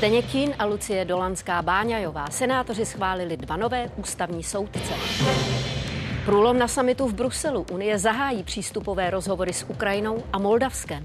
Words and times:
Zdeněk 0.00 0.26
Kín 0.26 0.54
a 0.58 0.64
Lucie 0.64 1.04
Dolanská 1.04 1.62
Báňajová 1.62 2.30
senátoři 2.30 2.86
schválili 2.86 3.36
dva 3.36 3.56
nové 3.56 3.90
ústavní 3.96 4.42
soudce. 4.42 4.94
Průlom 6.24 6.58
na 6.58 6.68
samitu 6.68 7.08
v 7.08 7.14
Bruselu. 7.14 7.66
Unie 7.72 7.98
zahájí 7.98 8.42
přístupové 8.42 9.10
rozhovory 9.10 9.52
s 9.52 9.66
Ukrajinou 9.68 10.22
a 10.32 10.38
Moldavskem. 10.38 11.04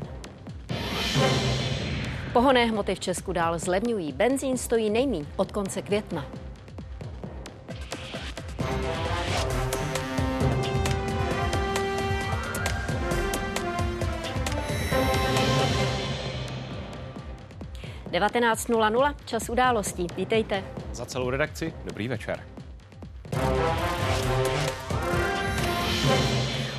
Pohoné 2.34 2.66
hmoty 2.66 2.96
v 2.96 3.00
Česku 3.00 3.34
dál 3.34 3.60
zlevňují. 3.60 4.12
Benzín 4.12 4.58
stojí 4.58 4.90
nejmíň 4.90 5.26
od 5.36 5.52
konce 5.52 5.82
května. 5.82 6.26
Devatenáct 18.16 18.70
nula 18.70 18.90
nula, 18.90 19.16
čas 19.26 19.50
událostí. 19.50 20.08
Vítejte. 20.16 20.64
Za 20.92 21.06
celou 21.06 21.30
redakci 21.30 21.74
dobrý 21.86 22.08
večer. 22.08 22.48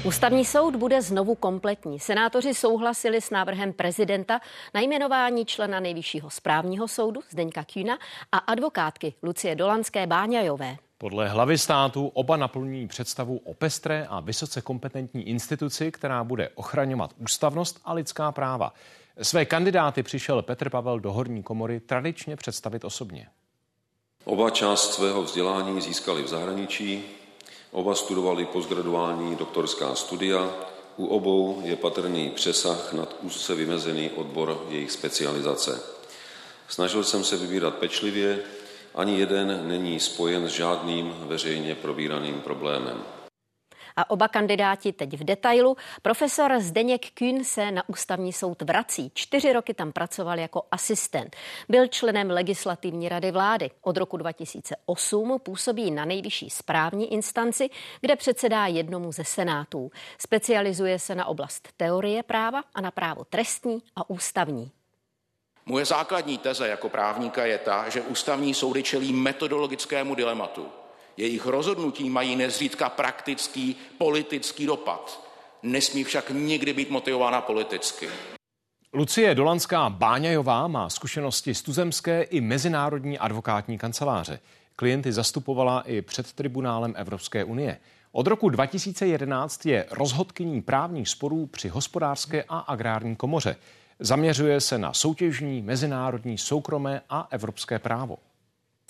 Ústavní 0.05 0.45
soud 0.45 0.77
bude 0.77 1.03
znovu 1.03 1.35
kompletní. 1.35 2.01
Senátoři 2.01 2.55
souhlasili 2.55 3.21
s 3.21 3.31
návrhem 3.31 3.73
prezidenta 3.73 4.41
na 4.75 4.81
jmenování 4.81 5.45
člena 5.45 5.81
nejvyššího 5.81 6.31
správního 6.31 6.89
soudu 6.89 7.21
Zdeňka 7.31 7.65
Kýna 7.65 7.99
a 8.33 8.39
advokátky 8.39 9.15
Lucie 9.23 9.55
Dolanské 9.55 10.07
Báňajové. 10.07 10.77
Podle 10.99 11.29
hlavy 11.29 11.59
státu 11.59 12.07
oba 12.15 12.37
naplňují 12.37 12.87
představu 12.87 13.37
o 13.37 13.55
pestré 13.55 14.07
a 14.09 14.21
vysoce 14.21 14.61
kompetentní 14.61 15.29
instituci, 15.29 15.93
která 15.93 16.25
bude 16.25 16.49
ochraňovat 16.55 17.11
ústavnost 17.19 17.81
a 17.85 17.93
lidská 17.93 18.33
práva. 18.33 18.73
Své 19.23 19.45
kandidáty 19.45 20.03
přišel 20.03 20.43
Petr 20.43 20.71
Pavel 20.71 21.01
do 21.01 21.13
horní 21.13 21.43
komory 21.43 21.81
tradičně 21.81 22.37
představit 22.37 22.85
osobně. 22.85 23.29
Oba 24.25 24.51
část 24.51 24.95
svého 24.95 25.23
vzdělání 25.23 25.81
získali 25.81 26.23
v 26.23 26.29
zahraničí, 26.29 27.05
Oba 27.71 27.95
studovali 27.95 28.45
postgraduální 28.45 29.37
doktorská 29.37 29.95
studia, 29.95 30.51
u 30.97 31.07
obou 31.07 31.61
je 31.65 31.77
patrný 31.77 32.31
přesah 32.31 32.93
nad 32.93 33.17
úzce 33.21 33.55
vymezený 33.55 34.11
odbor 34.11 34.67
jejich 34.69 34.93
specializace. 34.93 35.83
Snažil 36.69 37.05
jsem 37.05 37.25
se 37.25 37.37
vybírat 37.37 37.75
pečlivě, 37.75 38.39
ani 38.95 39.19
jeden 39.19 39.69
není 39.69 40.01
spojen 40.01 40.49
s 40.49 40.53
žádným 40.53 41.15
veřejně 41.21 41.75
probíraným 41.75 42.41
problémem 42.41 43.16
a 43.97 44.11
oba 44.11 44.29
kandidáti 44.29 44.93
teď 44.93 45.17
v 45.17 45.25
detailu. 45.25 45.77
Profesor 46.03 46.61
Zdeněk 46.61 47.11
Kühn 47.11 47.45
se 47.45 47.71
na 47.71 47.89
ústavní 47.89 48.33
soud 48.33 48.63
vrací. 48.63 49.11
Čtyři 49.15 49.53
roky 49.53 49.75
tam 49.75 49.93
pracoval 49.93 50.39
jako 50.39 50.63
asistent. 50.71 51.37
Byl 51.69 51.87
členem 51.87 52.31
legislativní 52.31 53.09
rady 53.09 53.31
vlády. 53.31 53.71
Od 53.83 53.97
roku 53.97 54.17
2008 54.17 55.39
působí 55.43 55.91
na 55.91 56.05
nejvyšší 56.05 56.51
správní 56.51 57.13
instanci, 57.13 57.71
kde 58.01 58.17
předsedá 58.17 58.67
jednomu 58.67 59.13
ze 59.13 59.25
senátů. 59.25 59.91
Specializuje 60.19 60.99
se 60.99 61.15
na 61.15 61.27
oblast 61.27 61.69
teorie 61.77 62.23
práva 62.23 62.63
a 62.75 62.81
na 62.81 62.91
právo 62.91 63.25
trestní 63.25 63.83
a 63.97 64.11
ústavní. 64.11 64.71
Moje 65.67 65.85
základní 65.85 66.39
teze 66.39 66.69
jako 66.69 66.89
právníka 66.89 67.47
je 67.47 67.59
ta, 67.59 67.89
že 67.89 68.03
ústavní 68.03 68.55
soudy 68.55 68.83
čelí 68.83 69.13
metodologickému 69.13 70.15
dilematu. 70.15 70.67
Jejich 71.17 71.47
rozhodnutí 71.47 72.11
mají 72.11 72.37
nezřídka 72.37 72.89
praktický 72.89 73.77
politický 73.99 74.67
dopad. 74.67 75.27
Nesmí 75.63 76.05
však 76.05 76.31
nikdy 76.31 76.73
být 76.73 76.91
motivována 76.91 77.41
politicky. 77.41 78.09
Lucie 78.93 79.35
Dolanská 79.35 79.91
Báňajová 79.91 80.69
má 80.69 80.91
zkušenosti 80.91 81.55
z 81.55 81.63
tuzemské 81.63 82.23
i 82.23 82.41
mezinárodní 82.41 83.19
advokátní 83.19 83.79
kanceláře. 83.79 84.41
Klienty 84.77 85.13
zastupovala 85.13 85.81
i 85.81 86.03
před 86.03 86.33
tribunálem 86.33 86.95
Evropské 86.97 87.45
unie. 87.45 87.79
Od 88.13 88.27
roku 88.27 88.49
2011 88.49 89.67
je 89.67 89.87
rozhodkyní 89.91 90.63
právních 90.63 91.09
sporů 91.09 91.47
při 91.47 91.69
hospodářské 91.69 92.45
a 92.49 92.59
agrární 92.59 93.17
komoře. 93.17 93.57
Zaměřuje 94.01 94.61
se 94.61 94.79
na 94.79 94.93
soutěžní, 94.93 95.63
mezinárodní, 95.63 96.39
soukromé 96.39 97.01
a 97.11 97.29
evropské 97.31 97.79
právo. 97.79 98.19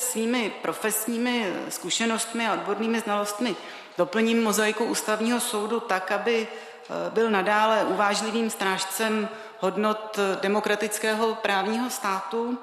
Svými 0.01 0.53
profesními 0.63 1.53
zkušenostmi 1.69 2.47
a 2.47 2.53
odbornými 2.53 3.01
znalostmi 3.01 3.57
doplním 3.99 4.43
mozaiku 4.43 4.85
ústavního 4.85 5.41
soudu 5.41 5.81
tak, 5.81 6.13
aby 6.13 6.47
eh, 6.47 7.11
byl 7.11 7.31
nadále 7.31 7.85
uvážlivým 7.85 8.51
strážcem 8.51 9.29
hodnot 9.61 10.19
demokratického 10.41 11.35
právního 11.35 11.91
státu 11.91 12.59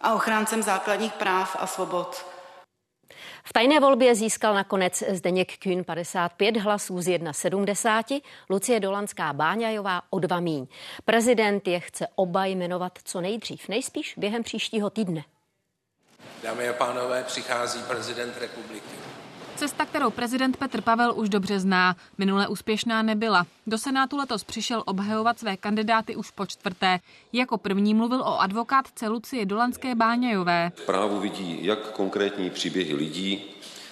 a 0.00 0.14
ochráncem 0.14 0.62
základních 0.62 1.12
práv 1.12 1.56
a 1.60 1.66
svobod. 1.66 2.26
V 3.44 3.52
tajné 3.52 3.80
volbě 3.80 4.14
získal 4.14 4.54
nakonec 4.54 5.02
Zdeněk 5.08 5.58
Kühn 5.58 5.84
55 5.84 6.56
hlasů 6.56 7.00
z 7.00 7.06
1,70, 7.06 8.22
Lucie 8.50 8.80
Dolanská 8.80 9.32
Báňajová 9.32 10.02
o 10.10 10.18
dva 10.18 10.40
míň. 10.40 10.66
Prezident 11.04 11.68
je 11.68 11.80
chce 11.80 12.06
oba 12.14 12.46
jmenovat 12.46 12.98
co 13.04 13.20
nejdřív, 13.20 13.68
nejspíš 13.68 14.14
během 14.16 14.42
příštího 14.42 14.90
týdne. 14.90 15.24
Dámy 16.44 16.68
a 16.68 16.72
pánové, 16.72 17.24
přichází 17.26 17.80
prezident 17.88 18.34
republiky. 18.40 18.94
Cesta, 19.56 19.84
kterou 19.84 20.10
prezident 20.10 20.56
Petr 20.56 20.80
Pavel 20.80 21.12
už 21.16 21.28
dobře 21.28 21.60
zná, 21.60 21.96
minule 22.18 22.48
úspěšná 22.48 23.02
nebyla. 23.02 23.46
Do 23.66 23.78
Senátu 23.78 24.16
letos 24.16 24.44
přišel 24.44 24.82
obhajovat 24.86 25.38
své 25.38 25.56
kandidáty 25.56 26.16
už 26.16 26.30
po 26.30 26.46
čtvrté. 26.46 26.98
Jako 27.32 27.58
první 27.58 27.94
mluvil 27.94 28.20
o 28.20 28.40
advokátce 28.40 29.08
Lucie 29.08 29.46
Dolanské 29.46 29.94
Báňajové. 29.94 30.72
V 30.74 30.86
právu 30.86 31.20
vidí 31.20 31.58
jak 31.62 31.90
konkrétní 31.90 32.50
příběhy 32.50 32.94
lidí, 32.94 33.44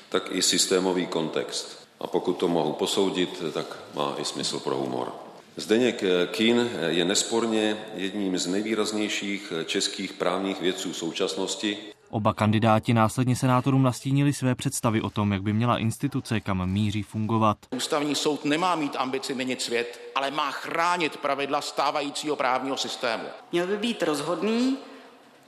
tak 0.09 0.29
i 0.31 0.43
systémový 0.43 1.07
kontext. 1.07 1.89
A 2.01 2.07
pokud 2.07 2.33
to 2.33 2.49
mohu 2.49 2.73
posoudit, 2.73 3.43
tak 3.55 3.79
má 3.95 4.15
i 4.19 4.25
smysl 4.25 4.61
pro 4.61 4.77
humor. 4.77 5.13
Zdeněk 5.57 6.05
Kín 6.27 6.71
je 6.87 7.05
nesporně 7.05 7.77
jedním 7.95 8.39
z 8.39 8.47
nejvýraznějších 8.47 9.53
českých 9.67 10.13
právních 10.13 10.61
vědců 10.61 10.93
současnosti 10.93 11.92
Oba 12.15 12.35
kandidáti 12.35 12.95
následně 12.95 13.37
senátorům 13.37 13.83
nastínili 13.83 14.33
své 14.33 14.55
představy 14.55 15.01
o 15.03 15.11
tom, 15.11 15.33
jak 15.33 15.43
by 15.43 15.53
měla 15.53 15.79
instituce, 15.79 16.41
kam 16.41 16.71
míří 16.71 17.03
fungovat. 17.03 17.59
Ústavní 17.71 18.15
soud 18.15 18.45
nemá 18.45 18.77
mít 18.77 18.97
ambici 18.99 19.35
měnit 19.35 19.63
svět, 19.63 20.01
ale 20.15 20.31
má 20.31 20.51
chránit 20.51 21.17
pravidla 21.17 21.61
stávajícího 21.61 22.37
právního 22.37 22.77
systému. 22.77 23.25
Měl 23.53 23.67
by 23.67 23.77
být 23.77 24.03
rozhodný, 24.03 24.77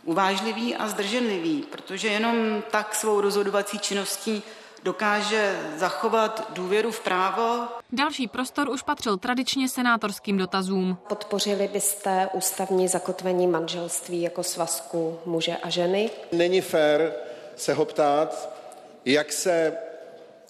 uvážlivý 0.05 0.77
a 0.77 0.89
zdrženlivý, 0.89 1.65
protože 1.71 2.09
jenom 2.09 2.63
tak 2.71 2.95
svou 2.95 3.21
rozhodovací 3.21 3.79
činností 3.79 4.43
dokáže 4.85 5.59
zachovat 5.77 6.51
důvěru 6.55 6.91
v 6.91 7.01
právo. 7.01 7.69
Další 7.93 8.29
prostor 8.29 8.69
už 8.69 8.83
patřil 8.83 9.17
tradičně 9.17 9.69
senátorským 9.69 10.37
dotazům. 10.37 10.99
Podpořili 11.09 11.69
byste 11.73 12.29
ústavní 12.33 12.89
zakotvení 12.89 13.47
manželství 13.47 14.23
jako 14.23 14.43
svazku 14.43 15.19
muže 15.27 15.57
a 15.57 15.71
ženy? 15.71 16.11
Není 16.33 16.61
fér 16.61 17.13
se 17.57 17.75
ho 17.75 17.85
ptát, 17.85 18.51
jak 19.05 19.33
se, 19.33 19.77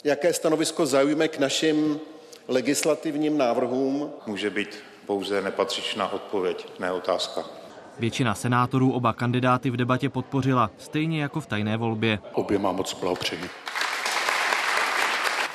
jaké 0.04 0.32
stanovisko 0.32 0.86
zaujme 0.86 1.28
k 1.28 1.38
našim 1.38 2.00
legislativním 2.48 3.38
návrhům. 3.38 4.10
Může 4.26 4.50
být 4.50 4.78
pouze 5.06 5.42
nepatřičná 5.42 6.12
odpověď, 6.12 6.68
ne 6.78 6.92
otázka. 6.92 7.44
Většina 7.98 8.34
senátorů 8.34 8.92
oba 8.92 9.12
kandidáty 9.12 9.70
v 9.70 9.76
debatě 9.76 10.08
podpořila, 10.08 10.70
stejně 10.78 11.22
jako 11.22 11.40
v 11.40 11.46
tajné 11.46 11.76
volbě. 11.76 12.18
Oběma 12.32 12.72
moc 12.72 12.94
blahopřeji 12.94 13.50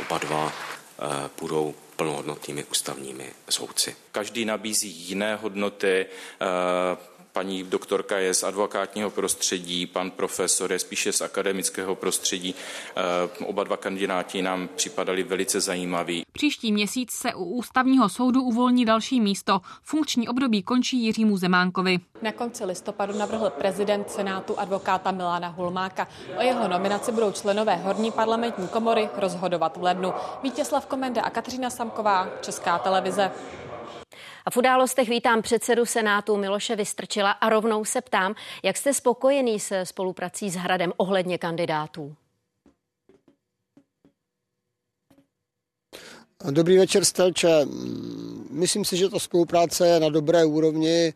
oba 0.09 0.17
dva 0.17 0.43
eh, 0.49 1.29
budou 1.39 1.75
plnohodnotnými 1.95 2.63
ústavními 2.63 3.29
soudci. 3.49 3.95
Každý 4.11 4.45
nabízí 4.45 4.89
jiné 4.89 5.35
hodnoty, 5.35 6.05
eh, 6.05 6.97
paní 7.39 7.63
doktorka 7.63 8.17
je 8.17 8.33
z 8.33 8.43
advokátního 8.43 9.09
prostředí, 9.09 9.85
pan 9.85 10.11
profesor 10.11 10.71
je 10.71 10.79
spíše 10.79 11.11
z 11.11 11.21
akademického 11.21 11.95
prostředí. 11.95 12.55
Eh, 12.95 13.45
oba 13.45 13.63
dva 13.63 13.77
kandidáti 13.77 14.41
nám 14.41 14.69
připadali 14.75 15.23
velice 15.23 15.61
zajímaví. 15.61 16.23
Příští 16.31 16.71
měsíc 16.71 17.11
se 17.11 17.33
u 17.33 17.43
ústavního 17.43 18.09
soudu 18.09 18.41
uvolní 18.41 18.85
další 18.85 19.21
místo. 19.21 19.61
Funkční 19.83 20.29
období 20.29 20.63
končí 20.63 21.03
Jiřímu 21.03 21.37
Zemánkovi. 21.37 21.99
Na 22.21 22.31
konci 22.31 22.65
listopadu 22.65 23.17
navrhl 23.17 23.49
prezident 23.49 24.11
Senátu 24.11 24.59
advokáta 24.59 25.11
Milána 25.11 25.47
Hulmáka. 25.47 26.07
O 26.37 26.41
jeho 26.41 26.67
nominaci 26.67 27.11
budou 27.11 27.31
členové 27.31 27.75
horní 27.75 28.11
parlamentní 28.11 28.67
komory 28.67 29.09
rozhodovat 29.15 29.77
v 29.77 29.83
lednu. 29.83 30.13
Vítězslav 30.43 30.85
Komenda 30.85 31.21
a 31.21 31.29
Kateřina 31.29 31.69
Samková, 31.69 32.27
Česká 32.41 32.77
televize. 32.77 33.31
A 34.49 34.51
v 34.51 34.57
událostech 34.57 35.09
vítám 35.09 35.41
předsedu 35.41 35.85
Senátu 35.85 36.37
Miloše 36.37 36.75
Vystrčila 36.75 37.31
a 37.31 37.49
rovnou 37.49 37.85
se 37.85 38.01
ptám, 38.01 38.35
jak 38.63 38.77
jste 38.77 38.93
spokojený 38.93 39.59
se 39.59 39.85
spoluprací 39.85 40.49
s 40.49 40.55
Hradem 40.55 40.93
ohledně 40.97 41.37
kandidátů? 41.37 42.15
Dobrý 46.51 46.77
večer, 46.77 47.05
Stelče. 47.05 47.65
Myslím 48.49 48.85
si, 48.85 48.97
že 48.97 49.09
ta 49.09 49.19
spolupráce 49.19 49.87
je 49.87 49.99
na 49.99 50.09
dobré 50.09 50.45
úrovni. 50.45 51.13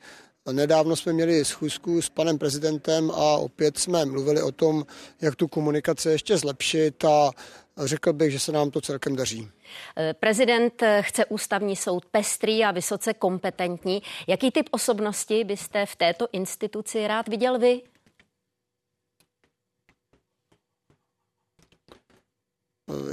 Nedávno 0.52 0.96
jsme 0.96 1.14
měli 1.14 1.46
schůzku 1.46 2.02
s 2.02 2.10
panem 2.10 2.38
prezidentem 2.38 3.12
a 3.12 3.38
opět 3.38 3.78
jsme 3.78 4.06
mluvili 4.06 4.42
o 4.42 4.52
tom, 4.52 4.86
jak 5.22 5.36
tu 5.36 5.48
komunikaci 5.48 6.10
ještě 6.10 6.38
zlepšit 6.38 7.06
a 7.06 7.32
řekl 7.78 8.14
bych, 8.14 8.32
že 8.32 8.40
se 8.40 8.52
nám 8.52 8.72
to 8.72 8.82
celkem 8.82 9.16
daří. 9.16 9.50
Prezident 10.20 10.84
chce 11.02 11.26
ústavní 11.26 11.76
soud 11.76 12.06
pestrý 12.06 12.64
a 12.64 12.72
vysoce 12.72 13.14
kompetentní. 13.14 14.02
Jaký 14.28 14.52
typ 14.52 14.70
osobnosti 14.72 15.44
byste 15.44 15.86
v 15.86 15.96
této 15.96 16.28
instituci 16.32 17.08
rád 17.08 17.28
viděl 17.28 17.60
vy? 17.60 17.82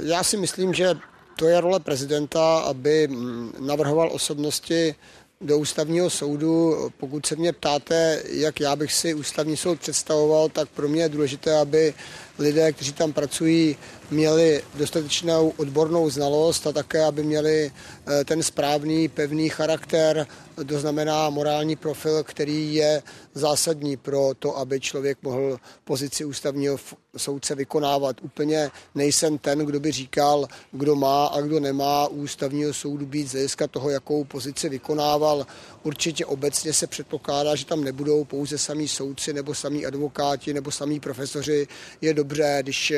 Já 0.01 0.23
si 0.23 0.37
myslím, 0.37 0.73
že 0.73 0.95
to 1.35 1.47
je 1.47 1.61
role 1.61 1.79
prezidenta, 1.79 2.59
aby 2.59 3.07
mm, 3.07 3.53
navrhoval 3.59 4.09
osobnosti 4.11 4.95
do 5.41 5.57
ústavního 5.57 6.09
soudu. 6.09 6.75
Pokud 6.97 7.25
se 7.25 7.35
mě 7.35 7.53
ptáte, 7.53 8.23
jak 8.29 8.59
já 8.59 8.75
bych 8.75 8.93
si 8.93 9.13
ústavní 9.13 9.57
soud 9.57 9.79
představoval, 9.79 10.49
tak 10.49 10.69
pro 10.69 10.87
mě 10.87 11.01
je 11.01 11.09
důležité, 11.09 11.57
aby 11.57 11.93
lidé, 12.41 12.71
kteří 12.73 12.93
tam 12.93 13.13
pracují, 13.13 13.77
měli 14.11 14.63
dostatečnou 14.75 15.53
odbornou 15.57 16.09
znalost 16.09 16.67
a 16.67 16.71
také, 16.71 17.03
aby 17.03 17.23
měli 17.23 17.71
eh, 17.71 18.25
ten 18.25 18.43
správný, 18.43 19.07
pevný 19.07 19.49
charakter, 19.49 20.27
to 20.67 20.79
znamená 20.79 21.29
morální 21.29 21.75
profil, 21.75 22.23
který 22.23 22.75
je 22.75 23.03
zásadní 23.33 23.97
pro 23.97 24.31
to, 24.39 24.57
aby 24.57 24.79
člověk 24.79 25.17
mohl 25.21 25.57
pozici 25.83 26.25
ústavního 26.25 26.77
soudce 27.17 27.55
vykonávat. 27.55 28.21
Úplně 28.21 28.71
nejsem 28.95 29.37
ten, 29.37 29.59
kdo 29.59 29.79
by 29.79 29.91
říkal, 29.91 30.47
kdo 30.71 30.95
má 30.95 31.25
a 31.25 31.41
kdo 31.41 31.59
nemá 31.59 32.07
ústavního 32.07 32.73
soudu 32.73 33.05
být 33.05 33.27
z 33.27 33.31
hlediska 33.31 33.67
toho, 33.67 33.89
jakou 33.89 34.23
pozici 34.23 34.69
vykonával. 34.69 35.45
Určitě 35.83 36.25
obecně 36.25 36.73
se 36.73 36.87
předpokládá, 36.87 37.55
že 37.55 37.65
tam 37.65 37.83
nebudou 37.83 38.23
pouze 38.23 38.57
samí 38.57 38.87
soudci 38.87 39.33
nebo 39.33 39.55
samí 39.55 39.85
advokáti 39.85 40.53
nebo 40.53 40.71
samí 40.71 40.99
profesoři. 40.99 41.67
Je 42.01 42.13
dobře, 42.31 42.57
když 42.61 42.93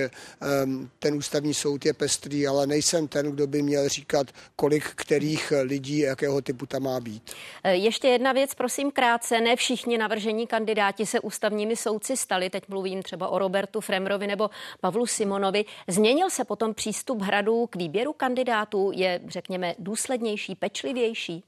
um, 0.64 0.90
ten 1.00 1.16
ústavní 1.16 1.54
soud 1.54 1.86
je 1.86 1.94
pestrý, 1.94 2.48
ale 2.48 2.68
nejsem 2.68 3.08
ten, 3.08 3.32
kdo 3.32 3.48
by 3.48 3.62
měl 3.62 3.90
říkat, 3.90 4.28
kolik 4.56 4.84
kterých 4.96 5.54
lidí, 5.64 6.00
jakého 6.00 6.42
typu 6.42 6.66
tam 6.66 6.84
má 6.84 7.00
být. 7.00 7.32
E, 7.64 7.76
ještě 7.76 8.08
jedna 8.08 8.32
věc, 8.32 8.54
prosím, 8.54 8.92
krátce. 8.92 9.42
Ne 9.42 9.56
všichni 9.56 9.98
navržení 9.98 10.48
kandidáti 10.48 11.06
se 11.06 11.20
ústavními 11.20 11.76
soudci 11.76 12.18
stali. 12.18 12.50
Teď 12.50 12.64
mluvím 12.68 13.04
třeba 13.04 13.28
o 13.28 13.40
Robertu 13.40 13.82
Fremrovi 13.82 14.28
nebo 14.28 14.50
Pavlu 14.82 15.06
Simonovi. 15.06 15.66
Změnil 15.88 16.30
se 16.30 16.44
potom 16.44 16.74
přístup 16.74 17.22
hradu 17.22 17.68
k 17.68 17.76
výběru 17.76 18.14
kandidátů? 18.14 18.92
Je, 18.96 19.20
řekněme, 19.28 19.76
důslednější, 19.80 20.56
pečlivější? 20.56 21.44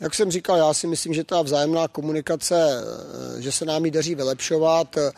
Jak 0.00 0.14
jsem 0.14 0.30
říkal, 0.30 0.56
já 0.56 0.74
si 0.74 0.86
myslím, 0.86 1.14
že 1.14 1.24
ta 1.24 1.42
vzájemná 1.42 1.88
komunikace, 1.88 2.82
eh, 3.38 3.42
že 3.42 3.52
se 3.52 3.64
nám 3.64 3.84
ji 3.84 3.90
daří 3.90 4.14
vylepšovat 4.14 4.96
eh, 4.96 5.10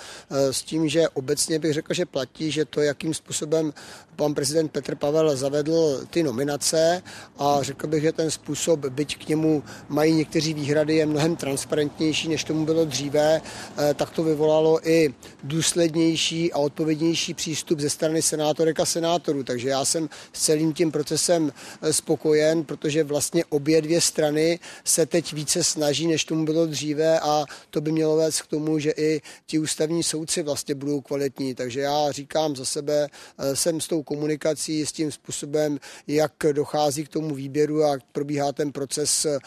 s 0.52 0.62
tím, 0.62 0.88
že 0.88 1.08
obecně 1.08 1.58
bych 1.58 1.72
řekl, 1.72 1.94
že 1.94 2.06
platí, 2.06 2.50
že 2.50 2.64
to, 2.64 2.80
jakým 2.80 3.14
způsobem 3.14 3.72
pan 4.16 4.34
prezident 4.34 4.72
Petr 4.72 4.94
Pavel 4.94 5.36
zavedl 5.36 6.06
ty 6.10 6.22
nominace 6.22 7.02
a 7.38 7.58
řekl 7.62 7.86
bych, 7.86 8.02
že 8.02 8.12
ten 8.12 8.30
způsob, 8.30 8.80
byť 8.80 9.24
k 9.24 9.28
němu 9.28 9.62
mají 9.88 10.14
někteří 10.14 10.54
výhrady, 10.54 10.96
je 10.96 11.06
mnohem 11.06 11.36
transparentnější, 11.36 12.28
než 12.28 12.44
tomu 12.44 12.64
bylo 12.64 12.84
dříve, 12.84 13.40
eh, 13.40 13.94
tak 13.94 14.10
to 14.10 14.22
vyvolalo 14.22 14.88
i 14.88 15.14
důslednější 15.44 16.52
a 16.52 16.58
odpovědnější 16.58 17.34
přístup 17.34 17.80
ze 17.80 17.90
strany 17.90 18.22
senátorek 18.22 18.80
a 18.80 18.86
senátorů. 18.86 19.42
Takže 19.44 19.68
já 19.68 19.84
jsem 19.84 20.08
s 20.32 20.42
celým 20.42 20.72
tím 20.72 20.92
procesem 20.92 21.52
spokojen, 21.90 22.64
protože 22.64 23.04
vlastně 23.04 23.44
obě 23.44 23.82
dvě 23.82 24.00
strany 24.00 24.58
se 24.84 25.06
teď 25.06 25.32
více 25.32 25.64
snaží, 25.64 26.06
než 26.06 26.24
tomu 26.24 26.44
bylo 26.44 26.66
dříve 26.66 27.20
a 27.20 27.44
to 27.70 27.80
by 27.80 27.92
mělo 27.92 28.16
vést 28.16 28.42
k 28.42 28.46
tomu, 28.46 28.78
že 28.78 28.90
i 28.96 29.20
ti 29.46 29.58
ústavní 29.58 30.02
soudci 30.02 30.42
vlastně 30.42 30.74
budou 30.74 31.00
kvalitní. 31.00 31.54
Takže 31.54 31.80
já 31.80 32.12
říkám 32.12 32.56
za 32.56 32.64
sebe, 32.64 33.08
eh, 33.38 33.56
jsem 33.56 33.80
s 33.80 33.88
tou 33.88 34.02
komunikací, 34.02 34.86
s 34.86 34.92
tím 34.92 35.12
způsobem, 35.12 35.78
jak 36.06 36.32
dochází 36.52 37.04
k 37.04 37.08
tomu 37.08 37.34
výběru 37.34 37.84
a 37.84 37.98
probíhá 38.12 38.52
ten 38.52 38.72
proces 38.72 39.24
eh, 39.24 39.38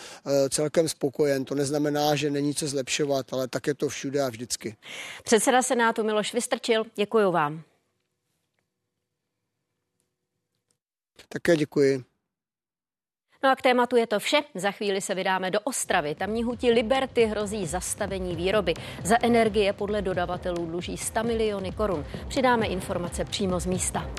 celkem 0.50 0.90
spokojen. 0.90 1.46
To 1.46 1.56
neznamená, 1.56 2.16
že 2.16 2.32
není 2.32 2.56
co 2.56 2.68
zlepšovat, 2.68 3.34
ale 3.34 3.48
tak 3.48 3.68
je 3.68 3.74
to 3.74 3.90
všude 3.90 4.22
a 4.22 4.30
vždycky. 4.30 4.76
Předseda 5.24 5.62
Senátu 5.62 6.04
Miloš 6.04 6.34
Vystrčil, 6.34 6.84
děkuji 6.96 7.32
vám. 7.32 7.64
Také 11.30 11.56
děkuji. 11.56 12.15
No 13.46 13.52
a 13.52 13.56
k 13.56 13.62
tématu 13.62 13.96
je 13.96 14.08
to 14.08 14.20
vše. 14.20 14.42
Za 14.56 14.72
chvíli 14.72 15.02
se 15.02 15.16
vydáme 15.16 15.52
do 15.52 15.60
Ostravy. 15.60 16.16
Tamní 16.16 16.44
hutí 16.44 16.72
Liberty 16.72 17.26
hrozí 17.26 17.66
zastavení 17.66 18.36
výroby. 18.36 18.74
Za 19.04 19.16
energie 19.24 19.74
podle 19.74 20.02
dodavatelů 20.02 20.66
dluží 20.66 20.98
100 20.98 21.24
miliony 21.24 21.72
korun. 21.72 22.06
Přidáme 22.28 22.68
informace 22.68 23.26
přímo 23.26 23.60
z 23.60 23.66
místa. 23.66 24.10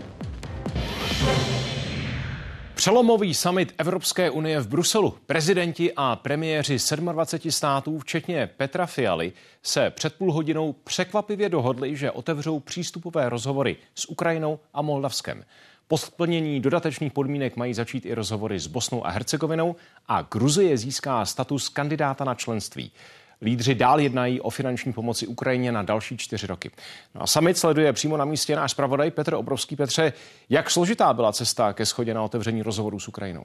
Přelomový 2.75 3.34
summit 3.34 3.75
Evropské 3.78 4.31
unie 4.31 4.61
v 4.61 4.69
Bruselu. 4.69 5.19
Prezidenti 5.26 5.93
a 5.96 6.17
premiéři 6.17 6.76
27 7.12 7.50
států, 7.50 7.99
včetně 7.99 8.50
Petra 8.56 8.87
Fialy, 8.87 9.32
se 9.62 9.90
před 9.90 10.14
půl 10.14 10.32
hodinou 10.32 10.73
překvapivě 10.73 11.49
dohodli, 11.49 11.96
že 11.96 12.11
otevřou 12.11 12.61
přístupové 12.61 13.28
rozhovory 13.28 13.76
s 13.94 14.11
Ukrajinou 14.11 14.58
a 14.75 14.82
Moldavskem. 14.82 15.44
Po 15.88 15.99
splnění 15.99 16.61
dodatečných 16.61 17.12
podmínek 17.12 17.56
mají 17.56 17.75
začít 17.75 18.06
i 18.06 18.15
rozhovory 18.15 18.59
s 18.59 18.67
Bosnou 18.67 19.06
a 19.06 19.11
Hercegovinou 19.11 19.77
a 20.09 20.23
Gruzie 20.23 20.79
získá 20.79 21.25
status 21.25 21.69
kandidáta 21.69 22.25
na 22.25 22.35
členství. 22.35 22.93
Lídři 23.43 23.75
dál 23.75 24.00
jednají 24.00 24.41
o 24.41 24.50
finanční 24.50 24.93
pomoci 24.93 25.27
Ukrajině 25.27 25.73
na 25.73 25.83
další 25.83 26.17
čtyři 26.17 26.47
roky. 26.47 26.71
No 27.15 27.23
a 27.23 27.27
summit 27.27 27.59
sleduje 27.59 27.93
přímo 27.93 28.17
na 28.17 28.25
místě 28.25 28.56
náš 28.56 28.71
zpravodaj 28.71 29.11
Petr 29.11 29.35
Obrovský. 29.35 29.77
Petře, 29.77 30.12
jak 30.50 30.71
složitá 30.71 31.12
byla 31.12 31.33
cesta 31.33 31.73
ke 31.73 31.87
schodě 31.87 32.15
na 32.15 32.23
otevření 32.23 32.62
rozhovoru 32.62 33.00
s 33.00 33.09
Ukrajinou? 33.09 33.44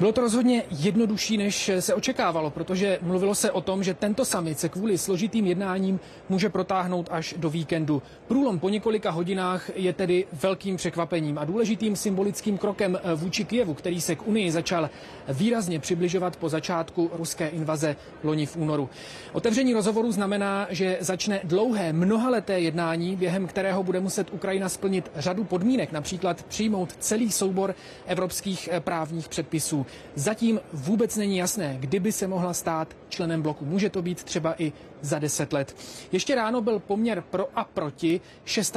Bylo 0.00 0.12
to 0.12 0.20
rozhodně 0.20 0.62
jednodušší, 0.70 1.36
než 1.36 1.70
se 1.80 1.94
očekávalo, 1.94 2.50
protože 2.50 2.98
mluvilo 3.02 3.34
se 3.34 3.50
o 3.50 3.60
tom, 3.60 3.84
že 3.84 3.94
tento 3.94 4.24
summit 4.24 4.58
se 4.58 4.68
kvůli 4.68 4.98
složitým 4.98 5.46
jednáním 5.46 6.00
může 6.28 6.48
protáhnout 6.48 7.08
až 7.10 7.34
do 7.36 7.50
víkendu. 7.50 8.02
Průlom 8.28 8.58
po 8.58 8.68
několika 8.68 9.10
hodinách 9.10 9.70
je 9.74 9.92
tedy 9.92 10.26
velkým 10.32 10.76
překvapením 10.76 11.38
a 11.38 11.44
důležitým 11.44 11.96
symbolickým 11.96 12.58
krokem 12.58 12.98
vůči 13.16 13.44
Kijevu, 13.44 13.74
který 13.74 14.00
se 14.00 14.16
k 14.16 14.26
Unii 14.26 14.50
začal 14.50 14.90
výrazně 15.28 15.78
přibližovat 15.78 16.36
po 16.36 16.48
začátku 16.48 17.10
ruské 17.12 17.48
invaze 17.48 17.96
loni 18.22 18.46
v 18.46 18.56
únoru. 18.56 18.88
Otevření 19.32 19.74
rozhovoru 19.74 20.12
znamená, 20.12 20.66
že 20.70 20.98
začne 21.00 21.40
dlouhé 21.44 21.92
mnohaleté 21.92 22.60
jednání, 22.60 23.16
během 23.16 23.46
kterého 23.46 23.82
bude 23.82 24.00
muset 24.00 24.32
Ukrajina 24.32 24.68
splnit 24.68 25.10
řadu 25.16 25.44
podmínek, 25.44 25.92
například 25.92 26.42
přijmout 26.42 26.92
celý 26.98 27.32
soubor 27.32 27.74
evropských 28.06 28.68
právních 28.78 29.28
předpisů. 29.28 29.86
Zatím 30.14 30.60
vůbec 30.72 31.16
není 31.16 31.36
jasné, 31.36 31.76
kdyby 31.80 32.12
se 32.12 32.26
mohla 32.26 32.54
stát 32.54 32.96
členem 33.08 33.42
bloku. 33.42 33.64
Může 33.64 33.90
to 33.90 34.02
být 34.02 34.24
třeba 34.24 34.54
i 34.62 34.72
za 35.02 35.18
10 35.18 35.52
let. 35.52 35.76
Ještě 36.12 36.34
ráno 36.34 36.60
byl 36.60 36.78
poměr 36.78 37.24
pro 37.30 37.48
a 37.54 37.64
proti 37.64 38.20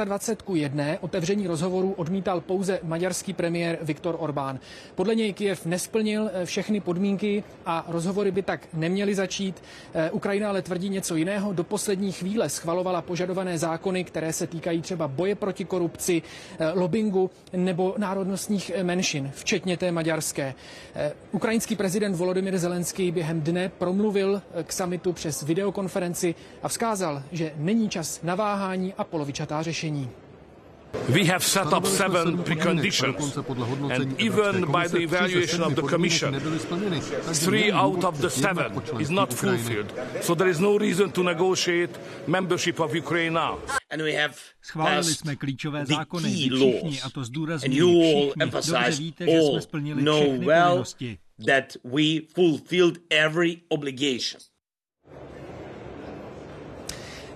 26 0.04 0.42
ku 0.42 0.54
1. 0.54 0.84
Otevření 1.00 1.46
rozhovoru 1.46 1.92
odmítal 1.92 2.40
pouze 2.40 2.80
maďarský 2.82 3.32
premiér 3.32 3.78
Viktor 3.82 4.16
Orbán. 4.18 4.58
Podle 4.94 5.14
něj 5.14 5.32
Kiev 5.32 5.66
nesplnil 5.66 6.30
eh, 6.32 6.46
všechny 6.46 6.80
podmínky 6.80 7.44
a 7.66 7.84
rozhovory 7.88 8.30
by 8.30 8.42
tak 8.42 8.68
neměly 8.74 9.14
začít. 9.14 9.62
Eh, 9.94 10.10
Ukrajina 10.10 10.48
ale 10.48 10.62
tvrdí 10.62 10.88
něco 10.88 11.16
jiného. 11.16 11.52
Do 11.52 11.64
poslední 11.64 12.12
chvíle 12.12 12.48
schvalovala 12.48 13.02
požadované 13.02 13.58
zákony, 13.58 14.04
které 14.04 14.32
se 14.32 14.46
týkají 14.46 14.82
třeba 14.82 15.08
boje 15.08 15.34
proti 15.34 15.64
korupci, 15.64 16.22
eh, 16.58 16.70
lobbingu 16.74 17.30
nebo 17.52 17.94
národnostních 17.98 18.72
menšin, 18.82 19.30
včetně 19.34 19.76
té 19.76 19.92
maďarské. 19.92 20.54
Ukrajinský 21.32 21.76
prezident 21.76 22.16
Volodymyr 22.16 22.58
Zelenský 22.58 23.10
během 23.10 23.40
dne 23.40 23.68
promluvil 23.68 24.42
k 24.62 24.72
samitu 24.72 25.12
přes 25.12 25.42
videokonferenci 25.42 25.84
konferenci 26.04 26.34
a 26.62 26.68
vzkázal, 26.68 27.22
že 27.32 27.52
není 27.56 27.88
čas 27.88 28.22
na 28.22 28.34
váhání 28.34 28.94
a 28.98 29.04
polovičatá 29.04 29.62
řešení. 29.62 30.10
We 31.08 31.24
have 31.26 31.44
set 31.44 31.72
up 31.72 31.86
seven 31.86 32.38
preconditions, 32.44 33.36
and 33.90 34.20
even 34.20 34.72
by 34.72 34.88
the 34.88 34.98
evaluation 34.98 35.62
of 35.62 35.74
the 35.74 35.82
Commission, 35.82 36.40
three 37.34 37.70
out 37.72 38.04
of 38.04 38.20
the 38.20 38.30
seven 38.30 38.72
is 39.00 39.10
not 39.10 39.32
fulfilled. 39.32 39.92
So 40.22 40.34
there 40.34 40.48
is 40.48 40.60
no 40.60 40.78
reason 40.78 41.10
to 41.12 41.22
negotiate 41.22 41.90
membership 42.26 42.80
of 42.80 42.94
Ukraine 42.94 43.34
now. 43.34 43.58
And 43.90 44.02
we 44.02 44.14
have 44.14 44.34
Schválili 44.62 45.14
jsme 45.14 45.36
klíčové 45.36 45.86
zákony, 45.86 46.30
všichni, 46.30 47.00
a 47.02 47.10
to 47.10 47.24
zdůrazňují 47.24 48.30
všichni, 48.30 48.50
dobře 48.50 48.90
víte, 48.98 49.24
že 49.26 49.40
jsme 49.42 49.60
splnili 49.60 50.02
všechny 50.02 50.44
povinnosti. 50.44 51.18
That 51.46 51.76
we 51.84 52.20
fulfilled 52.34 52.98
every 53.10 53.56
obligation. 53.68 54.40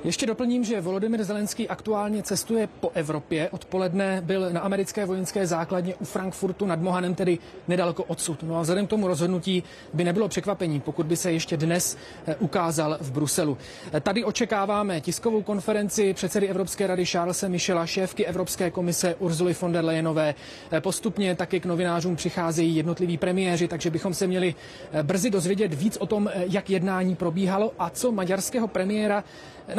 Ještě 0.05 0.27
doplním, 0.27 0.65
že 0.65 0.81
Volodymyr 0.81 1.25
Zelenský 1.25 1.69
aktuálně 1.69 2.23
cestuje 2.23 2.69
po 2.81 2.91
Evropě. 2.95 3.51
Odpoledne 3.51 4.21
byl 4.25 4.51
na 4.53 4.61
americké 4.61 5.07
vojenské 5.07 5.47
základně 5.47 5.95
u 5.95 6.05
Frankfurtu 6.05 6.67
nad 6.67 6.81
Mohanem, 6.81 7.15
tedy 7.15 7.39
nedaleko 7.69 8.05
odsud. 8.05 8.43
No 8.43 8.57
a 8.59 8.63
vzhledem 8.63 8.87
k 8.87 8.91
tomu 8.91 9.09
rozhodnutí 9.09 9.63
by 9.95 10.05
nebylo 10.05 10.29
překvapení, 10.29 10.81
pokud 10.81 11.07
by 11.07 11.17
se 11.17 11.33
ještě 11.33 11.57
dnes 11.57 11.97
eh, 12.27 12.37
ukázal 12.37 12.99
v 13.01 13.11
Bruselu. 13.13 13.59
Eh, 13.93 14.01
tady 14.01 14.25
očekáváme 14.25 15.01
tiskovou 15.01 15.43
konferenci 15.43 16.15
předsedy 16.15 16.49
Evropské 16.49 16.87
rady 16.87 17.07
Charlesa 17.07 17.49
Michela, 17.49 17.87
šéfky 17.87 18.27
Evropské 18.27 18.71
komise 18.71 19.15
Urzuly 19.15 19.57
von 19.61 19.73
der 19.73 19.85
Leyenové. 19.85 20.35
Eh, 20.73 20.81
postupně 20.81 21.35
taky 21.35 21.61
k 21.61 21.67
novinářům 21.67 22.17
přicházejí 22.17 22.77
jednotliví 22.77 23.17
premiéři, 23.19 23.69
takže 23.69 23.91
bychom 23.91 24.15
se 24.15 24.27
měli 24.27 24.55
brzy 25.03 25.31
dozvědět 25.31 25.75
víc 25.75 25.97
o 25.97 26.07
tom, 26.07 26.31
jak 26.35 26.71
jednání 26.71 27.17
probíhalo 27.17 27.73
a 27.79 27.91
co 27.91 28.13
maďarského 28.13 28.69
premiéra 28.69 29.25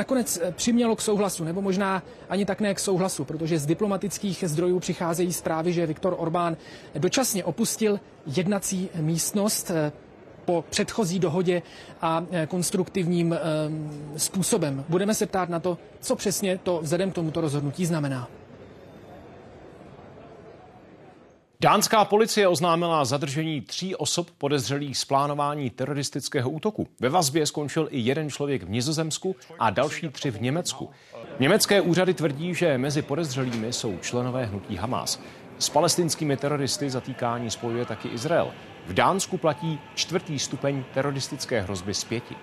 nakonec 0.09 0.39
eh, 0.41 0.51
přimělo 0.51 0.95
k 0.95 1.01
souhlasu, 1.01 1.43
nebo 1.43 1.61
možná 1.61 2.03
ani 2.29 2.45
tak 2.45 2.61
ne 2.61 2.73
k 2.73 2.79
souhlasu, 2.79 3.25
protože 3.25 3.59
z 3.59 3.65
diplomatických 3.65 4.43
zdrojů 4.47 4.79
přicházejí 4.79 5.33
zprávy, 5.33 5.73
že 5.73 5.85
Viktor 5.85 6.15
Orbán 6.17 6.57
dočasně 6.97 7.43
opustil 7.43 7.99
jednací 8.25 8.89
místnost 8.95 9.71
eh, 9.71 9.91
po 10.45 10.63
předchozí 10.69 11.19
dohodě 11.19 11.61
a 12.01 12.25
eh, 12.31 12.47
konstruktivním 12.47 13.35
způsobem. 14.17 14.85
Budeme 14.89 15.13
se 15.13 15.25
ptát 15.25 15.49
na 15.49 15.59
to, 15.59 15.77
co 15.99 16.15
přesně 16.15 16.57
to 16.63 16.79
vzhledem 16.81 17.11
k 17.11 17.15
tomuto 17.15 17.41
rozhodnutí 17.41 17.85
znamená. 17.85 18.27
Dánská 21.63 22.05
policie 22.05 22.47
oznámila 22.47 23.05
zadržení 23.05 23.61
tří 23.61 23.95
osob 23.95 24.31
podezřelých 24.31 24.97
z 24.97 25.05
plánování 25.05 25.69
teroristického 25.69 26.49
útoku. 26.49 26.87
Ve 26.99 27.09
vazbě 27.09 27.45
skončil 27.45 27.87
i 27.91 27.99
jeden 27.99 28.29
člověk 28.29 28.63
v 28.63 28.69
Nizozemsku 28.69 29.35
a 29.59 29.69
další 29.69 30.09
tři 30.09 30.31
v 30.31 30.41
Německu. 30.41 30.89
Německé 31.39 31.81
úřady 31.81 32.13
tvrdí, 32.13 32.55
že 32.55 32.77
mezi 32.77 33.01
podezřelými 33.01 33.73
jsou 33.73 33.97
členové 33.97 34.45
hnutí 34.45 34.75
Hamas. 34.75 35.21
S 35.57 35.69
palestinskými 35.69 36.37
teroristy 36.37 36.89
zatýkání 36.89 37.49
spojuje 37.51 37.85
taky 37.85 38.07
Izrael. 38.07 38.51
V 38.87 38.93
Dánsku 38.93 39.37
platí 39.37 39.79
čtvrtý 39.95 40.39
stupeň 40.39 40.83
teroristické 40.93 41.61
hrozby 41.61 41.93
z 41.93 42.03
pěti. 42.03 42.35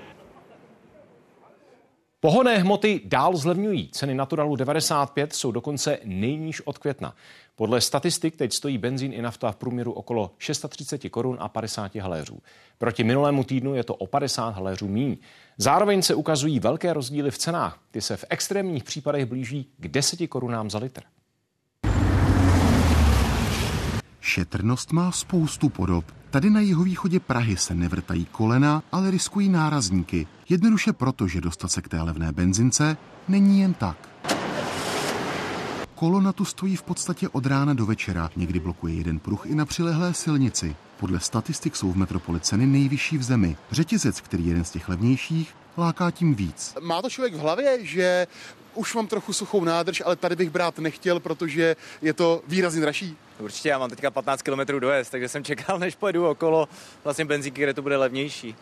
Pohonné 2.20 2.58
hmoty 2.58 3.00
dál 3.04 3.37
zlevňují. 3.37 3.88
Ceny 3.88 4.14
Naturalu 4.14 4.56
95 4.56 5.32
jsou 5.32 5.52
dokonce 5.52 5.99
nejníž 6.04 6.62
od 6.64 6.78
května. 6.78 7.14
Podle 7.56 7.80
statistik 7.80 8.37
teď 8.37 8.52
stojí 8.52 8.78
benzín 8.78 9.12
i 9.12 9.23
nafta 9.23 9.52
v 9.52 9.56
průměru 9.56 9.92
okolo 9.92 10.30
630 10.38 11.08
korun 11.08 11.37
a 11.40 11.49
50 11.49 11.94
haléřů. 11.94 12.38
Proti 12.78 13.04
minulému 13.04 13.44
týdnu 13.44 13.75
je 13.75 13.85
to 13.85 13.94
o 13.94 14.06
50 14.06 14.49
haléřů 14.49 14.88
míň. 14.88 15.16
Zároveň 15.58 16.02
se 16.02 16.14
ukazují 16.14 16.61
velké 16.61 16.92
rozdíly 16.92 17.30
v 17.30 17.38
cenách. 17.38 17.80
Ty 17.90 18.00
se 18.00 18.16
v 18.16 18.25
extrémních 18.30 18.85
případech 18.85 19.26
blíží 19.26 19.70
k 19.76 19.88
10 19.88 20.26
korunám 20.26 20.70
za 20.70 20.78
litr. 20.78 21.02
Šetrnost 24.20 24.92
má 24.92 25.12
spoustu 25.12 25.68
podob. 25.68 26.04
Tady 26.37 26.50
na 26.50 26.61
jihovýchodě 26.61 27.21
Prahy 27.21 27.57
se 27.57 27.75
nevrtají 27.75 28.25
kolena, 28.25 28.83
ale 28.93 29.11
riskují 29.11 29.49
nárazníky. 29.49 30.26
Jednoduše 30.49 30.93
proto, 30.93 31.28
že 31.28 31.40
dostat 31.40 31.69
se 31.69 31.83
k 31.83 31.88
té 31.88 32.02
levné 32.02 32.33
benzince 32.33 32.97
není 33.28 33.61
jen 33.61 33.75
tak. 33.75 34.09
Kolona 35.95 36.33
tu 36.33 36.45
stojí 36.45 36.76
v 36.76 36.83
podstatě 36.83 37.28
od 37.28 37.47
rána 37.47 37.75
do 37.75 37.87
večera, 37.87 38.31
někdy 38.37 38.61
blokuje 38.61 38.95
jeden 38.95 39.19
pruh 39.19 39.47
i 39.47 39.55
na 39.55 39.64
přilehlé 39.64 40.14
silnici. 40.14 40.76
Podle 40.97 41.21
statistik 41.21 41.76
jsou 41.76 41.93
v 41.93 41.97
metropoli 41.97 42.40
ceny 42.40 42.66
nejvyšší 42.66 43.19
v 43.19 43.23
zemi. 43.23 43.57
Řetězec, 43.71 44.21
který 44.21 44.45
je 44.45 44.50
jeden 44.50 44.64
z 44.64 44.71
těch 44.71 44.88
levnějších, 44.88 45.55
láká 45.78 46.11
tím 46.11 46.35
víc. 46.35 46.75
Má 46.80 47.02
to 47.02 47.11
člověk 47.11 47.35
v 47.35 47.38
hlavě, 47.38 47.78
že 47.87 48.26
už 48.75 48.95
mám 48.95 49.06
trochu 49.06 49.33
suchou 49.33 49.64
nádrž, 49.64 50.02
ale 50.06 50.16
tady 50.16 50.37
bych 50.37 50.50
brát 50.50 50.78
nechtěl, 50.78 51.21
protože 51.21 51.76
je 52.02 52.12
to 52.12 52.42
výrazně 52.49 52.80
dražší. 52.80 53.16
Určitě, 53.38 53.68
já 53.68 53.78
mám 53.78 53.90
teďka 53.90 54.11
15 54.11 54.42
km 54.42 54.61
dojezd, 54.78 55.11
takže 55.11 55.28
jsem 55.28 55.45
čekal, 55.45 55.78
než 55.78 55.95
pojedu 55.95 56.28
okolo 56.28 56.68
vlastně 57.04 57.25
benzínky, 57.25 57.62
kde 57.62 57.75
to 57.75 57.83
bude 57.83 57.97
levnější. 57.97 58.54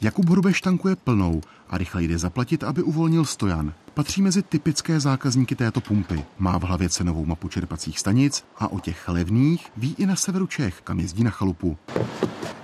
Jakub 0.00 0.28
Hrubeš 0.28 0.60
tankuje 0.60 0.96
plnou 0.96 1.40
a 1.68 1.78
rychle 1.78 2.02
jde 2.02 2.18
zaplatit, 2.18 2.64
aby 2.64 2.82
uvolnil 2.82 3.24
stojan. 3.24 3.74
Patří 3.94 4.22
mezi 4.22 4.42
typické 4.42 5.00
zákazníky 5.00 5.54
této 5.54 5.80
pumpy. 5.80 6.24
Má 6.38 6.58
v 6.58 6.62
hlavě 6.62 6.88
cenovou 6.88 7.24
mapu 7.24 7.48
čerpacích 7.48 7.98
stanic 7.98 8.44
a 8.58 8.68
o 8.72 8.80
těch 8.80 9.08
levných 9.08 9.66
ví 9.76 9.94
i 9.98 10.06
na 10.06 10.16
severu 10.16 10.46
Čech, 10.46 10.80
kam 10.84 11.00
jezdí 11.00 11.24
na 11.24 11.30
chalupu. 11.30 11.78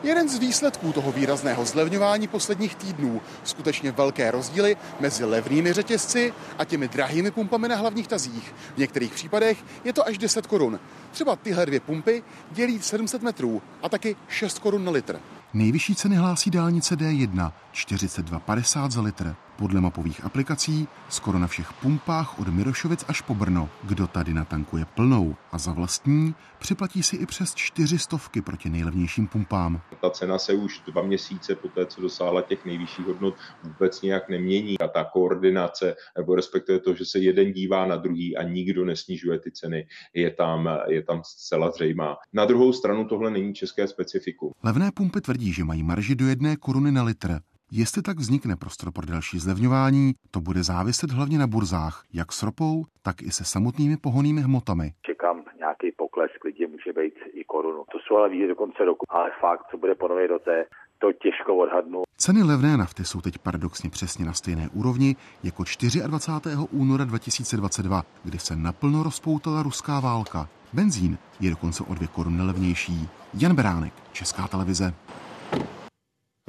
Jeden 0.03 0.29
z 0.29 0.39
výsledků 0.39 0.93
toho 0.93 1.13
výrazného 1.13 1.65
zlevňování 1.65 2.29
posledních 2.29 2.75
týdnů 2.75 3.21
skutečně 3.45 3.93
velké 3.93 4.31
rozdíly 4.31 4.77
mezi 5.01 5.25
levnými 5.25 5.73
řetězci 5.73 6.33
a 6.59 6.65
těmi 6.65 6.89
drahými 6.89 7.31
pumpami 7.31 7.69
na 7.69 7.77
hlavních 7.77 8.09
tazích. 8.09 8.55
V 8.75 8.79
některých 8.79 9.13
případech 9.13 9.65
je 9.85 9.93
to 9.93 10.07
až 10.07 10.19
10 10.19 10.47
korun. 10.47 10.81
Třeba 11.11 11.37
tyhle 11.37 11.67
dvě 11.67 11.81
pumpy 11.81 12.23
dělí 12.51 12.83
700 12.83 13.23
metrů 13.23 13.63
a 13.83 13.89
taky 13.89 14.17
6 14.29 14.59
korun 14.59 14.85
na 14.85 14.91
litr. 14.91 15.21
Nejvyšší 15.55 15.95
ceny 15.95 16.17
hlásí 16.17 16.51
dálnice 16.51 16.97
D1 16.97 17.53
42,50 17.75 18.91
za 18.91 19.01
litr. 19.01 19.35
Podle 19.61 19.81
mapových 19.81 20.25
aplikací 20.25 20.89
skoro 21.09 21.39
na 21.39 21.47
všech 21.47 21.73
pumpách 21.73 22.41
od 22.41 22.49
Mirošovic 22.49 23.05
až 23.09 23.21
po 23.21 23.35
Brno. 23.35 23.69
Kdo 23.85 24.07
tady 24.07 24.35
natankuje 24.35 24.85
plnou 24.85 25.37
a 25.53 25.59
za 25.59 25.73
vlastní, 25.73 26.35
připlatí 26.59 27.03
si 27.03 27.17
i 27.17 27.27
přes 27.27 27.55
čtyři 27.55 27.99
stovky 27.99 28.43
proti 28.43 28.71
nejlevnějším 28.71 29.27
pumpám. 29.27 29.81
Ta 30.01 30.11
cena 30.11 30.39
se 30.39 30.53
už 30.53 30.81
dva 30.87 31.03
měsíce 31.03 31.55
po 31.55 31.69
té, 31.69 31.87
co 31.87 32.01
dosáhla 32.01 32.43
těch 32.43 32.65
nejvyšších 32.65 33.07
hodnot, 33.07 33.35
vůbec 33.65 34.03
nějak 34.03 34.29
nemění. 34.29 34.79
A 34.79 34.89
ta 34.89 35.05
koordinace, 35.05 35.95
nebo 36.19 36.35
respektive 36.35 36.79
to, 36.79 36.95
že 36.95 37.05
se 37.05 37.19
jeden 37.19 37.53
dívá 37.53 37.87
na 37.87 37.97
druhý 37.97 38.37
a 38.37 38.43
nikdo 38.43 38.85
nesnižuje 38.85 39.39
ty 39.39 39.51
ceny, 39.51 39.87
je 40.15 40.31
tam, 40.31 40.69
je 40.89 41.03
tam 41.03 41.23
zcela 41.25 41.71
zřejmá. 41.71 42.17
Na 42.33 42.45
druhou 42.45 42.73
stranu 42.73 43.05
tohle 43.05 43.31
není 43.31 43.55
české 43.55 43.89
specifikum. 43.89 44.53
Levné 44.63 44.91
pumpy 44.95 45.21
tvrdí, 45.21 45.53
že 45.53 45.65
mají 45.65 45.83
marži 45.83 46.15
do 46.15 46.27
jedné 46.27 46.57
koruny 46.57 46.93
na 46.93 47.03
litr. 47.03 47.41
Jestli 47.73 48.03
tak 48.03 48.19
vznikne 48.19 48.57
prostor 48.57 48.93
pro 48.93 49.07
další 49.07 49.39
zlevňování, 49.39 50.13
to 50.31 50.41
bude 50.41 50.63
záviset 50.63 51.11
hlavně 51.11 51.39
na 51.39 51.47
burzách, 51.47 52.05
jak 52.13 52.33
s 52.33 52.43
ropou, 52.43 52.85
tak 53.03 53.23
i 53.23 53.31
se 53.31 53.45
samotnými 53.45 53.97
pohonými 53.97 54.41
hmotami. 54.41 54.93
Čekám 55.07 55.43
nějaký 55.59 55.93
pokles, 55.97 56.31
klidně 56.41 56.67
může 56.67 56.93
být 56.93 57.15
i 57.33 57.45
korunu. 57.45 57.85
To 57.93 57.99
jsou 57.99 58.17
ale 58.17 58.29
výjde 58.29 58.49
do 58.49 58.55
konce 58.55 58.85
roku, 58.85 59.07
ale 59.09 59.31
fakt, 59.41 59.63
co 59.71 59.79
bude 59.79 59.95
po 59.95 60.09
nové 60.09 60.27
roce, 60.27 60.65
to 60.99 61.13
těžko 61.13 61.57
odhadnu. 61.57 62.03
Ceny 62.17 62.43
levné 62.43 62.77
nafty 62.77 63.05
jsou 63.05 63.21
teď 63.21 63.39
paradoxně 63.39 63.91
přesně 63.91 64.25
na 64.25 64.33
stejné 64.33 64.69
úrovni 64.73 65.17
jako 65.43 65.65
24. 66.07 66.57
února 66.71 67.05
2022, 67.05 68.03
kdy 68.25 68.39
se 68.39 68.57
naplno 68.57 69.03
rozpoutala 69.03 69.63
ruská 69.63 70.01
válka. 70.01 70.49
Benzín 70.73 71.19
je 71.41 71.51
dokonce 71.51 71.85
o 71.85 71.95
dvě 71.95 72.09
koruny 72.09 72.43
levnější. 72.43 73.09
Jan 73.35 73.55
Beránek, 73.55 73.93
Česká 74.13 74.49
televize. 74.49 74.95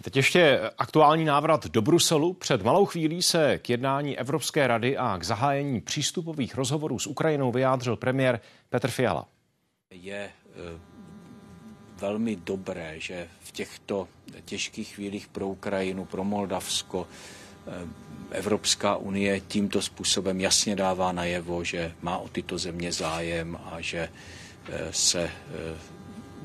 Teď 0.02 0.16
ještě 0.16 0.60
aktuální 0.78 1.26
návrat 1.26 1.68
do 1.68 1.82
Bruselu. 1.82 2.34
Před 2.34 2.64
malou 2.64 2.86
chvílí 2.86 3.22
se 3.22 3.58
k 3.58 3.70
jednání 3.70 4.20
Evropské 4.20 4.68
rady 4.68 4.98
a 4.98 5.18
k 5.18 5.24
zahájení 5.24 5.82
přístupových 5.82 6.56
rozhovorů 6.56 7.00
s 7.00 7.08
Ukrajinou 7.08 7.52
vyjádřil 7.52 7.96
premiér 7.96 8.40
Petr 8.70 8.90
Fiala. 8.90 9.28
Je 9.92 10.16
e, 10.16 10.32
velmi 11.96 12.36
dobré, 12.36 12.96
že 12.98 13.28
v 13.40 13.52
těchto 13.52 14.08
těžkých 14.46 14.96
chvílích 14.96 15.28
pro 15.28 15.48
Ukrajinu, 15.48 16.06
pro 16.06 16.24
Moldavsko, 16.24 17.08
e, 17.68 17.88
Evropská 18.38 18.96
unie 18.96 19.40
tímto 19.40 19.82
způsobem 19.82 20.42
jasně 20.42 20.76
dává 20.76 21.12
najevo, 21.12 21.64
že 21.64 21.94
má 22.02 22.18
o 22.18 22.28
tyto 22.28 22.58
země 22.58 22.92
zájem 22.92 23.58
a 23.72 23.82
že, 23.82 24.10
e, 24.70 24.94
se, 24.94 25.32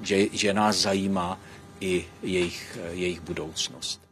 že, 0.02 0.26
že 0.32 0.54
nás 0.54 0.76
zajímá 0.76 1.40
i 1.80 2.04
jejich, 2.22 2.78
jejich 2.90 3.20
budoucnost. 3.20 4.06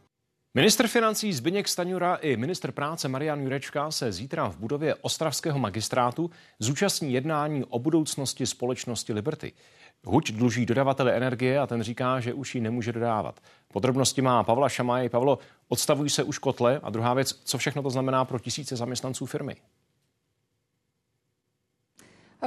Ministr 0.53 0.87
financí 0.87 1.33
Zbyněk 1.33 1.67
Staňura 1.67 2.15
i 2.15 2.37
ministr 2.37 2.71
práce 2.71 3.07
Marian 3.07 3.41
Jurečka 3.41 3.91
se 3.91 4.11
zítra 4.11 4.49
v 4.49 4.57
budově 4.57 4.95
Ostravského 4.95 5.59
magistrátu 5.59 6.31
zúčastní 6.59 7.13
jednání 7.13 7.63
o 7.63 7.79
budoucnosti 7.79 8.45
společnosti 8.45 9.13
Liberty. 9.13 9.53
Huč 10.05 10.31
dluží 10.31 10.65
dodavatele 10.65 11.17
energie 11.17 11.59
a 11.59 11.67
ten 11.67 11.83
říká, 11.83 12.19
že 12.19 12.33
už 12.33 12.55
ji 12.55 12.61
nemůže 12.61 12.91
dodávat. 12.91 13.39
Podrobnosti 13.67 14.21
má 14.21 14.43
Pavla 14.43 14.69
Šamaj. 14.69 15.09
Pavlo, 15.09 15.39
odstavují 15.67 16.09
se 16.09 16.23
už 16.23 16.37
kotle 16.37 16.79
a 16.83 16.89
druhá 16.89 17.13
věc, 17.13 17.39
co 17.43 17.57
všechno 17.57 17.83
to 17.83 17.89
znamená 17.89 18.25
pro 18.25 18.39
tisíce 18.39 18.75
zaměstnanců 18.75 19.25
firmy? 19.25 19.55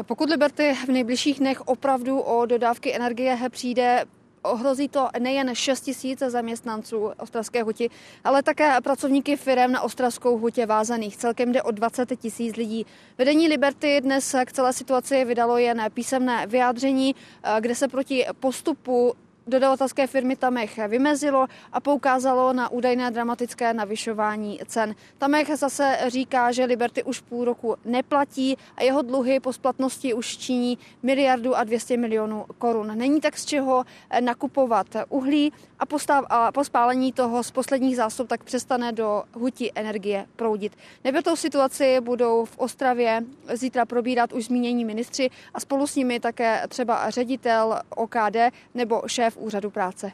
Pokud 0.03 0.31
Liberty 0.31 0.75
v 0.87 0.89
nejbližších 0.89 1.39
dnech 1.39 1.61
opravdu 1.61 2.21
o 2.21 2.47
dodávky 2.47 2.95
energie 2.95 3.39
přijde, 3.51 4.05
Ohrozí 4.43 4.89
to 4.89 5.09
nejen 5.19 5.55
6 5.55 5.81
tisíc 5.81 6.19
zaměstnanců 6.19 7.13
Ostravské 7.19 7.63
huti, 7.63 7.91
ale 8.25 8.43
také 8.43 8.81
pracovníky 8.81 9.37
firm 9.37 9.73
na 9.73 9.81
Ostravskou 9.81 10.39
hutě 10.39 10.67
vázaných. 10.67 11.17
Celkem 11.17 11.53
jde 11.53 11.63
o 11.63 11.71
20 11.71 12.17
tisíc 12.17 12.57
lidí. 12.57 12.87
Vedení 13.19 13.49
Liberty 13.49 14.01
dnes 14.01 14.37
k 14.45 14.53
celé 14.53 14.73
situaci 14.73 15.25
vydalo 15.25 15.59
jen 15.59 15.85
písemné 15.95 16.47
vyjádření, 16.47 17.15
kde 17.61 17.75
se 17.75 17.89
proti 17.89 18.27
postupu 18.41 19.15
dodavatelské 19.49 20.07
firmy 20.07 20.37
Tamech 20.37 20.79
vymezilo 20.89 21.47
a 21.73 21.81
poukázalo 21.81 22.53
na 22.53 22.69
údajné 22.69 23.11
dramatické 23.11 23.75
navyšování 23.75 24.61
cen. 24.67 24.95
Tamech 25.19 25.57
zase 25.57 25.99
říká, 26.07 26.53
že 26.53 26.65
Liberty 26.65 27.03
už 27.03 27.21
půl 27.21 27.45
roku 27.45 27.77
neplatí 27.85 28.57
a 28.77 28.83
jeho 28.83 29.03
dluhy 29.03 29.41
po 29.41 29.53
splatnosti 29.53 30.15
už 30.15 30.37
činí 30.37 30.79
miliardu 31.03 31.57
a 31.57 31.65
200 31.65 31.97
milionů 31.97 32.45
korun. 32.59 32.99
Není 32.99 33.21
tak 33.21 33.39
z 33.39 33.45
čeho 33.45 33.85
nakupovat 34.21 34.87
uhlí 35.09 35.53
a, 35.79 35.87
postav, 35.87 36.25
a 36.29 36.53
po 36.53 36.65
spálení 36.65 37.13
toho 37.13 37.43
z 37.43 37.51
posledních 37.51 37.97
zásob 37.97 38.29
tak 38.29 38.45
přestane 38.45 38.93
do 38.93 39.23
hutí 39.33 39.71
energie 39.75 40.27
proudit. 40.37 40.77
Nebytou 41.05 41.37
situaci 41.37 42.01
budou 42.01 42.45
v 42.45 42.59
Ostravě 42.59 43.21
zítra 43.53 43.85
probírat 43.85 44.33
už 44.33 44.45
zmínění 44.45 44.85
ministři 44.85 45.31
a 45.55 45.61
spolu 45.61 45.87
s 45.87 45.97
nimi 45.97 46.21
také 46.21 46.63
třeba 46.69 47.11
ředitel 47.11 47.79
OKD 47.97 48.37
nebo 48.75 49.03
šéf 49.07 49.37
úřadu 49.39 49.71
práce. 49.71 50.13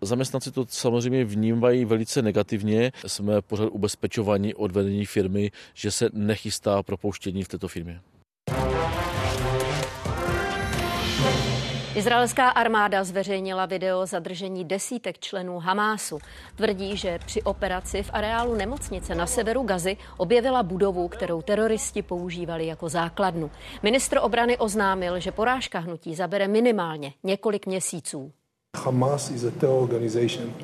Zaměstnanci 0.00 0.50
to 0.50 0.66
samozřejmě 0.68 1.24
vnímají 1.24 1.84
velice 1.84 2.22
negativně. 2.22 2.92
Jsme 3.06 3.42
pořád 3.42 3.66
ubezpečovaní 3.66 4.54
od 4.54 4.72
vedení 4.72 5.06
firmy, 5.06 5.50
že 5.74 5.90
se 5.90 6.10
nechystá 6.12 6.82
propouštění 6.82 7.44
v 7.44 7.48
této 7.48 7.68
firmě. 7.68 8.00
Izraelská 11.96 12.48
armáda 12.48 13.04
zveřejnila 13.04 13.66
video 13.66 14.06
zadržení 14.06 14.64
desítek 14.64 15.18
členů 15.18 15.58
Hamásu. 15.58 16.18
Tvrdí, 16.56 16.96
že 16.96 17.18
při 17.26 17.42
operaci 17.42 18.02
v 18.02 18.10
areálu 18.12 18.54
nemocnice 18.54 19.14
na 19.14 19.26
severu 19.26 19.62
Gazy 19.62 19.96
objevila 20.16 20.62
budovu, 20.62 21.08
kterou 21.08 21.42
teroristi 21.42 22.02
používali 22.02 22.66
jako 22.66 22.88
základnu. 22.88 23.50
Ministr 23.82 24.18
obrany 24.22 24.58
oznámil, 24.58 25.20
že 25.20 25.32
porážka 25.32 25.78
hnutí 25.78 26.14
zabere 26.14 26.48
minimálně 26.48 27.12
několik 27.24 27.66
měsíců. 27.66 28.32
Hamas 28.84 29.30
is 29.30 29.44
a 29.44 29.50
terror 29.50 29.82
organization 29.82 30.54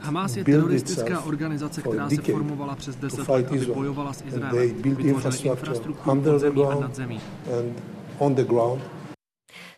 Hamas 0.00 0.36
je 0.36 0.44
teroristická 0.44 1.20
organizace, 1.20 1.82
která 1.82 2.10
se 2.10 2.22
formovala 2.22 2.74
přes 2.74 2.96
10 2.96 3.28
let, 3.28 3.46
aby 3.50 3.66
bojovala 3.66 4.12
s 4.12 4.22
Izraelem. 4.22 4.82
Vytvořili 4.82 5.48
infrastrukturu 5.48 5.94
pod 5.94 6.38
zemí 6.38 6.64
a 6.64 6.74
nad 6.80 6.94
zemí. 6.94 7.20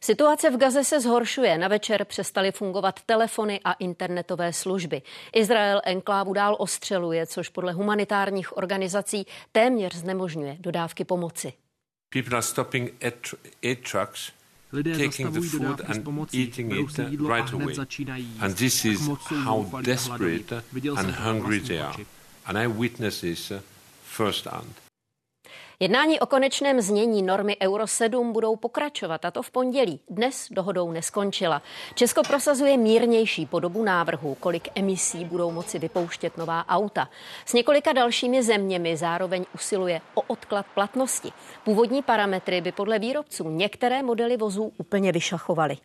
Situace 0.01 0.51
v 0.51 0.57
Gaze 0.57 0.85
se 0.85 1.01
zhoršuje. 1.01 1.59
Na 1.59 1.69
večer 1.69 2.05
přestaly 2.05 2.53
fungovat 2.53 3.01
telefony 3.07 3.61
a 3.65 3.73
internetové 3.73 4.53
služby. 4.53 5.03
Izrael 5.35 5.81
enklávu 5.85 6.33
dál 6.33 6.57
ostřeluje, 6.59 7.27
což 7.27 7.49
podle 7.49 7.73
humanitárních 7.73 8.57
organizací 8.57 9.27
téměř 9.53 9.95
znemožňuje 9.95 10.57
dodávky 10.61 11.05
pomoci. 11.05 11.53
People 12.11 12.37
are 12.37 12.43
stopping 12.43 13.05
aid 13.63 13.91
trucks 13.91 14.33
Lidé 14.73 14.95
zastavují 14.95 15.51
dodávky 15.51 15.95
s 15.95 15.99
pomocí, 15.99 16.53
berou 16.69 16.89
si 16.89 17.03
jídlo 17.03 17.35
right 17.35 17.55
a 17.55 17.57
hned 17.57 17.75
začínají 17.75 18.25
jíst. 18.25 18.43
And 18.43 18.55
this 18.57 18.85
is 18.85 19.01
how 19.45 19.81
desperate 19.83 20.63
and 20.97 21.11
hungry 21.11 21.61
they 21.61 21.81
are. 21.81 22.05
And 22.45 22.59
I 22.59 22.67
witness 22.67 23.21
this 23.21 23.53
first 24.05 24.47
hand. 24.47 24.88
Jednání 25.81 26.21
o 26.21 26.27
konečném 26.27 26.81
znění 26.81 27.23
normy 27.23 27.57
Euro 27.63 27.87
7 27.87 28.33
budou 28.33 28.57
pokračovat, 28.57 29.25
a 29.25 29.31
to 29.31 29.43
v 29.43 29.51
pondělí. 29.51 30.01
Dnes 30.11 30.49
dohodou 30.51 30.93
neskončila. 30.93 31.63
Česko 31.95 32.23
prosazuje 32.23 32.77
mírnější 32.77 33.47
podobu 33.47 33.85
návrhu, 33.85 34.35
kolik 34.41 34.69
emisí 34.75 35.25
budou 35.25 35.51
moci 35.51 35.79
vypouštět 35.79 36.37
nová 36.39 36.69
auta. 36.69 37.09
S 37.47 37.53
několika 37.53 37.93
dalšími 37.93 38.43
zeměmi 38.43 38.97
zároveň 38.97 39.45
usiluje 39.55 40.01
o 40.15 40.23
odklad 40.23 40.67
platnosti. 40.75 41.33
Původní 41.65 42.03
parametry 42.03 42.61
by 42.61 42.73
podle 42.73 42.99
výrobců 42.99 43.49
některé 43.51 44.03
modely 44.03 44.37
vozů 44.37 44.73
úplně 44.77 45.13
vyšachovaly. 45.13 45.77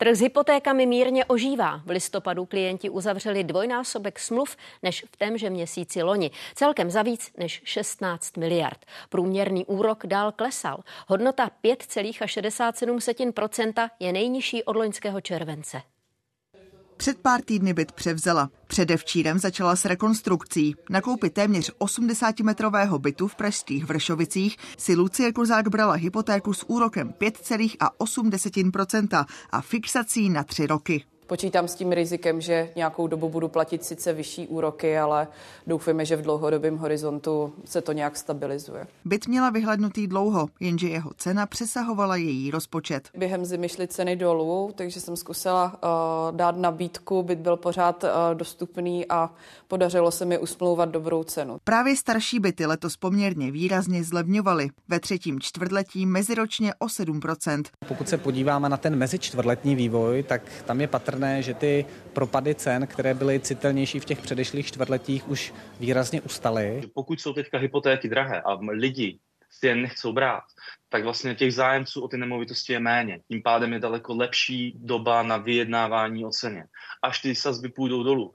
Trh 0.00 0.16
s 0.16 0.20
hypotékami 0.20 0.86
mírně 0.86 1.24
ožívá. 1.24 1.80
V 1.84 1.90
listopadu 1.90 2.46
klienti 2.46 2.90
uzavřeli 2.90 3.44
dvojnásobek 3.44 4.18
smluv 4.18 4.56
než 4.82 5.04
v 5.12 5.16
témže 5.16 5.50
měsíci 5.50 6.02
loni. 6.02 6.30
Celkem 6.54 6.90
za 6.90 7.02
víc 7.02 7.32
než 7.36 7.62
16 7.64 8.36
miliard. 8.36 8.86
Průměrný 9.08 9.66
úrok 9.66 10.06
dál 10.06 10.32
klesal. 10.32 10.80
Hodnota 11.06 11.50
5,67% 11.64 13.90
je 14.00 14.12
nejnižší 14.12 14.64
od 14.64 14.76
loňského 14.76 15.20
července. 15.20 15.82
Před 17.00 17.18
pár 17.18 17.42
týdny 17.42 17.74
byt 17.74 17.92
převzala. 17.92 18.50
Předevčírem 18.66 19.38
začala 19.38 19.76
s 19.76 19.84
rekonstrukcí. 19.84 20.74
Na 20.90 21.00
koupi 21.00 21.30
téměř 21.30 21.72
80-metrového 21.78 22.98
bytu 22.98 23.28
v 23.28 23.34
pražských 23.34 23.84
Vršovicích 23.84 24.56
si 24.78 24.96
Lucie 24.96 25.32
Kozák 25.32 25.68
brala 25.68 25.94
hypotéku 25.94 26.52
s 26.52 26.68
úrokem 26.68 27.14
5,8% 27.20 29.26
a 29.50 29.60
fixací 29.60 30.30
na 30.30 30.44
tři 30.44 30.66
roky. 30.66 31.04
Počítám 31.30 31.68
s 31.68 31.74
tím 31.74 31.92
rizikem, 31.92 32.40
že 32.40 32.70
nějakou 32.76 33.06
dobu 33.06 33.28
budu 33.28 33.48
platit 33.48 33.84
sice 33.84 34.12
vyšší 34.12 34.48
úroky, 34.48 34.98
ale 34.98 35.28
doufujeme, 35.66 36.04
že 36.04 36.16
v 36.16 36.22
dlouhodobém 36.22 36.78
horizontu 36.78 37.52
se 37.64 37.80
to 37.80 37.92
nějak 37.92 38.16
stabilizuje. 38.16 38.86
Byt 39.04 39.28
měla 39.28 39.50
vyhlednutý 39.50 40.06
dlouho, 40.06 40.48
jenže 40.60 40.88
jeho 40.88 41.10
cena 41.16 41.46
přesahovala 41.46 42.16
její 42.16 42.50
rozpočet. 42.50 43.08
Během 43.16 43.44
zimy 43.44 43.68
šly 43.68 43.88
ceny 43.88 44.16
dolů, 44.16 44.72
takže 44.74 45.00
jsem 45.00 45.16
zkusila 45.16 45.64
uh, 45.66 46.36
dát 46.36 46.56
nabídku, 46.56 47.22
byt 47.22 47.38
byl 47.38 47.56
pořád 47.56 48.04
uh, 48.04 48.10
dostupný 48.34 49.06
a 49.08 49.30
podařilo 49.68 50.10
se 50.10 50.24
mi 50.24 50.38
usmlouvat 50.38 50.88
dobrou 50.88 51.24
cenu. 51.24 51.58
Právě 51.64 51.96
starší 51.96 52.40
byty 52.40 52.66
letos 52.66 52.96
poměrně 52.96 53.50
výrazně 53.50 54.04
zlevňovaly. 54.04 54.68
Ve 54.88 55.00
třetím 55.00 55.40
čtvrtletí 55.40 56.06
meziročně 56.06 56.74
o 56.74 56.86
7%. 56.86 57.62
Pokud 57.88 58.08
se 58.08 58.18
podíváme 58.18 58.68
na 58.68 58.76
ten 58.76 58.96
mezičtvrtletní 58.96 59.74
vývoj, 59.74 60.22
tak 60.22 60.42
tam 60.66 60.80
je 60.80 60.86
patrné 60.86 61.19
patrné, 61.20 61.42
že 61.42 61.54
ty 61.54 61.86
propady 62.12 62.54
cen, 62.54 62.86
které 62.86 63.14
byly 63.14 63.40
citelnější 63.40 64.00
v 64.00 64.04
těch 64.04 64.20
předešlých 64.20 64.66
čtvrtletích, 64.66 65.28
už 65.28 65.52
výrazně 65.80 66.20
ustaly. 66.20 66.82
Pokud 66.94 67.20
jsou 67.20 67.32
teďka 67.32 67.58
hypotéky 67.58 68.08
drahé 68.08 68.40
a 68.40 68.58
lidi 68.70 69.18
si 69.50 69.66
je 69.66 69.76
nechcou 69.76 70.12
brát, 70.12 70.42
tak 70.88 71.04
vlastně 71.04 71.34
těch 71.34 71.54
zájemců 71.54 72.02
o 72.02 72.08
ty 72.08 72.16
nemovitosti 72.16 72.72
je 72.72 72.80
méně. 72.80 73.20
Tím 73.28 73.42
pádem 73.42 73.72
je 73.72 73.78
daleko 73.78 74.14
lepší 74.14 74.72
doba 74.78 75.22
na 75.22 75.36
vyjednávání 75.36 76.24
o 76.24 76.30
ceně. 76.30 76.64
Až 77.02 77.20
ty 77.20 77.34
sazby 77.34 77.68
půjdou 77.68 78.02
dolů, 78.02 78.32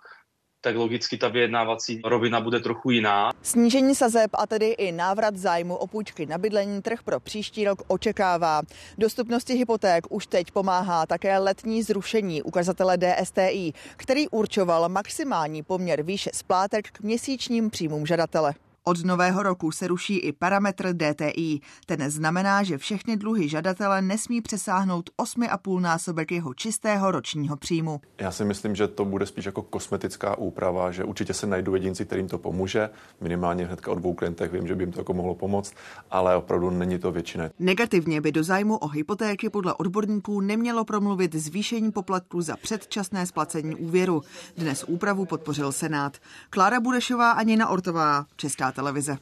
tak 0.66 0.76
logicky 0.76 1.18
ta 1.18 1.28
vyjednávací 1.28 2.02
rovina 2.06 2.42
bude 2.42 2.60
trochu 2.60 2.92
jiná. 2.92 3.32
Snížení 3.42 3.96
sazeb 3.96 4.32
a 4.34 4.48
tedy 4.48 4.70
i 4.70 4.92
návrat 4.92 5.36
zájmu 5.38 5.76
o 5.76 5.88
půjčky 5.88 6.26
na 6.26 6.38
bydlení 6.38 6.82
trh 6.82 7.04
pro 7.04 7.20
příští 7.20 7.66
rok 7.66 7.82
očekává. 7.88 8.62
Dostupnosti 8.98 9.54
hypoték 9.54 10.06
už 10.10 10.28
teď 10.28 10.52
pomáhá 10.52 11.06
také 11.06 11.38
letní 11.38 11.84
zrušení 11.84 12.42
ukazatele 12.42 12.98
DSTI, 12.98 13.74
který 13.96 14.30
určoval 14.30 14.90
maximální 14.90 15.64
poměr 15.64 16.04
výše 16.04 16.30
splátek 16.34 16.92
k 16.92 17.02
měsíčním 17.02 17.70
příjmům 17.70 18.06
žadatele. 18.06 18.54
Od 18.88 19.04
nového 19.04 19.44
roku 19.44 19.72
se 19.72 19.88
ruší 19.88 20.18
i 20.18 20.32
parametr 20.32 20.94
DTI. 20.94 21.60
Ten 21.86 22.10
znamená, 22.10 22.64
že 22.64 22.78
všechny 22.78 23.18
dluhy 23.18 23.50
žadatele 23.50 24.02
nesmí 24.02 24.42
přesáhnout 24.42 25.10
8,5 25.22 25.80
násobek 25.80 26.32
jeho 26.32 26.54
čistého 26.54 27.12
ročního 27.12 27.58
příjmu. 27.58 28.02
Já 28.18 28.32
si 28.32 28.46
myslím, 28.46 28.76
že 28.76 28.88
to 28.88 29.06
bude 29.06 29.26
spíš 29.26 29.46
jako 29.46 29.62
kosmetická 29.62 30.38
úprava, 30.38 30.92
že 30.92 31.04
určitě 31.04 31.34
se 31.34 31.48
najdou 31.48 31.74
jedinci, 31.74 32.06
kterým 32.06 32.28
to 32.28 32.38
pomůže. 32.38 32.90
Minimálně 33.22 33.66
hnedka 33.66 33.92
o 33.92 33.96
dvou 33.96 34.14
klientech 34.14 34.52
vím, 34.52 34.68
že 34.68 34.76
by 34.76 34.84
jim 34.84 34.92
to 34.92 35.00
jako 35.00 35.14
mohlo 35.14 35.36
pomoct, 35.36 35.74
ale 36.12 36.36
opravdu 36.36 36.70
není 36.70 37.00
to 37.00 37.12
většina. 37.12 37.50
Negativně 37.60 38.22
by 38.22 38.32
do 38.32 38.44
zájmu 38.44 38.78
o 38.78 38.88
hypotéky 38.88 39.50
podle 39.50 39.74
odborníků 39.74 40.42
nemělo 40.42 40.86
promluvit 40.86 41.36
zvýšení 41.36 41.92
poplatku 41.92 42.42
za 42.42 42.56
předčasné 42.58 43.26
splacení 43.26 43.76
úvěru. 43.76 44.22
Dnes 44.58 44.84
úpravu 44.84 45.26
podpořil 45.26 45.72
Senát. 45.72 46.18
Klára 46.50 46.80
Budešová 46.80 47.32
a 47.32 47.44
Nina 47.44 47.70
Ortová, 47.70 48.26
Česká 48.36 48.75
televize. 48.76 49.18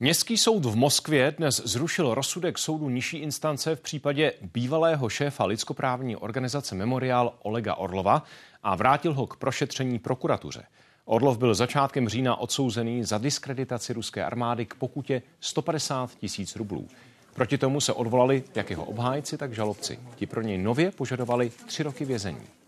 Městský 0.00 0.38
soud 0.38 0.64
v 0.64 0.76
Moskvě 0.76 1.34
dnes 1.38 1.62
zrušil 1.64 2.14
rozsudek 2.14 2.58
soudu 2.58 2.88
nižší 2.88 3.16
instance 3.16 3.76
v 3.76 3.80
případě 3.80 4.32
bývalého 4.54 5.08
šéfa 5.08 5.44
lidskoprávní 5.44 6.16
organizace 6.16 6.74
Memorial 6.74 7.34
Olega 7.42 7.74
Orlova 7.74 8.24
a 8.62 8.74
vrátil 8.74 9.14
ho 9.14 9.26
k 9.26 9.36
prošetření 9.36 9.98
prokuratuře. 9.98 10.62
Orlov 11.04 11.38
byl 11.38 11.54
začátkem 11.54 12.08
října 12.08 12.36
odsouzený 12.36 13.04
za 13.04 13.18
diskreditaci 13.18 13.92
ruské 13.92 14.24
armády 14.24 14.66
k 14.66 14.74
pokutě 14.74 15.22
150 15.40 16.14
tisíc 16.14 16.56
rublů. 16.56 16.88
Proti 17.34 17.58
tomu 17.58 17.80
se 17.80 17.92
odvolali 17.92 18.44
jak 18.54 18.70
jeho 18.70 18.84
obhájci, 18.84 19.38
tak 19.38 19.52
žalobci. 19.52 19.98
Ti 20.16 20.26
pro 20.26 20.42
něj 20.42 20.58
nově 20.58 20.90
požadovali 20.90 21.50
tři 21.66 21.82
roky 21.82 22.04
vězení. 22.04 22.59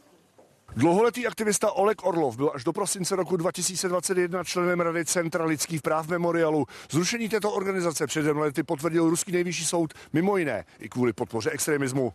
Dlouholetý 0.76 1.26
aktivista 1.26 1.72
Oleg 1.72 2.04
Orlov 2.04 2.36
byl 2.36 2.50
až 2.54 2.64
do 2.64 2.72
prosince 2.72 3.16
roku 3.16 3.36
2021 3.36 4.44
členem 4.44 4.80
Rady 4.80 5.04
Centra 5.04 5.44
lidských 5.44 5.82
práv 5.82 6.08
Memorialu. 6.08 6.66
Zrušení 6.90 7.28
této 7.28 7.52
organizace 7.52 8.06
před 8.06 8.26
lety 8.26 8.62
potvrdil 8.62 9.10
ruský 9.10 9.32
nejvyšší 9.32 9.64
soud 9.64 9.94
mimo 10.12 10.36
jiné 10.36 10.64
i 10.78 10.88
kvůli 10.88 11.12
podpoře 11.12 11.50
extremismu. 11.50 12.12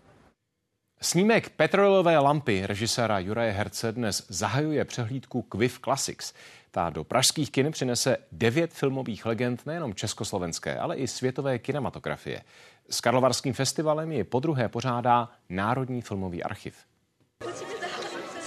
Snímek 1.01 1.49
Petrolové 1.49 2.19
lampy 2.19 2.65
režiséra 2.65 3.19
Juraje 3.19 3.51
Herce 3.51 3.91
dnes 3.91 4.25
zahajuje 4.29 4.85
přehlídku 4.85 5.41
Quiff 5.41 5.79
Classics. 5.79 6.33
Ta 6.71 6.89
do 6.89 7.03
pražských 7.03 7.51
kin 7.51 7.71
přinese 7.71 8.17
devět 8.31 8.73
filmových 8.73 9.25
legend 9.25 9.65
nejenom 9.65 9.93
československé, 9.93 10.77
ale 10.77 10.95
i 10.95 11.07
světové 11.07 11.59
kinematografie. 11.59 12.41
S 12.89 13.01
Karlovarským 13.01 13.53
festivalem 13.53 14.11
je 14.11 14.23
po 14.23 14.39
druhé 14.39 14.69
pořádá 14.69 15.29
Národní 15.49 16.01
filmový 16.01 16.43
archiv. 16.43 16.75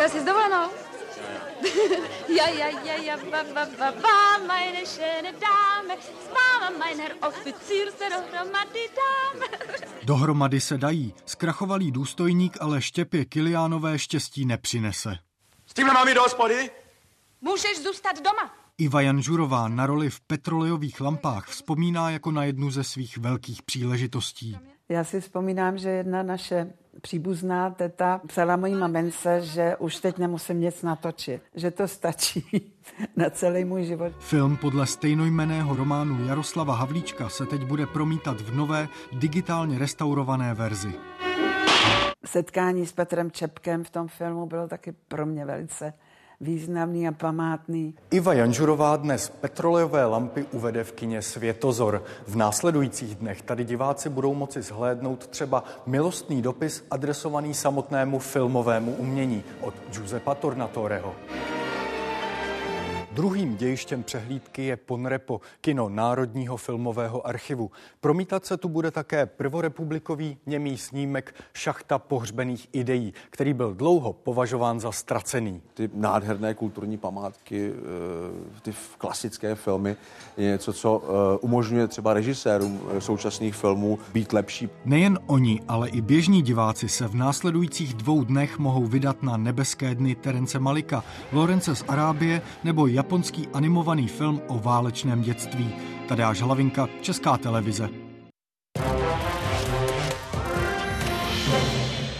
Jsi 0.09 0.21
s 0.21 0.25
dovolenou? 0.25 0.71
ja, 2.29 2.49
ja, 2.49 2.69
ja, 2.85 2.95
ja, 2.95 3.17
va, 3.17 3.43
va, 3.55 3.65
va, 3.79 3.91
va, 3.91 4.47
meine 4.47 4.87
schöne 4.87 5.33
Dame, 5.33 5.97
s 6.01 6.29
váma, 6.33 6.79
mein 6.79 7.01
Herr 7.01 7.15
Offizier, 7.29 7.93
se 7.99 8.09
dohromady 8.11 8.89
dáme. 9.01 9.47
Dohromady 10.03 10.61
se 10.61 10.79
dají. 10.79 11.15
Zkrachovalý 11.27 11.91
důstojník 11.91 12.57
ale 12.61 12.83
štěpě 12.83 13.25
Kiliánové 13.25 13.99
štěstí 13.99 14.45
nepřinese. 14.45 15.19
S 15.67 15.75
tímhle 15.75 15.95
mám 15.95 16.09
jít 16.09 16.15
do 16.15 16.23
hospody? 16.23 16.71
Můžeš 17.41 17.83
zůstat 17.83 18.17
doma. 18.17 18.55
Iva 18.79 19.01
Janžurová 19.01 19.69
na 19.69 19.87
roli 19.87 20.11
v 20.11 20.21
petrolejových 20.21 21.01
lampách 21.01 21.47
vzpomíná 21.49 22.11
jako 22.11 22.31
na 22.31 22.45
jednu 22.45 22.71
ze 22.71 22.85
svých 22.85 23.19
velkých 23.19 23.63
příležitostí. 23.63 24.59
Já 24.89 25.05
si 25.05 25.21
vzpomínám, 25.21 25.79
že 25.79 25.89
jedna 25.89 26.23
naše 26.23 26.73
příbuzná 27.01 27.71
teta 27.71 28.21
psala 28.27 28.57
mojí 28.57 28.75
mamence, 28.75 29.41
že 29.41 29.77
už 29.77 29.97
teď 29.97 30.19
nemusím 30.19 30.61
nic 30.61 30.83
natočit, 30.83 31.43
že 31.55 31.71
to 31.71 31.89
stačí 31.89 32.73
na 33.17 33.31
celý 33.31 33.65
můj 33.65 33.85
život. 33.85 34.13
Film 34.19 34.57
podle 34.57 34.87
stejnojmeného 34.87 35.77
románu 35.77 36.27
Jaroslava 36.27 36.75
Havlíčka 36.75 37.29
se 37.29 37.47
teď 37.47 37.65
bude 37.65 37.87
promítat 37.87 38.41
v 38.41 38.55
nové, 38.55 38.89
digitálně 39.13 39.79
restaurované 39.79 40.55
verzi. 40.55 40.93
Setkání 42.25 42.87
s 42.87 42.93
Petrem 42.93 43.31
Čepkem 43.31 43.85
v 43.85 43.91
tom 43.91 44.09
filmu 44.09 44.47
bylo 44.47 44.69
taky 44.69 44.93
pro 45.09 45.27
mě 45.27 45.45
velice 45.45 45.93
významný 46.41 47.09
a 47.09 47.13
památný. 47.13 47.95
Iva 48.11 48.33
Janžurová 48.33 48.97
dnes 48.97 49.29
petrolejové 49.29 50.05
lampy 50.05 50.47
uvede 50.53 50.85
v 50.85 50.93
kině 50.93 51.23
Světozor. 51.23 52.05
V 52.27 52.37
následujících 52.37 53.15
dnech 53.15 53.43
tady 53.43 53.65
diváci 53.65 54.09
budou 54.09 54.35
moci 54.35 54.63
zhlédnout 54.63 55.27
třeba 55.27 55.65
milostný 55.87 56.43
dopis 56.43 56.85
adresovaný 56.91 57.55
samotnému 57.55 58.19
filmovému 58.19 58.93
umění 58.93 59.45
od 59.61 59.75
Giuseppa 59.91 60.35
Tornatoreho. 60.35 61.15
Druhým 63.13 63.57
dějištěm 63.57 64.03
přehlídky 64.03 64.65
je 64.65 64.77
Ponrepo, 64.77 65.41
kino 65.61 65.89
Národního 65.89 66.57
filmového 66.57 67.27
archivu. 67.27 67.71
Promítat 68.01 68.47
se 68.47 68.57
tu 68.57 68.69
bude 68.69 68.91
také 68.91 69.27
prvorepublikový 69.27 70.37
němý 70.47 70.77
snímek 70.77 71.35
Šachta 71.55 71.99
pohřbených 71.99 72.69
ideí, 72.73 73.15
který 73.31 73.55
byl 73.55 73.75
dlouho 73.75 74.13
považován 74.13 74.81
za 74.81 74.93
ztracený. 74.93 75.63
Ty 75.75 75.91
nádherné 75.95 76.55
kulturní 76.55 76.99
památky, 76.99 77.73
eh, 77.73 78.61
ty 78.63 78.73
klasické 78.99 79.55
filmy, 79.55 79.97
je 80.37 80.45
něco, 80.45 80.73
co 80.73 81.03
eh, 81.03 81.39
umožňuje 81.39 81.89
třeba 81.89 82.15
režisérům 82.15 82.81
eh, 82.97 83.01
současných 83.01 83.55
filmů 83.55 83.99
být 84.13 84.33
lepší. 84.33 84.69
Nejen 84.85 85.19
oni, 85.27 85.61
ale 85.69 85.89
i 85.89 86.01
běžní 86.01 86.43
diváci 86.43 86.89
se 86.89 87.09
v 87.09 87.15
následujících 87.15 87.95
dvou 87.95 88.25
dnech 88.25 88.59
mohou 88.59 88.85
vydat 88.85 89.23
na 89.23 89.37
nebeské 89.37 89.95
dny 89.95 90.15
Terence 90.15 90.59
Malika, 90.59 91.05
Lorence 91.33 91.77
z 91.77 91.85
Arábie 91.89 92.43
nebo 92.65 92.87
japonský 93.01 93.49
animovaný 93.53 94.09
film 94.09 94.41
o 94.49 94.59
válečném 94.59 95.23
dětství. 95.23 95.75
Tadeáš 96.09 96.41
Hlavinka, 96.43 96.89
Česká 97.01 97.37
televize. 97.37 97.89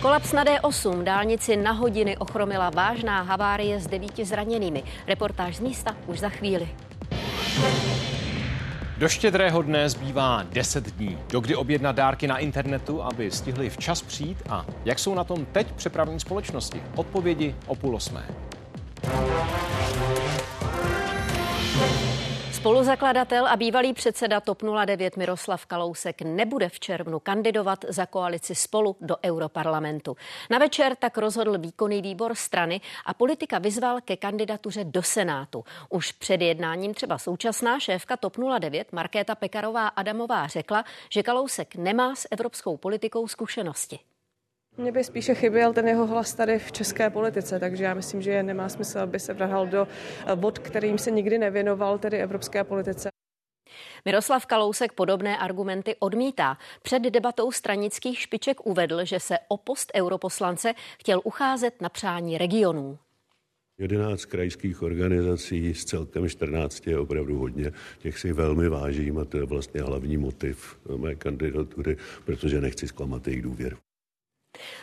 Kolaps 0.03 0.33
na 0.33 0.45
D8 0.45 1.03
dálnici 1.03 1.57
na 1.57 1.73
hodiny 1.73 2.17
ochromila 2.17 2.71
vážná 2.71 3.23
havárie 3.23 3.81
s 3.81 3.87
devíti 3.87 4.25
zraněnými. 4.25 4.83
Reportáž 5.07 5.57
z 5.57 5.61
místa 5.61 5.97
už 6.07 6.21
za 6.21 6.29
chvíli. 6.29 6.69
Do 8.99 9.09
štědrého 9.09 9.63
dne 9.63 9.89
zbývá 9.89 10.43
10 10.43 10.85
dní. 10.85 11.19
Dokdy 11.31 11.57
objednat 11.57 11.97
dárky 11.97 12.27
na 12.27 12.39
internetu, 12.39 13.03
aby 13.03 13.31
stihli 13.31 13.71
včas 13.71 14.03
přijít 14.03 14.39
a 14.49 14.67
jak 14.85 14.99
jsou 14.99 15.15
na 15.15 15.25
tom 15.25 15.47
teď 15.53 15.73
přepravní 15.73 16.21
společnosti? 16.21 16.83
Odpovědi 16.97 17.55
o 17.67 17.75
půl 17.75 17.97
osmé. 17.97 18.25
Spoluzakladatel 22.61 23.47
a 23.47 23.57
bývalý 23.57 23.93
předseda 23.93 24.41
TOP 24.41 24.63
09 24.85 25.17
Miroslav 25.17 25.67
Kalousek 25.67 26.23
nebude 26.23 26.69
v 26.69 26.81
červnu 26.81 27.21
kandidovat 27.21 27.85
za 27.89 28.07
koalici 28.07 28.55
spolu 28.55 28.97
do 29.01 29.17
Europarlamentu. 29.25 30.17
Na 30.51 30.59
večer 30.59 30.97
tak 30.97 31.19
rozhodl 31.19 31.59
výkonný 31.59 32.03
výbor 32.03 32.35
strany 32.35 32.81
a 33.07 33.15
politika 33.15 33.59
vyzval 33.59 34.01
ke 34.01 34.17
kandidatuře 34.17 34.85
do 34.85 35.03
Senátu. 35.03 35.65
Už 35.89 36.13
před 36.13 36.41
jednáním 36.41 36.95
třeba 36.95 37.19
současná 37.19 37.81
šéfka 37.81 38.17
TOP 38.17 38.37
09 38.59 38.93
Markéta 38.93 39.35
Pekarová 39.35 39.89
Adamová 39.89 40.47
řekla, 40.47 40.85
že 41.11 41.23
Kalousek 41.23 41.77
nemá 41.77 42.15
s 42.15 42.29
evropskou 42.31 42.77
politikou 42.77 43.29
zkušenosti. 43.29 43.99
Mně 44.81 44.93
by 44.93 45.05
spíše 45.05 45.35
chyběl 45.35 45.73
ten 45.73 45.89
jeho 45.89 46.07
hlas 46.07 46.35
tady 46.35 46.59
v 46.59 46.73
české 46.73 47.11
politice, 47.11 47.61
takže 47.61 47.85
já 47.85 47.95
myslím, 47.95 48.23
že 48.23 48.43
nemá 48.43 48.69
smysl, 48.69 48.99
aby 48.99 49.21
se 49.21 49.35
vrhal 49.35 49.67
do 49.67 49.89
bod, 50.35 50.59
kterým 50.59 50.99
se 50.99 51.11
nikdy 51.11 51.39
nevěnoval, 51.39 51.99
tedy 51.99 52.19
evropské 52.19 52.65
politice. 52.65 53.09
Miroslav 54.05 54.47
Kalousek 54.47 54.93
podobné 54.93 55.39
argumenty 55.39 55.97
odmítá. 55.99 56.59
Před 56.83 57.03
debatou 57.03 57.53
stranických 57.53 58.19
špiček 58.19 58.67
uvedl, 58.67 59.05
že 59.05 59.21
se 59.21 59.39
o 59.49 59.57
post 59.57 59.93
europoslance 59.95 60.75
chtěl 60.99 61.21
ucházet 61.25 61.81
na 61.81 61.89
přání 61.89 62.39
regionů. 62.39 62.99
11 63.79 64.25
krajských 64.25 64.83
organizací 64.83 65.75
s 65.75 65.85
celkem 65.85 66.29
14 66.29 66.87
je 66.87 66.99
opravdu 66.99 67.39
hodně. 67.39 67.73
Těch 67.99 68.19
si 68.19 68.33
velmi 68.33 68.69
vážím 68.69 69.19
a 69.19 69.25
to 69.25 69.37
je 69.37 69.45
vlastně 69.45 69.83
hlavní 69.83 70.17
motiv 70.17 70.79
mé 70.97 71.15
kandidatury, 71.15 71.97
protože 72.25 72.61
nechci 72.61 72.89
zklamat 72.89 73.27
jejich 73.27 73.43
důvěru. 73.43 73.77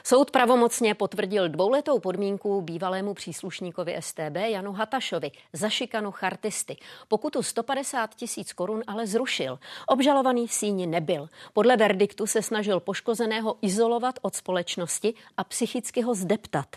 Soud 0.04 0.32
pravomocně 0.32 0.96
potvrdil 0.96 1.50
dvouletou 1.50 2.00
podmínku 2.00 2.62
bývalému 2.62 3.14
příslušníkovi 3.14 3.96
STB 4.00 4.36
Janu 4.36 4.72
Hatašovi 4.72 5.32
za 5.54 5.70
šikanu 5.70 6.12
chartisty. 6.12 6.78
Pokutu 7.08 7.44
150 7.44 8.16
tisíc 8.16 8.54
korun 8.54 8.84
ale 8.88 9.08
zrušil. 9.08 9.60
Obžalovaný 9.88 10.48
v 10.48 10.54
síni 10.54 10.88
nebyl. 10.88 11.28
Podle 11.54 11.78
verdiktu 11.78 12.28
se 12.28 12.42
snažil 12.42 12.80
poškozeného 12.80 13.58
izolovat 13.62 14.16
od 14.22 14.36
společnosti 14.36 15.14
a 15.38 15.44
psychicky 15.44 16.02
ho 16.02 16.16
zdeptat. 16.16 16.68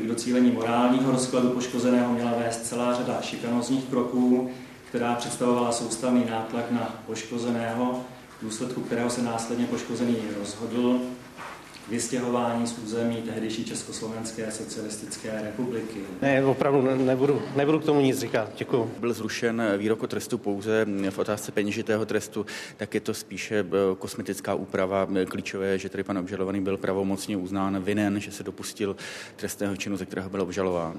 K 0.00 0.06
docílení 0.06 0.50
morálního 0.50 1.12
rozkladu 1.12 1.50
poškozeného 1.50 2.12
měla 2.12 2.30
vést 2.30 2.68
celá 2.68 2.94
řada 2.94 3.20
šikanozních 3.20 3.84
kroků, 3.84 4.50
která 4.88 5.14
představovala 5.14 5.72
soustavný 5.72 6.24
nátlak 6.30 6.70
na 6.70 7.02
poškozeného, 7.06 8.04
v 8.38 8.44
důsledku 8.44 8.80
kterého 8.80 9.10
se 9.10 9.22
následně 9.22 9.66
poškozený 9.66 10.16
rozhodl 10.38 11.00
vystěhování 11.88 12.66
z 12.66 12.78
území 12.78 13.16
tehdejší 13.16 13.64
Československé 13.64 14.50
socialistické 14.50 15.42
republiky. 15.42 16.00
Ne, 16.22 16.44
opravdu 16.44 16.82
ne, 16.82 16.96
nebudu, 16.96 17.42
nebudu 17.56 17.78
k 17.78 17.84
tomu 17.84 18.00
nic 18.00 18.18
říkat. 18.18 18.50
Děkuji. 18.56 18.90
Byl 19.00 19.12
zrušen 19.12 19.62
výrok 19.78 20.02
o 20.02 20.06
trestu 20.06 20.38
pouze 20.38 20.86
v 21.10 21.18
otázce 21.18 21.52
peněžitého 21.52 22.06
trestu, 22.06 22.46
tak 22.76 22.94
je 22.94 23.00
to 23.00 23.14
spíše 23.14 23.58
eh, 23.58 23.96
kosmetická 23.98 24.54
úprava. 24.54 25.08
Klíčové, 25.28 25.78
že 25.78 25.88
tady 25.88 26.04
pan 26.04 26.18
obžalovaný 26.18 26.60
byl 26.60 26.76
pravomocně 26.76 27.36
uznán 27.36 27.82
vinen, 27.82 28.20
že 28.20 28.32
se 28.32 28.42
dopustil 28.42 28.96
trestného 29.36 29.76
činu, 29.76 29.96
ze 29.96 30.06
kterého 30.06 30.30
byl 30.30 30.42
obžalován. 30.42 30.98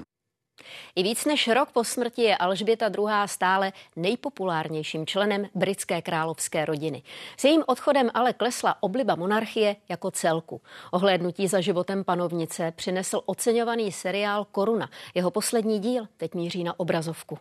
I 0.98 1.02
víc 1.02 1.24
než 1.24 1.48
rok 1.48 1.72
po 1.72 1.84
smrti 1.84 2.22
je 2.22 2.36
Alžběta 2.36 2.86
II. 2.86 3.06
stále 3.26 3.72
nejpopulárnějším 3.96 5.06
členem 5.06 5.46
britské 5.54 6.02
královské 6.02 6.64
rodiny. 6.64 7.02
S 7.36 7.44
jejím 7.44 7.62
odchodem 7.66 8.10
ale 8.14 8.32
klesla 8.32 8.82
obliba 8.82 9.14
monarchie 9.14 9.76
jako 9.88 10.10
celku. 10.10 10.60
Ohlédnutí 10.92 11.48
za 11.48 11.60
životem 11.60 12.04
panovnice 12.04 12.72
přinesl 12.76 13.20
oceňovaný 13.26 13.92
seriál 13.92 14.44
Koruna. 14.44 14.90
Jeho 15.14 15.30
poslední 15.30 15.78
díl 15.78 16.08
teď 16.16 16.34
míří 16.34 16.64
na 16.64 16.80
obrazovku. 16.80 17.38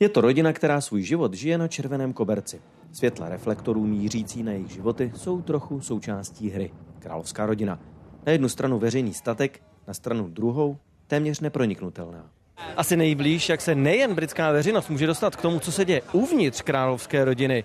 Je 0.00 0.08
to 0.08 0.20
rodina, 0.20 0.52
která 0.52 0.80
svůj 0.80 1.02
život 1.02 1.34
žije 1.34 1.58
na 1.58 1.68
červeném 1.68 2.12
koberci. 2.12 2.62
Světla 2.92 3.28
reflektorů 3.28 3.86
mířící 3.86 4.42
na 4.42 4.52
jejich 4.52 4.70
životy 4.70 5.12
jsou 5.16 5.42
trochu 5.42 5.80
součástí 5.80 6.50
hry. 6.50 6.72
Královská 6.98 7.46
rodina. 7.46 7.78
Na 8.26 8.32
jednu 8.32 8.48
stranu 8.48 8.78
veřejný 8.78 9.14
statek, 9.14 9.62
na 9.86 9.94
stranu 9.94 10.28
druhou 10.28 10.78
téměř 11.06 11.40
neproniknutelná. 11.40 12.30
Asi 12.76 12.96
nejblíž, 12.96 13.48
jak 13.48 13.60
se 13.60 13.74
nejen 13.74 14.14
britská 14.14 14.52
veřejnost 14.52 14.90
může 14.90 15.06
dostat 15.06 15.36
k 15.36 15.42
tomu, 15.42 15.60
co 15.60 15.72
se 15.72 15.84
děje 15.84 16.02
uvnitř 16.12 16.62
královské 16.62 17.24
rodiny, 17.24 17.64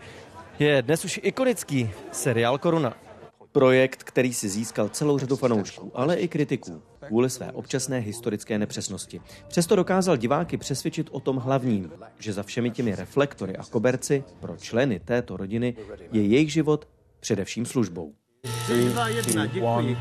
je 0.59 0.81
dnes 0.81 1.05
už 1.05 1.19
ikonický 1.23 1.89
seriál 2.11 2.57
Koruna. 2.57 2.97
Projekt, 3.51 4.03
který 4.03 4.33
si 4.33 4.49
získal 4.49 4.89
celou 4.89 5.17
řadu 5.17 5.35
fanoušků, 5.35 5.91
ale 5.95 6.15
i 6.15 6.27
kritiků 6.27 6.81
kvůli 7.07 7.29
své 7.29 7.51
občasné 7.51 7.99
historické 7.99 8.59
nepřesnosti. 8.59 9.21
Přesto 9.47 9.75
dokázal 9.75 10.17
diváky 10.17 10.57
přesvědčit 10.57 11.07
o 11.11 11.19
tom 11.19 11.37
hlavním, 11.37 11.91
že 12.19 12.33
za 12.33 12.43
všemi 12.43 12.71
těmi 12.71 12.95
reflektory 12.95 13.57
a 13.57 13.63
koberci 13.63 14.23
pro 14.39 14.57
členy 14.57 14.99
této 14.99 15.37
rodiny 15.37 15.75
je 16.11 16.21
jejich 16.21 16.53
život 16.53 16.87
především 17.19 17.65
službou. 17.65 18.13
3, 18.65 18.85
2, 18.85 19.07
1, 19.07 19.45
děkuji. 19.45 19.97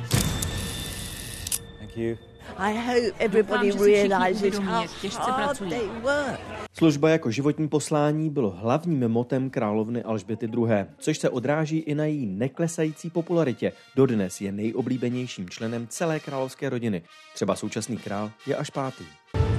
Služba 6.72 7.08
jako 7.08 7.30
životní 7.30 7.68
poslání 7.68 8.30
bylo 8.30 8.50
hlavním 8.50 9.08
motem 9.08 9.50
královny 9.50 10.02
Alžběty 10.02 10.46
II., 10.46 10.86
což 10.98 11.18
se 11.18 11.30
odráží 11.30 11.78
i 11.78 11.94
na 11.94 12.04
její 12.04 12.26
neklesající 12.26 13.10
popularitě. 13.10 13.72
Dodnes 13.96 14.40
je 14.40 14.52
nejoblíbenějším 14.52 15.50
členem 15.50 15.86
celé 15.86 16.20
královské 16.20 16.68
rodiny. 16.68 17.02
Třeba 17.34 17.56
současný 17.56 17.96
král 17.96 18.30
je 18.46 18.56
až 18.56 18.70
pátý. 18.70 19.04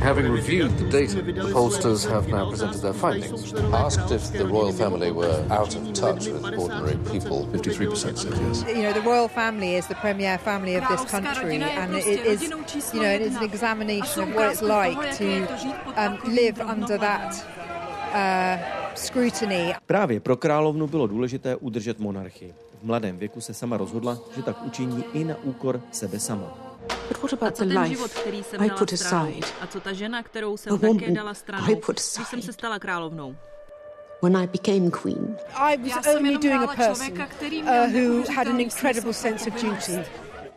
Having 0.01 0.31
reviewed 0.31 0.77
the 0.77 0.89
data, 0.89 1.21
the 1.21 1.33
pollsters 1.53 2.07
have 2.09 2.27
now 2.27 2.49
presented 2.49 2.81
their 2.81 2.93
findings. 2.93 3.53
Asked 3.73 4.11
if 4.11 4.31
the 4.31 4.45
royal 4.45 4.71
family 4.71 5.11
were 5.11 5.43
out 5.49 5.75
of 5.75 5.93
touch 5.93 6.27
with 6.27 6.43
ordinary 6.57 6.97
people, 7.11 7.47
53% 7.47 8.17
said 8.17 8.33
yes. 8.33 8.63
You 8.67 8.83
know, 8.83 8.93
the 8.93 9.01
royal 9.01 9.27
family 9.27 9.75
is 9.75 9.87
the 9.87 9.95
premier 9.95 10.37
family 10.37 10.75
of 10.75 10.87
this 10.87 11.03
country, 11.05 11.57
and 11.57 11.95
it 11.95 12.25
is, 12.25 12.43
you 12.93 13.01
know, 13.01 13.09
it 13.09 13.21
is 13.21 13.35
an 13.35 13.43
examination 13.43 14.23
of 14.23 14.35
what 14.35 14.51
it's 14.51 14.61
like 14.61 15.17
to 15.17 15.47
um, 15.97 16.19
live 16.25 16.59
under 16.61 16.97
that 16.97 17.31
uh, 18.13 18.95
scrutiny. 18.95 19.73
Právě 19.85 20.19
pro 20.19 20.37
královnu 20.37 20.87
bylo 20.87 21.07
důležité 21.07 21.55
udržet 21.55 21.99
monarchii. 21.99 22.53
V 22.81 22.85
mladém 22.85 23.17
věku 23.17 23.41
se 23.41 23.53
sama 23.53 23.77
rozhodla, 23.77 24.17
že 24.35 24.43
tak 24.43 24.65
učiní 24.65 25.03
i 25.13 25.23
na 25.23 25.35
úkor 25.43 25.81
sebe 25.91 26.19
sama. 26.19 26.64
But 27.07 27.21
what 27.21 27.33
about 27.33 27.59
the 27.59 27.79
life 27.79 27.87
život, 27.87 28.11
který 28.11 28.43
jsem 28.43 28.63
I 28.63 28.69
put 28.69 28.93
aside? 28.93 29.47
A 29.61 29.67
co 29.67 29.79
ta 29.79 29.93
žena, 29.93 30.23
kterou 30.23 30.57
jsem 30.57 30.79
také 30.79 31.11
dala 31.11 31.33
stranou, 31.33 31.71
I 31.71 31.75
put 31.75 31.97
aside. 31.99 32.19
když 32.19 32.29
jsem 32.29 32.41
se 32.41 32.53
stala 32.53 32.79
královnou? 32.79 33.35
When 34.23 34.37
I 34.37 34.47
became 34.47 34.91
queen. 34.91 35.37
I 35.55 35.77
was 35.77 36.07
only 36.15 36.37
doing 36.37 36.63
a 36.63 36.67
person 36.67 37.11
uh, 37.11 37.91
who 37.91 38.33
had 38.35 38.47
an 38.47 38.59
incredible 38.59 39.13
sense 39.13 39.49
of 39.49 39.63
duty. 39.63 39.99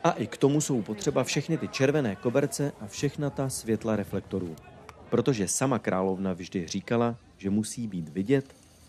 A 0.04 0.10
i 0.10 0.26
k 0.26 0.36
tomu 0.36 0.60
jsou 0.60 0.82
potřeba 0.82 1.24
všechny 1.24 1.58
ty 1.58 1.68
červené 1.68 2.16
koberce 2.16 2.72
a 2.80 2.86
všechna 2.86 3.30
ta 3.30 3.48
světla 3.48 3.96
reflektorů. 3.96 4.56
Protože 5.10 5.48
sama 5.48 5.78
královna 5.78 6.32
vždy 6.32 6.66
říkala, 6.66 7.16
že 7.38 7.50
musí 7.50 7.86
být 7.86 8.08
vidět, 8.08 8.44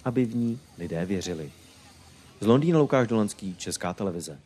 aby 0.06 0.26
v 0.26 0.36
ní 0.36 0.60
lidé 0.78 1.06
věřili. 1.06 1.52
Z 2.40 2.48
Londýna 2.48 2.80
Lukáš 2.80 3.08
Dolanský, 3.08 3.56
Česká 3.56 3.94
televize. 3.94 4.40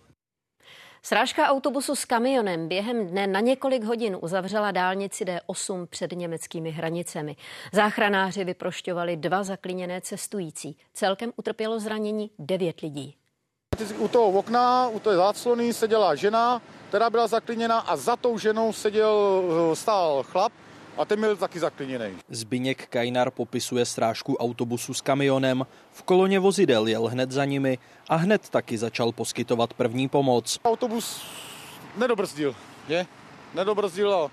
Srážka 1.05 1.47
autobusu 1.47 1.95
s 1.95 2.05
kamionem 2.05 2.67
během 2.67 3.07
dne 3.07 3.27
na 3.27 3.39
několik 3.39 3.83
hodin 3.83 4.17
uzavřela 4.21 4.71
dálnici 4.71 5.25
D8 5.25 5.85
před 5.85 6.11
německými 6.11 6.71
hranicemi. 6.71 7.35
Záchranáři 7.71 8.43
vyprošťovali 8.43 9.17
dva 9.17 9.43
zaklíněné 9.43 10.01
cestující. 10.01 10.77
Celkem 10.93 11.31
utrpělo 11.35 11.79
zranění 11.79 12.31
devět 12.39 12.79
lidí. 12.81 13.15
U 13.97 14.07
toho 14.07 14.39
okna, 14.39 14.87
u 14.87 14.99
té 14.99 15.15
záclony 15.15 15.73
seděla 15.73 16.15
žena, 16.15 16.61
která 16.89 17.09
byla 17.09 17.27
zaklíněna 17.27 17.79
a 17.79 17.95
za 17.95 18.15
tou 18.15 18.37
ženou 18.37 18.73
seděl, 18.73 19.41
stál 19.73 20.23
chlap, 20.23 20.51
a 20.97 21.05
ten 21.05 21.19
byl 21.19 21.35
taky 21.35 21.59
zaklíněný. 21.59 22.17
Zbyněk 22.29 22.87
Kajnar 22.87 23.31
popisuje 23.31 23.85
strážku 23.85 24.35
autobusu 24.35 24.93
s 24.93 25.01
kamionem. 25.01 25.65
V 25.91 26.03
koloně 26.03 26.39
vozidel 26.39 26.87
jel 26.87 27.07
hned 27.07 27.31
za 27.31 27.45
nimi 27.45 27.77
a 28.09 28.15
hned 28.15 28.49
taky 28.49 28.77
začal 28.77 29.11
poskytovat 29.11 29.73
první 29.73 30.09
pomoc. 30.09 30.59
Autobus 30.65 31.21
nedobrzdil, 31.97 32.55
je? 32.87 33.05
Nedobrzdil 33.53 34.13
a 34.13 34.31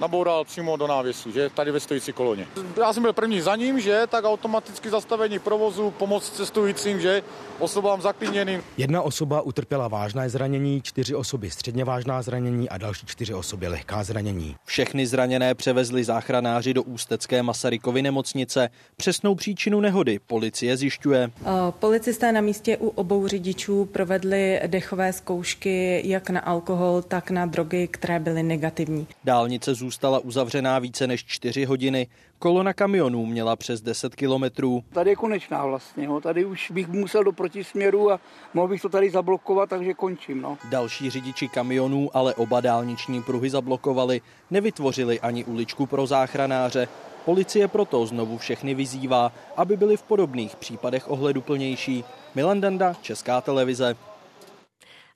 naboural 0.00 0.44
přímo 0.44 0.76
do 0.76 0.86
návěsu, 0.86 1.30
že 1.32 1.50
tady 1.50 1.70
ve 1.70 1.80
stojící 1.80 2.12
koloně. 2.12 2.46
Já 2.76 2.92
jsem 2.92 3.02
byl 3.02 3.12
první 3.12 3.40
za 3.40 3.56
ním, 3.56 3.80
že, 3.80 4.02
tak 4.08 4.24
automaticky 4.24 4.90
zastavení 4.90 5.38
provozu, 5.38 5.90
pomoc 5.90 6.30
cestujícím, 6.30 7.00
že, 7.00 7.22
osobám 7.58 8.02
zaklíněným. 8.02 8.62
Jedna 8.76 9.02
osoba 9.02 9.40
utrpěla 9.40 9.88
vážné 9.88 10.30
zranění, 10.30 10.82
čtyři 10.82 11.14
osoby 11.14 11.50
středně 11.50 11.84
vážná 11.84 12.22
zranění 12.22 12.68
a 12.68 12.78
další 12.78 13.06
čtyři 13.06 13.34
osoby 13.34 13.68
lehká 13.68 14.04
zranění. 14.04 14.56
Všechny 14.64 15.06
zraněné 15.06 15.54
převezli 15.54 16.04
záchranáři 16.04 16.74
do 16.74 16.82
Ústecké 16.82 17.42
Masarykovy 17.42 18.02
nemocnice. 18.02 18.68
Přesnou 18.96 19.34
příčinu 19.34 19.80
nehody 19.80 20.18
policie 20.26 20.76
zjišťuje. 20.76 21.30
Policisté 21.70 22.32
na 22.32 22.40
místě 22.40 22.76
u 22.76 22.88
obou 22.88 23.26
řidičů 23.26 23.84
provedli 23.84 24.60
dechové 24.66 25.12
zkoušky 25.12 26.02
jak 26.04 26.30
na 26.30 26.40
alkohol, 26.40 27.02
tak 27.02 27.30
na 27.30 27.46
drogy, 27.46 27.88
které 27.88 28.20
byly 28.20 28.42
negativní. 28.42 29.06
Dálnice 29.24 29.74
zůstala 29.86 30.18
uzavřená 30.18 30.78
více 30.78 31.06
než 31.06 31.24
čtyři 31.24 31.64
hodiny. 31.64 32.06
Kolona 32.38 32.72
kamionů 32.72 33.26
měla 33.26 33.56
přes 33.56 33.80
10 33.80 34.14
kilometrů. 34.14 34.84
Tady 34.92 35.10
je 35.10 35.16
konečná 35.16 35.66
vlastně, 35.66 36.08
ho. 36.08 36.20
tady 36.20 36.44
už 36.44 36.70
bych 36.70 36.88
musel 36.88 37.24
do 37.24 37.32
protisměru 37.32 38.12
a 38.12 38.20
mohl 38.54 38.68
bych 38.68 38.82
to 38.82 38.88
tady 38.88 39.10
zablokovat, 39.10 39.68
takže 39.70 39.94
končím. 39.94 40.42
No. 40.42 40.58
Další 40.70 41.10
řidiči 41.10 41.48
kamionů 41.48 42.10
ale 42.14 42.34
oba 42.34 42.60
dálniční 42.60 43.22
pruhy 43.22 43.50
zablokovali, 43.50 44.20
nevytvořili 44.50 45.20
ani 45.20 45.44
uličku 45.44 45.86
pro 45.86 46.06
záchranáře. 46.06 46.88
Policie 47.24 47.68
proto 47.68 48.06
znovu 48.06 48.38
všechny 48.38 48.74
vyzývá, 48.74 49.32
aby 49.56 49.76
byli 49.76 49.96
v 49.96 50.02
podobných 50.02 50.56
případech 50.56 51.10
ohleduplnější. 51.10 52.04
Milan 52.34 52.60
Danda, 52.60 52.94
Česká 53.02 53.40
televize. 53.40 53.96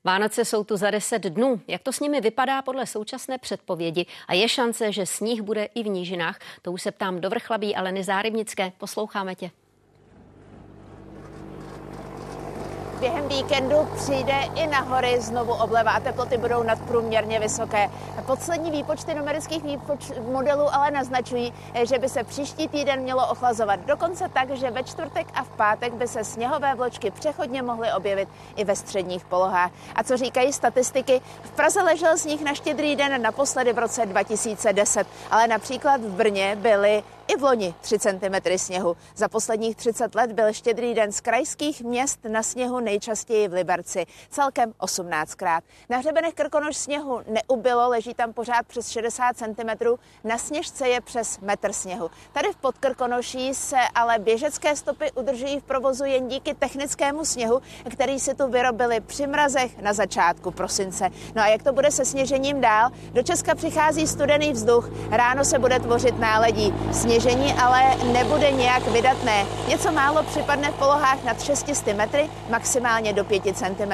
Vánoce 0.05 0.45
jsou 0.45 0.65
tu 0.65 0.77
za 0.77 0.91
10 0.91 1.23
dnů. 1.23 1.61
Jak 1.69 1.83
to 1.83 1.93
s 1.93 2.01
nimi 2.01 2.21
vypadá 2.21 2.63
podle 2.63 2.87
současné 2.87 3.39
předpovědi? 3.39 4.07
A 4.29 4.35
je 4.35 4.49
šance, 4.49 4.93
že 4.93 5.07
sníh 5.07 5.43
bude 5.43 5.65
i 5.65 5.83
v 5.83 5.89
nížinách? 5.89 6.39
To 6.63 6.73
už 6.73 6.83
se 6.83 6.91
ptám 6.91 7.21
do 7.21 7.31
vrchlabí 7.31 7.77
Aleny 7.77 8.05
Zárybnické. 8.05 8.73
Posloucháme 8.79 9.35
tě. 9.35 9.51
Během 13.01 13.29
víkendu 13.29 13.89
přijde 13.97 14.35
i 14.55 14.67
na 14.67 14.81
hory 14.81 15.21
znovu 15.21 15.53
obleva 15.53 15.91
a 15.91 16.01
teploty 16.01 16.39
budou 16.39 16.63
nadprůměrně 16.63 17.41
vysoké. 17.41 17.91
Poslední 18.27 18.71
výpočty 18.71 19.15
numerických 19.15 19.65
výpoč- 19.65 20.33
modelů 20.33 20.75
ale 20.75 20.91
naznačují, 20.91 21.55
že 21.83 21.99
by 21.99 22.09
se 22.09 22.25
příští 22.25 22.69
týden 22.69 23.01
mělo 23.01 23.29
ochlazovat. 23.29 23.81
Dokonce 23.87 24.29
tak, 24.29 24.51
že 24.51 24.71
ve 24.71 24.85
čtvrtek 24.85 25.27
a 25.35 25.45
v 25.45 25.49
pátek 25.49 25.93
by 25.93 26.09
se 26.09 26.25
sněhové 26.25 26.75
vločky 26.75 27.11
přechodně 27.11 27.63
mohly 27.63 27.93
objevit 27.93 28.29
i 28.57 28.65
ve 28.65 28.77
středních 28.77 29.25
polohách. 29.25 29.71
A 29.95 30.03
co 30.03 30.17
říkají 30.17 30.53
statistiky? 30.53 31.21
V 31.43 31.51
Praze 31.51 31.83
ležel 31.83 32.19
sníh 32.19 32.45
na 32.45 32.55
štědrý 32.55 32.97
den 32.97 33.23
naposledy 33.23 33.73
v 33.73 33.79
roce 33.79 34.07
2010, 34.07 35.07
ale 35.31 35.47
například 35.47 36.01
v 36.01 36.09
Brně 36.09 36.57
byly 36.57 37.03
i 37.31 37.37
v 37.37 37.43
loni 37.43 37.75
3 37.81 37.99
cm 37.99 38.59
sněhu. 38.59 38.97
Za 39.17 39.29
posledních 39.29 39.77
30 39.77 40.15
let 40.15 40.33
byl 40.33 40.53
štědrý 40.53 40.95
den 40.95 41.13
z 41.13 41.21
krajských 41.21 41.83
měst 41.83 42.25
na 42.29 42.43
sněhu 42.43 42.81
nejčastěji 42.81 43.49
v 43.49 43.53
Liberci, 43.53 44.07
celkem 44.31 44.73
18krát. 44.81 45.61
Na 45.89 45.99
hřebenech 45.99 46.35
Krkonoš 46.35 46.77
sněhu 46.77 47.21
neubylo, 47.29 47.89
leží 47.89 48.15
tam 48.15 48.33
pořád 48.33 48.67
přes 48.67 48.89
60 48.89 49.37
cm, 49.37 49.97
na 50.25 50.39
sněžce 50.39 50.89
je 50.89 51.01
přes 51.01 51.41
metr 51.41 51.73
sněhu. 51.73 52.11
Tady 52.33 52.49
v 52.53 52.57
Podkrkonoší 52.57 53.55
se 53.55 53.77
ale 53.95 54.19
běžecké 54.19 54.77
stopy 54.77 55.13
udržují 55.13 55.61
v 55.61 55.63
provozu 55.63 56.05
jen 56.05 56.29
díky 56.29 56.55
technickému 56.55 57.25
sněhu, 57.25 57.61
který 57.91 58.21
si 58.21 58.35
tu 58.35 58.49
vyrobili 58.49 59.01
při 59.01 59.27
mrazech 59.27 59.79
na 59.79 59.93
začátku 59.93 60.51
prosince. 60.51 61.09
No 61.35 61.43
a 61.43 61.47
jak 61.49 61.63
to 61.63 61.73
bude 61.73 61.91
se 61.91 62.05
sněžením 62.05 62.61
dál? 62.61 62.91
Do 63.13 63.23
Česka 63.23 63.55
přichází 63.55 64.07
studený 64.07 64.53
vzduch, 64.53 64.91
ráno 65.11 65.45
se 65.45 65.59
bude 65.59 65.81
tvořit 65.81 66.19
náledí. 66.19 66.75
Sněž 66.93 67.20
sněžení 67.21 67.53
ale 67.53 67.97
nebude 68.13 68.51
nějak 68.51 68.87
vydatné. 68.87 69.47
Něco 69.69 69.93
málo 69.93 70.23
připadne 70.23 70.71
v 70.71 70.75
polohách 70.75 71.25
nad 71.25 71.43
600 71.43 71.97
metry, 71.97 72.31
maximálně 72.51 73.13
do 73.13 73.25
5 73.25 73.43
cm. 73.57 73.93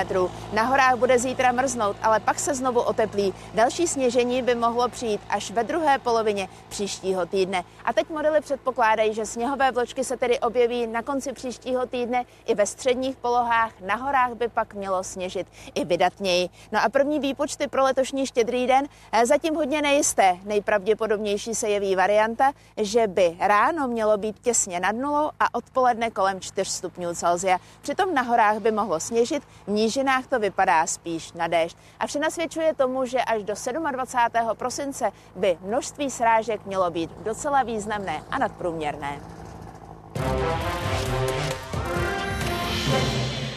Na 0.52 0.62
horách 0.62 0.94
bude 0.94 1.18
zítra 1.18 1.52
mrznout, 1.52 1.96
ale 2.02 2.20
pak 2.20 2.38
se 2.38 2.54
znovu 2.54 2.80
oteplí. 2.80 3.34
Další 3.54 3.86
sněžení 3.88 4.42
by 4.42 4.54
mohlo 4.54 4.88
přijít 4.88 5.20
až 5.28 5.50
ve 5.50 5.64
druhé 5.64 5.98
polovině 5.98 6.48
příštího 6.68 7.26
týdne. 7.26 7.64
A 7.84 7.92
teď 7.92 8.08
modely 8.10 8.40
předpokládají, 8.40 9.14
že 9.14 9.26
sněhové 9.26 9.72
vločky 9.72 10.04
se 10.04 10.16
tedy 10.16 10.40
objeví 10.40 10.86
na 10.86 11.02
konci 11.02 11.32
příštího 11.32 11.86
týdne 11.86 12.24
i 12.46 12.54
ve 12.54 12.66
středních 12.66 13.16
polohách. 13.16 13.72
Na 13.80 13.94
horách 13.94 14.34
by 14.34 14.48
pak 14.48 14.74
mělo 14.74 15.04
sněžit 15.04 15.46
i 15.74 15.84
vydatněji. 15.84 16.48
No 16.72 16.80
a 16.84 16.88
první 16.88 17.20
výpočty 17.20 17.68
pro 17.68 17.84
letošní 17.84 18.26
štědrý 18.26 18.66
den 18.66 18.86
eh, 19.12 19.26
zatím 19.26 19.54
hodně 19.54 19.82
nejisté. 19.82 20.36
Nejpravděpodobnější 20.44 21.54
se 21.54 21.68
jeví 21.68 21.96
varianta, 21.96 22.52
že 22.76 23.05
by 23.06 23.36
ráno 23.40 23.88
mělo 23.88 24.16
být 24.18 24.38
těsně 24.38 24.80
nad 24.80 24.92
nulou 24.92 25.30
a 25.40 25.54
odpoledne 25.54 26.10
kolem 26.10 26.40
4 26.40 26.70
stupňů 26.70 27.14
Celsia. 27.14 27.58
Přitom 27.82 28.14
na 28.14 28.22
horách 28.22 28.58
by 28.58 28.70
mohlo 28.70 29.00
sněžit, 29.00 29.42
v 29.66 29.70
nížinách 29.70 30.26
to 30.26 30.38
vypadá 30.38 30.86
spíš 30.86 31.32
na 31.32 31.46
déšť. 31.46 31.76
A 32.00 32.06
vše 32.06 32.18
nasvědčuje 32.18 32.74
tomu, 32.74 33.04
že 33.06 33.22
až 33.22 33.42
do 33.42 33.54
27. 33.90 34.46
prosince 34.54 35.12
by 35.36 35.58
množství 35.60 36.10
srážek 36.10 36.66
mělo 36.66 36.90
být 36.90 37.10
docela 37.10 37.62
významné 37.62 38.22
a 38.30 38.38
nadprůměrné. 38.38 39.20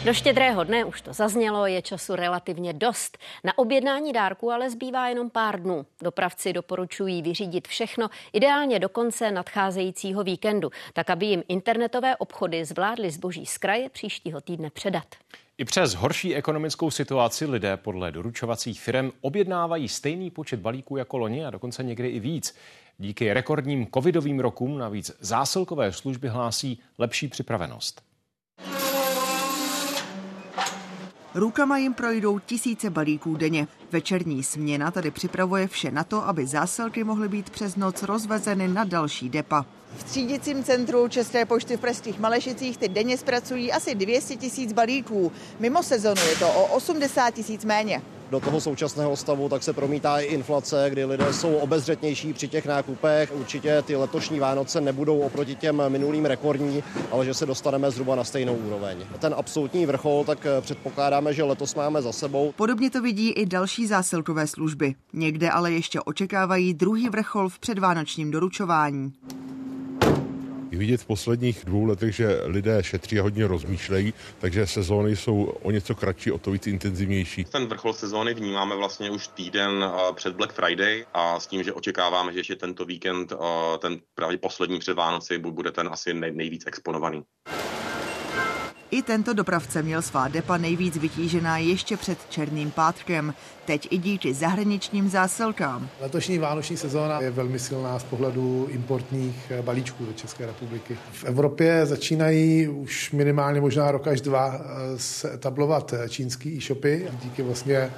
Do 0.06 0.14
štědrého 0.14 0.64
dne, 0.64 0.86
už 0.86 1.02
to 1.02 1.14
zaznělo, 1.14 1.66
je 1.66 1.82
času 1.82 2.16
relativně 2.16 2.74
dost. 2.74 3.18
Na 3.44 3.58
objednání 3.58 4.14
dárku 4.14 4.52
ale 4.52 4.70
zbývá 4.70 5.08
jenom 5.08 5.30
pár 5.30 5.62
dnů. 5.62 5.86
Dopravci 6.02 6.54
doporučují 6.54 7.22
vyřídit 7.22 7.68
všechno, 7.68 8.10
ideálně 8.34 8.80
do 8.80 8.90
konce 8.90 9.32
nadcházejícího 9.32 10.24
víkendu, 10.24 10.72
tak 10.94 11.10
aby 11.10 11.26
jim 11.26 11.44
internetové 11.48 12.16
obchody 12.16 12.66
zvládly 12.66 13.12
zboží 13.12 13.46
z 13.46 13.58
kraje 13.58 13.90
příštího 13.90 14.42
týdne 14.42 14.70
předat. 14.70 15.06
I 15.58 15.66
přes 15.66 15.94
horší 15.94 16.36
ekonomickou 16.36 16.92
situaci 16.92 17.46
lidé 17.46 17.78
podle 17.78 18.12
doručovacích 18.12 18.82
firm 18.82 19.12
objednávají 19.22 19.88
stejný 19.88 20.32
počet 20.32 20.60
balíků 20.60 20.98
jako 20.98 21.18
loni 21.18 21.46
a 21.46 21.50
dokonce 21.50 21.84
někdy 21.84 22.08
i 22.08 22.20
víc. 22.20 22.56
Díky 22.98 23.34
rekordním 23.34 23.88
covidovým 23.94 24.40
rokům 24.40 24.78
navíc 24.78 25.12
zásilkové 25.20 25.92
služby 25.92 26.28
hlásí 26.28 26.80
lepší 26.98 27.28
připravenost. 27.28 28.09
Rukama 31.36 31.78
jim 31.78 31.94
projdou 31.94 32.40
tisíce 32.40 32.90
balíků 32.90 33.36
denně. 33.36 33.68
Večerní 33.92 34.44
směna 34.44 34.92
tady 34.92 35.12
připravuje 35.12 35.68
vše 35.68 35.92
na 35.92 36.04
to, 36.04 36.28
aby 36.28 36.48
zásilky 36.48 37.04
mohly 37.04 37.30
být 37.30 37.50
přes 37.50 37.76
noc 37.76 38.04
rozvezeny 38.04 38.68
na 38.68 38.84
další 38.84 39.30
depa. 39.30 39.66
V 39.98 40.04
třídicím 40.04 40.64
centru 40.64 41.08
České 41.08 41.46
pošty 41.46 41.78
v 41.78 41.80
Pražských 41.80 42.20
Malešicích 42.20 42.78
ty 42.78 42.88
denně 42.88 43.18
zpracují 43.18 43.72
asi 43.72 43.96
200 43.96 44.36
tisíc 44.36 44.74
balíků. 44.74 45.32
Mimo 45.60 45.84
sezonu 45.84 46.22
je 46.30 46.36
to 46.36 46.48
o 46.50 46.66
80 46.66 47.32
tisíc 47.32 47.66
méně 47.66 48.02
do 48.32 48.40
toho 48.40 48.62
současného 48.62 49.16
stavu, 49.16 49.50
tak 49.50 49.64
se 49.64 49.74
promítá 49.74 50.20
i 50.20 50.26
inflace, 50.26 50.86
kdy 50.90 51.06
lidé 51.06 51.34
jsou 51.34 51.56
obezřetnější 51.56 52.34
při 52.34 52.48
těch 52.48 52.66
nákupech. 52.66 53.32
Určitě 53.36 53.82
ty 53.82 53.96
letošní 53.96 54.40
Vánoce 54.40 54.82
nebudou 54.82 55.20
oproti 55.20 55.56
těm 55.56 55.84
minulým 55.88 56.26
rekordní, 56.26 56.84
ale 57.12 57.26
že 57.26 57.34
se 57.34 57.46
dostaneme 57.46 57.92
zhruba 57.92 58.16
na 58.16 58.24
stejnou 58.24 58.56
úroveň. 58.56 58.98
Ten 59.20 59.36
absolutní 59.38 59.86
vrchol, 59.86 60.24
tak 60.24 60.48
předpokládáme, 60.62 61.34
že 61.34 61.44
letos 61.44 61.76
máme 61.76 62.02
za 62.02 62.12
sebou. 62.12 62.54
Podobně 62.56 62.90
to 62.90 63.02
vidí 63.02 63.30
i 63.30 63.46
další 63.46 63.88
zásilkové 63.88 64.48
služby. 64.48 64.96
Někde 65.14 65.50
ale 65.50 65.72
ještě 65.72 66.02
očekávají 66.02 66.74
druhý 66.74 67.10
vrchol 67.10 67.50
v 67.50 67.60
předvánočním 67.60 68.32
doručování 68.32 69.14
vidět 70.80 71.02
v 71.02 71.06
posledních 71.06 71.66
dvou 71.66 71.86
letech, 71.86 72.16
že 72.16 72.40
lidé 72.46 72.84
šetří 72.84 73.20
a 73.20 73.24
hodně 73.24 73.48
rozmýšlejí, 73.48 74.14
takže 74.40 74.68
sezóny 74.68 75.16
jsou 75.16 75.44
o 75.44 75.72
něco 75.72 75.96
kratší, 75.96 76.32
o 76.32 76.38
to 76.38 76.52
víc 76.52 76.68
intenzivnější. 76.68 77.44
Ten 77.44 77.68
vrchol 77.68 77.94
sezóny 77.94 78.34
vnímáme 78.34 78.76
vlastně 78.76 79.12
už 79.12 79.28
týden 79.28 79.84
eh, 79.84 80.14
před 80.14 80.36
Black 80.36 80.54
Friday 80.54 81.06
a 81.14 81.40
s 81.40 81.48
tím, 81.48 81.64
že 81.64 81.74
očekáváme, 81.74 82.34
že 82.34 82.40
ještě 82.40 82.56
tento 82.56 82.86
víkend, 82.86 83.32
eh, 83.32 83.78
ten 83.78 84.00
právě 84.16 84.38
poslední 84.38 84.80
před 84.80 84.94
Vánoci, 84.94 85.38
bude 85.38 85.72
ten 85.72 85.90
asi 85.92 86.14
nejvíc 86.14 86.64
exponovaný. 86.68 87.24
I 88.92 89.02
tento 89.02 89.34
dopravce 89.34 89.84
měl 89.84 90.02
svá 90.02 90.28
depa 90.28 90.58
nejvíc 90.58 90.98
vytížená 90.98 91.58
ještě 91.58 91.98
před 91.98 92.18
Černým 92.30 92.72
pátkem, 92.72 93.34
teď 93.66 93.88
i 93.92 93.98
díky 93.98 94.34
zahraničním 94.34 95.10
zásilkám. 95.10 95.90
Letošní 96.02 96.38
vánoční 96.38 96.78
sezóna 96.78 97.22
je 97.22 97.32
velmi 97.32 97.60
silná 97.60 98.00
z 98.00 98.04
pohledu 98.04 98.68
importních 98.72 99.52
balíčků 99.62 100.06
do 100.06 100.14
České 100.14 100.46
republiky. 100.46 100.98
V 101.12 101.24
Evropě 101.24 101.86
začínají 101.86 102.68
už 102.68 103.12
minimálně 103.12 103.62
možná 103.62 103.92
rok 103.92 104.08
až 104.08 104.22
dva 104.22 104.56
eh, 104.56 105.00
se 105.00 105.34
etablovat 105.34 105.94
čínský 106.10 106.58
e-shopy 106.58 107.08
díky 107.24 107.42
vlastně 107.42 107.92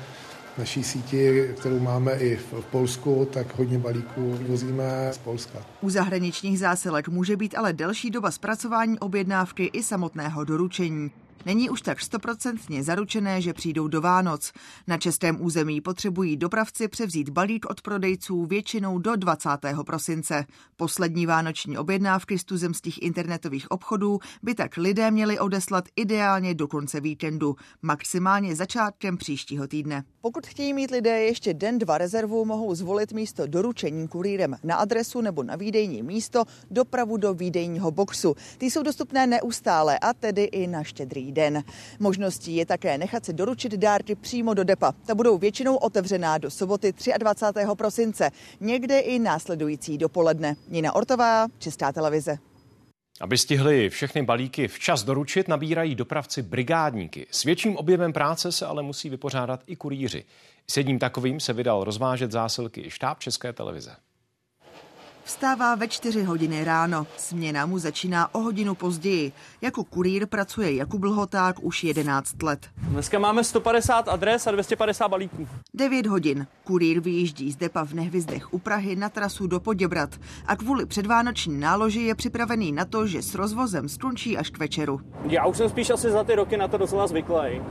naší 0.61 0.83
síti, 0.83 1.49
kterou 1.59 1.79
máme 1.79 2.13
i 2.13 2.35
v 2.35 2.65
Polsku, 2.71 3.27
tak 3.33 3.57
hodně 3.57 3.79
balíků 3.79 4.37
vozíme 4.47 5.09
z 5.11 5.17
Polska. 5.17 5.59
U 5.81 5.89
zahraničních 5.89 6.59
zásilek 6.59 7.07
může 7.07 7.37
být 7.37 7.57
ale 7.57 7.73
delší 7.73 8.09
doba 8.09 8.31
zpracování 8.31 8.99
objednávky 8.99 9.65
i 9.65 9.83
samotného 9.83 10.43
doručení. 10.43 11.11
Není 11.45 11.69
už 11.69 11.81
tak 11.81 12.01
stoprocentně 12.01 12.83
zaručené, 12.83 13.41
že 13.41 13.53
přijdou 13.53 13.87
do 13.87 14.01
Vánoc. 14.01 14.53
Na 14.87 14.97
českém 14.97 15.41
území 15.41 15.81
potřebují 15.81 16.37
dopravci 16.37 16.87
převzít 16.87 17.29
balík 17.29 17.65
od 17.69 17.81
prodejců 17.81 18.45
většinou 18.45 18.99
do 18.99 19.15
20. 19.15 19.49
prosince. 19.85 20.45
Poslední 20.75 21.25
vánoční 21.25 21.77
objednávky 21.77 22.39
z 22.39 22.43
tuzemských 22.43 23.01
internetových 23.01 23.71
obchodů 23.71 24.19
by 24.43 24.55
tak 24.55 24.77
lidé 24.77 25.11
měli 25.11 25.39
odeslat 25.39 25.85
ideálně 25.95 26.53
do 26.53 26.67
konce 26.67 26.99
víkendu, 26.99 27.55
maximálně 27.81 28.55
začátkem 28.55 29.17
příštího 29.17 29.67
týdne. 29.67 30.03
Pokud 30.23 30.47
chtějí 30.47 30.73
mít 30.73 30.91
lidé 30.91 31.19
ještě 31.19 31.53
den 31.53 31.79
dva 31.79 31.97
rezervu, 31.97 32.45
mohou 32.45 32.75
zvolit 32.75 33.13
místo 33.13 33.47
doručení 33.47 34.07
kurýrem 34.07 34.57
na 34.63 34.75
adresu 34.75 35.21
nebo 35.21 35.43
na 35.43 35.55
výdejní 35.55 36.03
místo 36.03 36.43
dopravu 36.71 37.17
do 37.17 37.33
výdejního 37.33 37.91
boxu. 37.91 38.35
Ty 38.57 38.65
jsou 38.65 38.83
dostupné 38.83 39.27
neustále 39.27 39.99
a 39.99 40.13
tedy 40.13 40.43
i 40.43 40.67
na 40.67 40.83
štědrý 40.83 41.31
den. 41.31 41.63
Možností 41.99 42.55
je 42.55 42.65
také 42.65 42.97
nechat 42.97 43.25
si 43.25 43.33
doručit 43.33 43.73
dárky 43.73 44.15
přímo 44.15 44.53
do 44.53 44.63
depa. 44.63 44.93
Ta 45.05 45.15
budou 45.15 45.37
většinou 45.37 45.75
otevřená 45.75 46.37
do 46.37 46.51
soboty 46.51 46.93
23. 47.17 47.65
prosince, 47.77 48.31
někde 48.59 48.99
i 48.99 49.19
následující 49.19 49.97
dopoledne. 49.97 50.55
Nina 50.69 50.95
Ortová, 50.95 51.47
Česká 51.59 51.91
televize. 51.91 52.50
Aby 53.21 53.37
stihli 53.37 53.89
všechny 53.89 54.23
balíky 54.23 54.67
včas 54.67 55.03
doručit, 55.03 55.47
nabírají 55.47 55.95
dopravci 55.95 56.41
brigádníky. 56.41 57.27
S 57.31 57.43
větším 57.43 57.77
objemem 57.77 58.13
práce 58.13 58.51
se 58.51 58.65
ale 58.65 58.83
musí 58.83 59.09
vypořádat 59.09 59.63
i 59.67 59.75
kurýři. 59.75 60.25
S 60.67 60.77
jedním 60.77 60.99
takovým 60.99 61.39
se 61.39 61.53
vydal 61.53 61.83
rozvážet 61.83 62.31
zásilky 62.31 62.81
i 62.81 62.89
štáb 62.91 63.19
České 63.19 63.53
televize. 63.53 63.95
Vstává 65.31 65.75
ve 65.75 65.87
čtyři 65.87 66.23
hodiny 66.23 66.63
ráno. 66.63 67.07
Směna 67.17 67.65
mu 67.65 67.79
začíná 67.79 68.35
o 68.35 68.39
hodinu 68.39 68.75
později. 68.75 69.31
Jako 69.61 69.83
kurýr 69.83 70.27
pracuje 70.27 70.75
Jakub 70.75 71.03
Lhoták 71.03 71.55
už 71.63 71.83
11 71.83 72.43
let. 72.43 72.67
Dneska 72.77 73.19
máme 73.19 73.43
150 73.43 74.07
adres 74.07 74.47
a 74.47 74.51
250 74.51 75.07
balíků. 75.07 75.47
9 75.73 76.07
hodin. 76.07 76.47
Kurýr 76.63 76.99
vyjíždí 76.99 77.51
z 77.51 77.55
depa 77.55 77.85
v 77.85 77.93
Nehvizdech 77.93 78.53
u 78.53 78.59
Prahy 78.59 78.95
na 78.95 79.09
trasu 79.09 79.47
do 79.47 79.59
Poděbrat 79.59 80.09
a 80.45 80.55
kvůli 80.55 80.85
předvánoční 80.85 81.59
náloži 81.59 82.01
je 82.01 82.15
připravený 82.15 82.71
na 82.71 82.85
to, 82.85 83.07
že 83.07 83.21
s 83.21 83.35
rozvozem 83.35 83.89
skončí 83.89 84.37
až 84.37 84.49
k 84.49 84.59
večeru. 84.59 85.01
Já 85.23 85.45
už 85.45 85.57
jsem 85.57 85.69
spíš 85.69 85.89
asi 85.89 86.11
za 86.11 86.23
ty 86.23 86.35
roky 86.35 86.57
na 86.57 86.67
to 86.67 86.77
docela 86.77 87.07
zvyklý. 87.07 87.61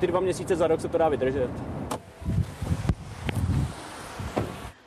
Ty 0.00 0.06
dva 0.06 0.20
měsíce 0.20 0.56
za 0.56 0.66
rok 0.66 0.80
se 0.80 0.88
to 0.88 0.98
dá 0.98 1.08
vydržet. 1.08 1.50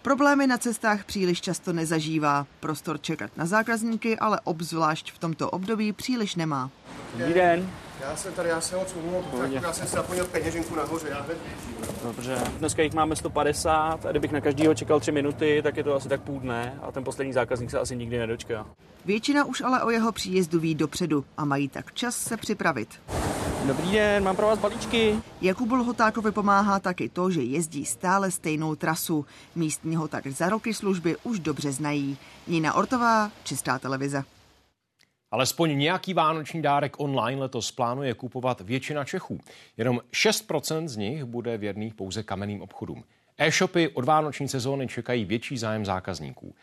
Problémy 0.08 0.48
na 0.48 0.58
cestách 0.58 1.04
příliš 1.04 1.42
často 1.42 1.74
nezažívá. 1.74 2.48
Prostor 2.60 3.02
čekat 3.02 3.32
na 3.38 3.46
zákazníky, 3.46 4.18
ale 4.18 4.40
obzvlášť 4.44 5.12
v 5.12 5.20
tomto 5.20 5.50
období 5.50 5.94
příliš 5.94 6.36
nemá. 6.36 6.72
Dobrý 7.18 7.34
den. 7.34 7.70
Já 8.02 8.16
jsem 8.16 8.34
tady, 8.34 8.50
já 8.50 8.62
jsem 8.62 8.80
moc 8.80 8.96
umluvil, 8.96 9.54
já 9.54 9.74
jsem 9.74 9.88
si 9.88 9.96
zaplnil 9.96 10.26
peněženku 10.26 10.76
nahoře, 10.76 11.08
já 11.10 11.22
hned 11.22 11.38
Dobře, 12.04 12.38
dneska 12.60 12.82
jich 12.82 12.94
máme 12.94 13.16
150 13.16 14.06
a 14.06 14.12
kdybych 14.12 14.32
na 14.32 14.42
každýho 14.42 14.76
čekal 14.76 15.00
3 15.00 15.12
minuty, 15.12 15.60
tak 15.64 15.78
je 15.78 15.84
to 15.84 15.96
asi 15.96 16.10
tak 16.10 16.22
půl 16.22 16.40
dne 16.40 16.80
a 16.82 16.92
ten 16.92 17.04
poslední 17.04 17.34
zákazník 17.34 17.72
se 17.72 17.80
asi 17.80 17.96
nikdy 17.96 18.18
nedočká. 18.18 18.66
Většina 19.06 19.46
už 19.46 19.62
ale 19.62 19.84
o 19.84 19.90
jeho 19.90 20.12
příjezdu 20.12 20.60
ví 20.60 20.76
dopředu 20.76 21.26
a 21.38 21.46
mají 21.46 21.70
tak 21.70 21.94
čas 21.94 22.18
se 22.18 22.38
připravit. 22.38 22.90
Dobrý 23.66 23.92
den, 23.92 24.24
mám 24.24 24.36
pro 24.36 24.48
vás 24.48 24.60
balíčky. 24.60 25.20
Jakubu 25.42 25.76
Lhotákovi 25.76 26.32
pomáhá 26.32 26.80
taky 26.80 27.10
to, 27.10 27.32
že 27.32 27.42
jezdí 27.42 27.86
stále 27.86 28.32
stejnou 28.32 28.76
trasu. 28.76 29.26
Místní 29.56 29.96
ho 29.96 30.08
tak 30.08 30.28
za 30.28 30.50
roky 30.50 30.74
služby 30.74 31.16
už 31.24 31.40
dobře 31.40 31.72
znají. 31.72 32.18
Nina 32.48 32.74
Ortová, 32.74 33.32
Čistá 33.44 33.80
televize. 33.80 34.24
Alespoň 35.32 35.78
nějaký 35.78 36.14
vánoční 36.14 36.62
dárek 36.62 37.00
online 37.00 37.42
letos 37.42 37.72
plánuje 37.72 38.14
kupovat 38.14 38.62
většina 38.62 39.06
Čechů. 39.06 39.40
Jenom 39.78 40.02
6% 40.14 40.88
z 40.88 40.98
nich 40.98 41.24
bude 41.24 41.58
věrných 41.58 41.94
pouze 41.94 42.24
kamenným 42.24 42.62
obchodům. 42.62 43.04
E-shopy 43.38 43.90
od 43.90 44.06
vánoční 44.06 44.48
sezóny 44.48 44.88
čekají 44.88 45.26
větší 45.26 45.58
zájem 45.58 45.86
zákazníků. 45.86 46.56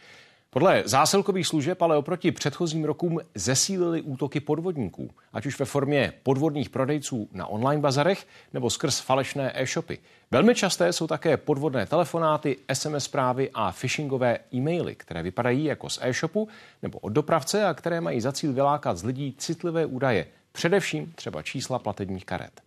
Podle 0.55 0.83
zásilkových 0.87 1.47
služeb 1.47 1.83
ale 1.83 1.97
oproti 1.97 2.33
předchozím 2.33 2.85
rokům 2.85 3.21
zesílily 3.35 4.03
útoky 4.03 4.41
podvodníků, 4.41 5.11
ať 5.33 5.47
už 5.47 5.59
ve 5.59 5.65
formě 5.65 6.13
podvodných 6.23 6.71
prodejců 6.71 7.29
na 7.33 7.47
online 7.47 7.83
bazarech 7.83 8.27
nebo 8.53 8.71
skrz 8.71 9.01
falešné 9.01 9.53
e-shopy. 9.63 9.99
Velmi 10.31 10.55
časté 10.55 10.93
jsou 10.93 11.07
také 11.07 11.37
podvodné 11.37 11.87
telefonáty, 11.87 12.57
SMS 12.73 13.05
zprávy 13.05 13.51
a 13.55 13.73
phishingové 13.73 14.39
e-maily, 14.55 14.95
které 14.95 15.23
vypadají 15.23 15.65
jako 15.65 15.91
z 15.91 15.99
e-shopu 16.03 16.49
nebo 16.83 16.99
od 16.99 17.09
dopravce 17.09 17.65
a 17.65 17.75
které 17.75 18.01
mají 18.01 18.21
za 18.21 18.33
cíl 18.33 18.53
vylákat 18.53 18.99
z 18.99 19.05
lidí 19.05 19.35
citlivé 19.39 19.87
údaje, 19.87 20.27
především 20.53 21.13
třeba 21.15 21.43
čísla 21.43 21.79
platebních 21.79 22.25
karet. 22.25 22.61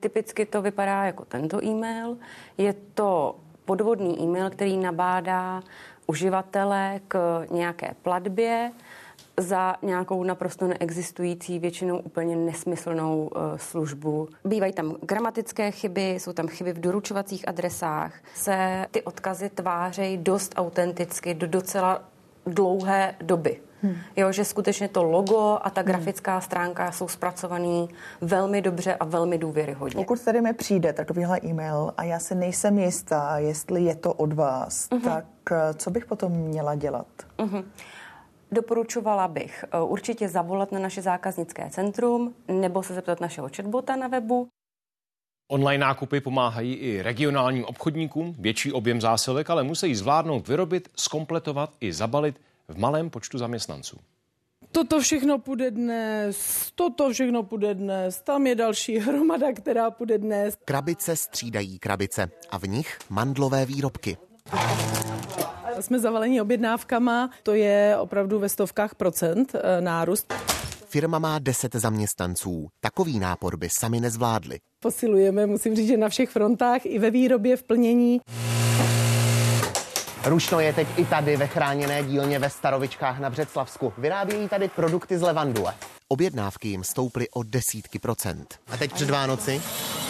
Typicky 0.00 0.46
to 0.46 0.62
vypadá 0.62 1.04
jako 1.04 1.24
tento 1.24 1.64
e-mail. 1.64 2.16
Je 2.58 2.74
to 2.94 3.36
podvodný 3.64 4.20
e-mail, 4.20 4.50
který 4.50 4.76
nabádá 4.76 5.62
uživatele 6.06 7.00
k 7.08 7.44
nějaké 7.50 7.94
platbě 8.02 8.72
za 9.36 9.74
nějakou 9.82 10.24
naprosto 10.24 10.66
neexistující, 10.66 11.58
většinou 11.58 11.98
úplně 11.98 12.36
nesmyslnou 12.36 13.30
uh, 13.36 13.56
službu. 13.56 14.28
Bývají 14.44 14.72
tam 14.72 14.96
gramatické 15.02 15.70
chyby, 15.70 16.10
jsou 16.10 16.32
tam 16.32 16.48
chyby 16.48 16.72
v 16.72 16.80
doručovacích 16.80 17.48
adresách. 17.48 18.14
Se 18.34 18.86
ty 18.90 19.02
odkazy 19.02 19.48
tvářejí 19.48 20.16
dost 20.16 20.52
autenticky 20.56 21.34
do 21.34 21.46
docela 21.46 22.02
dlouhé 22.46 23.14
doby. 23.22 23.60
Hmm. 23.82 23.96
Jo, 24.16 24.32
že 24.32 24.44
skutečně 24.44 24.88
to 24.88 25.02
logo 25.02 25.58
a 25.62 25.70
ta 25.70 25.80
hmm. 25.80 25.88
grafická 25.88 26.40
stránka 26.40 26.92
jsou 26.92 27.08
zpracovaný 27.08 27.88
velmi 28.20 28.62
dobře 28.62 28.94
a 28.94 29.04
velmi 29.04 29.38
důvěryhodně. 29.38 30.04
Pokud 30.04 30.24
tady 30.24 30.40
mi 30.40 30.52
přijde 30.52 30.92
takovýhle 30.92 31.40
e-mail 31.44 31.92
a 31.96 32.04
já 32.04 32.18
si 32.18 32.34
nejsem 32.34 32.78
jistá, 32.78 33.38
jestli 33.38 33.82
je 33.82 33.94
to 33.94 34.12
od 34.12 34.32
vás, 34.32 34.88
uh-huh. 34.90 35.00
tak 35.04 35.24
co 35.76 35.90
bych 35.90 36.06
potom 36.06 36.32
měla 36.32 36.74
dělat? 36.74 37.06
Uh-huh. 37.38 37.64
Doporučovala 38.52 39.28
bych 39.28 39.64
eh, 39.64 39.80
určitě 39.80 40.28
zavolat 40.28 40.72
na 40.72 40.78
naše 40.78 41.02
zákaznické 41.02 41.70
centrum 41.70 42.34
nebo 42.48 42.82
se 42.82 42.94
zeptat 42.94 43.20
našeho 43.20 43.48
chatbota 43.56 43.96
na 43.96 44.08
webu. 44.08 44.48
Online 45.52 45.84
nákupy 45.84 46.20
pomáhají 46.20 46.74
i 46.74 47.02
regionálním 47.02 47.64
obchodníkům, 47.64 48.34
větší 48.38 48.72
objem 48.72 49.00
zásilek, 49.00 49.50
ale 49.50 49.62
musí 49.62 49.94
zvládnout 49.94 50.48
vyrobit, 50.48 50.88
skompletovat 50.96 51.70
i 51.80 51.92
zabalit 51.92 52.40
v 52.68 52.78
malém 52.78 53.10
počtu 53.10 53.38
zaměstnanců. 53.38 53.96
Toto 54.72 55.00
všechno 55.00 55.38
půjde 55.38 55.70
dnes, 55.70 56.68
toto 56.74 57.12
všechno 57.12 57.42
půjde 57.42 57.74
dnes, 57.74 58.20
tam 58.20 58.46
je 58.46 58.54
další 58.54 58.98
hromada, 58.98 59.52
která 59.52 59.90
půjde 59.90 60.18
dnes. 60.18 60.56
Krabice 60.64 61.16
střídají 61.16 61.78
krabice 61.78 62.30
a 62.50 62.58
v 62.58 62.68
nich 62.68 62.98
mandlové 63.10 63.66
výrobky. 63.66 64.16
Jsme 65.80 65.98
zavalení 65.98 66.40
objednávkama, 66.40 67.30
to 67.42 67.54
je 67.54 67.96
opravdu 68.00 68.38
ve 68.38 68.48
stovkách 68.48 68.94
procent 68.94 69.54
eh, 69.54 69.80
nárůst. 69.80 70.34
Firma 70.92 71.18
má 71.18 71.38
10 71.38 71.74
zaměstnanců. 71.74 72.68
Takový 72.80 73.18
nápor 73.18 73.56
by 73.56 73.68
sami 73.68 74.00
nezvládli. 74.00 74.58
Posilujeme, 74.82 75.46
musím 75.46 75.76
říct, 75.76 75.88
že 75.88 75.96
na 75.96 76.08
všech 76.08 76.30
frontách, 76.30 76.86
i 76.86 76.98
ve 76.98 77.10
výrobě, 77.10 77.56
v 77.56 77.62
plnění. 77.62 78.20
Rušno 80.24 80.60
je 80.60 80.72
teď 80.72 80.88
i 80.96 81.04
tady 81.04 81.36
ve 81.36 81.46
chráněné 81.46 82.02
dílně 82.02 82.38
ve 82.38 82.50
Starovičkách 82.50 83.20
na 83.20 83.30
Břeclavsku. 83.30 83.92
Vyrábějí 83.98 84.48
tady 84.48 84.68
produkty 84.68 85.18
z 85.18 85.22
levandule. 85.22 85.74
Objednávky 86.08 86.68
jim 86.68 86.84
stouply 86.84 87.30
o 87.30 87.42
desítky 87.42 87.98
procent. 87.98 88.58
A 88.72 88.76
teď 88.76 88.92
před 88.92 89.10
Vánoci? 89.10 89.62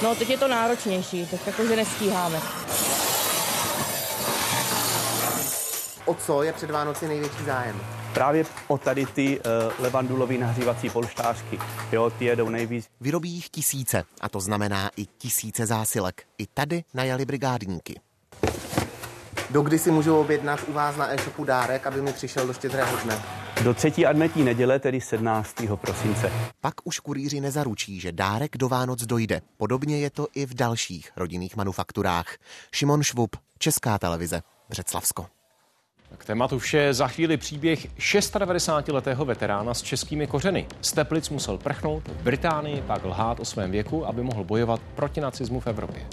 No, 0.03 0.14
teď 0.14 0.30
je 0.30 0.39
to 0.39 0.49
náročnější, 0.49 1.26
tak 1.26 1.47
jakože 1.47 1.76
nestíháme. 1.76 2.41
O 6.07 6.14
co 6.14 6.42
je 6.42 6.53
před 6.53 6.70
Vánoci 6.70 7.09
největší 7.09 7.44
zájem? 7.44 7.80
Právě 8.14 8.44
o 8.68 8.78
tady 8.78 9.07
ty 9.07 9.40
uh, 9.40 9.44
levandulové 9.78 10.38
nahřívací 10.38 10.90
polštářky. 10.90 11.59
Jo, 11.92 12.11
ty 12.11 12.24
jedou 12.24 12.48
nejvíc. 12.48 12.88
Vyrobí 13.00 13.30
jich 13.30 13.48
tisíce 13.48 14.05
a 14.20 14.28
to 14.28 14.40
znamená 14.40 14.90
i 14.96 15.07
tisíce 15.07 15.66
zásilek. 15.66 16.22
I 16.38 16.46
tady 16.46 16.84
najali 16.94 17.24
brigádníky. 17.24 18.00
Dokdy 19.50 19.78
si 19.78 19.90
můžu 19.90 20.16
objednat 20.16 20.61
u 20.68 20.72
vás 20.72 20.96
na 20.96 21.12
e-shopu 21.12 21.44
dárek, 21.44 21.86
aby 21.86 22.03
mi 22.03 22.12
přišel 22.12 22.46
do 22.46 22.53
štědrého 22.53 22.96
dne? 22.96 23.22
Do 23.64 23.74
třetí 23.74 24.07
adventní 24.07 24.44
neděle, 24.44 24.78
tedy 24.78 25.00
17. 25.00 25.57
prosince. 25.76 26.32
Pak 26.61 26.74
už 26.84 26.98
kurýři 26.98 27.40
nezaručí, 27.40 28.00
že 28.00 28.12
dárek 28.12 28.57
do 28.57 28.68
Vánoc 28.68 29.03
dojde. 29.03 29.40
Podobně 29.57 29.98
je 29.98 30.11
to 30.11 30.26
i 30.34 30.46
v 30.46 30.55
dalších 30.55 31.11
rodinných 31.16 31.57
manufakturách. 31.57 32.26
Šimon 32.72 33.03
Švub, 33.03 33.36
Česká 33.59 33.98
televize, 33.98 34.42
Břeclavsko. 34.68 35.26
K 36.19 36.25
tématu 36.25 36.59
vše 36.59 36.95
za 36.95 37.09
chvíli 37.09 37.37
příběh 37.37 37.87
96-letého 37.99 39.25
veterána 39.25 39.75
s 39.75 39.83
českými 39.83 40.27
kořeny. 40.27 40.67
Z 40.81 40.93
Teplic 40.93 41.31
musel 41.31 41.59
prchnout, 41.59 42.09
v 42.09 42.23
Británii 42.23 42.83
pak 42.87 43.05
lhát 43.05 43.41
o 43.41 43.45
svém 43.45 43.71
věku, 43.71 44.07
aby 44.07 44.23
mohl 44.23 44.45
bojovat 44.45 44.81
proti 44.95 45.21
nacismu 45.21 45.61
v 45.61 45.67
Evropě. 45.67 46.07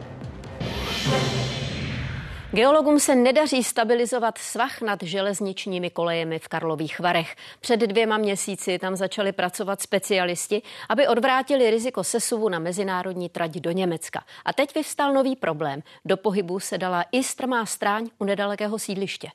Geologům 2.51 2.99
se 2.99 3.15
nedaří 3.15 3.63
stabilizovat 3.63 4.37
svah 4.37 4.81
nad 4.81 5.03
železničními 5.03 5.89
kolejemi 5.89 6.39
v 6.39 6.47
Karlových 6.47 6.99
Varech. 6.99 7.35
Před 7.59 7.79
dvěma 7.79 8.17
měsíci 8.17 8.79
tam 8.79 8.95
začali 8.95 9.31
pracovat 9.31 9.81
specialisti, 9.81 10.61
aby 10.89 11.07
odvrátili 11.07 11.69
riziko 11.69 12.03
sesuvu 12.03 12.49
na 12.49 12.59
mezinárodní 12.59 13.29
trať 13.29 13.51
do 13.51 13.71
Německa. 13.71 14.23
A 14.45 14.53
teď 14.53 14.75
vyvstal 14.75 15.13
nový 15.13 15.35
problém. 15.35 15.83
Do 16.05 16.17
pohybu 16.17 16.59
se 16.59 16.77
dala 16.77 17.05
i 17.11 17.23
strmá 17.23 17.65
stráň 17.65 18.09
u 18.17 18.25
nedalekého 18.25 18.79
sídliště. 18.79 19.29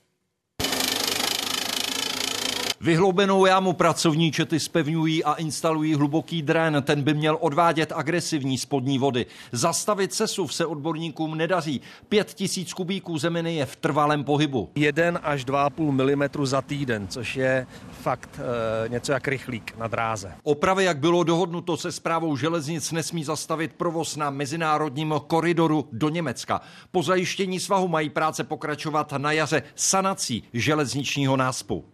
Vyhloubenou 2.85 3.47
jámu 3.47 3.73
pracovní 3.73 4.33
čety 4.33 4.61
spevňují 4.61 5.25
a 5.25 5.35
instalují 5.35 5.95
hluboký 5.95 6.43
drén. 6.43 6.83
Ten 6.83 7.03
by 7.03 7.15
měl 7.15 7.39
odvádět 7.41 7.93
agresivní 7.97 8.59
spodní 8.59 8.99
vody. 8.99 9.27
Zastavit 9.53 10.15
sesuv 10.15 10.55
se 10.55 10.67
odborníkům 10.67 11.37
nedaří. 11.37 11.81
Pět 12.09 12.35
tisíc 12.35 12.73
kubíků 12.73 13.19
zeminy 13.19 13.55
je 13.55 13.67
v 13.67 13.77
trvalém 13.77 14.25
pohybu. 14.25 14.71
1 14.75 15.21
až 15.23 15.47
2,5 15.47 16.17
mm 16.17 16.47
za 16.47 16.63
týden, 16.63 17.09
což 17.09 17.37
je 17.37 17.67
fakt 18.03 18.41
e, 18.85 18.89
něco 18.89 19.13
jak 19.13 19.29
rychlík 19.29 19.75
na 19.79 19.89
dráze. 19.89 20.33
Opravy, 20.43 20.85
jak 20.85 20.99
bylo 20.99 21.25
dohodnuto 21.25 21.77
se 21.77 21.93
zprávou 21.93 22.37
železnic, 22.37 22.93
nesmí 22.93 23.25
zastavit 23.25 23.73
provoz 23.73 24.17
na 24.17 24.31
mezinárodním 24.31 25.15
koridoru 25.27 25.89
do 25.93 26.09
Německa. 26.09 26.61
Po 26.91 27.03
zajištění 27.03 27.61
svahu 27.61 27.89
mají 27.89 28.11
práce 28.11 28.45
pokračovat 28.45 29.13
na 29.13 29.33
jaře 29.33 29.63
sanací 29.75 30.43
železničního 30.53 31.37
náspu. 31.37 31.85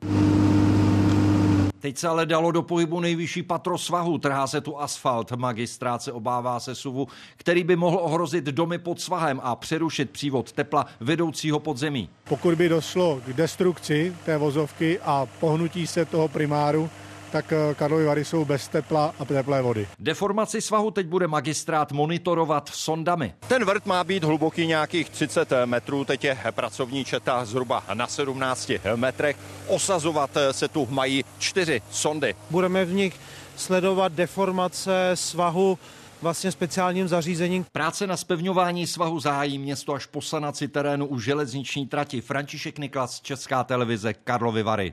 Teď 1.81 1.99
se 1.99 2.09
ale 2.09 2.27
dalo 2.27 2.53
do 2.53 2.63
pohybu 2.63 3.01
nejvyšší 3.01 3.43
patro 3.43 3.79
svahu, 3.79 4.19
trhá 4.19 4.47
se 4.47 4.61
tu 4.61 4.81
asfalt. 4.81 5.33
Magistrát 5.33 6.03
se 6.03 6.13
obává 6.13 6.61
suvu, 6.61 7.09
který 7.37 7.65
by 7.65 7.77
mohl 7.77 7.99
ohrozit 8.03 8.45
domy 8.45 8.79
pod 8.79 9.01
svahem 9.01 9.41
a 9.43 9.57
přerušit 9.57 10.11
přívod 10.11 10.53
tepla 10.53 10.87
vedoucího 11.01 11.61
podzemí. 11.61 12.09
Pokud 12.29 12.55
by 12.55 12.69
došlo 12.69 13.21
k 13.27 13.33
destrukci 13.33 14.17
té 14.25 14.39
vozovky 14.39 15.01
a 15.01 15.27
pohnutí 15.41 15.87
se 15.87 16.05
toho 16.05 16.29
primáru, 16.29 16.91
tak 17.33 17.53
eh, 17.53 17.75
Karlovy 17.75 18.05
Vary 18.05 18.25
jsou 18.25 18.45
bez 18.45 18.69
tepla 18.69 19.15
a 19.19 19.25
teplé 19.25 19.63
vody. 19.63 19.89
Deformaci 19.99 20.61
svahu 20.61 20.91
teď 20.91 21.07
bude 21.07 21.27
magistrát 21.27 21.93
monitorovat 21.93 22.71
sondami. 22.73 23.35
Ten 23.49 23.65
vrt 23.65 23.87
má 23.87 24.05
být 24.05 24.25
hluboký 24.25 24.67
nějakých 24.67 25.11
30 25.11 25.53
metrů, 25.65 26.05
teď 26.05 26.25
je 26.25 26.39
pracovní 26.51 27.05
četa 27.05 27.45
zhruba 27.45 27.85
na 27.95 28.07
17 28.07 28.71
metrech. 28.97 29.37
Osazovat 29.67 30.31
se 30.51 30.69
tu 30.69 30.87
mají 30.91 31.25
čtyři 31.39 31.83
sondy. 31.91 32.35
Budeme 32.51 32.85
v 32.85 32.93
nich 32.93 33.21
sledovat 33.57 34.13
deformace 34.13 35.11
svahu 35.15 35.79
vlastně 36.23 36.53
speciálním 36.53 37.09
zařízením. 37.09 37.67
Práce 37.73 38.07
na 38.07 38.17
spevňování 38.17 38.87
svahu 38.87 39.21
zahájí 39.21 39.59
město 39.59 39.95
až 39.95 40.07
po 40.07 40.23
sanaci 40.23 40.69
terénu 40.69 41.07
u 41.07 41.21
železniční 41.21 41.87
trati. 41.87 42.21
František 42.21 42.79
Niklas, 42.79 43.21
Česká 43.21 43.65
televize, 43.65 44.15
Karlovy 44.15 44.63
Vary. 44.63 44.93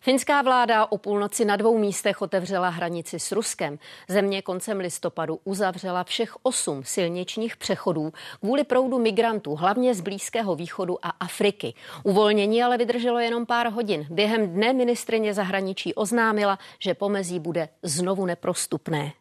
Finská 0.00 0.42
vláda 0.42 0.86
o 0.86 0.98
půlnoci 0.98 1.44
na 1.44 1.56
dvou 1.56 1.78
místech 1.78 2.22
otevřela 2.22 2.68
hranici 2.68 3.20
s 3.20 3.32
Ruskem. 3.32 3.78
Země 4.08 4.42
koncem 4.42 4.78
listopadu 4.78 5.40
uzavřela 5.44 6.04
všech 6.04 6.36
osm 6.42 6.84
silničních 6.84 7.56
přechodů 7.56 8.12
kvůli 8.40 8.64
proudu 8.64 8.98
migrantů, 8.98 9.54
hlavně 9.54 9.94
z 9.94 10.00
Blízkého 10.00 10.56
východu 10.56 11.06
a 11.06 11.08
Afriky. 11.08 11.74
Uvolnění 12.02 12.62
ale 12.62 12.78
vydrželo 12.78 13.18
jenom 13.18 13.46
pár 13.46 13.68
hodin. 13.68 14.06
Během 14.10 14.48
dne 14.48 14.72
ministrině 14.72 15.34
zahraničí 15.34 15.94
oznámila, 15.94 16.58
že 16.78 16.94
pomezí 16.94 17.40
bude 17.40 17.68
znovu 17.82 18.26
neprostupné. 18.26 19.12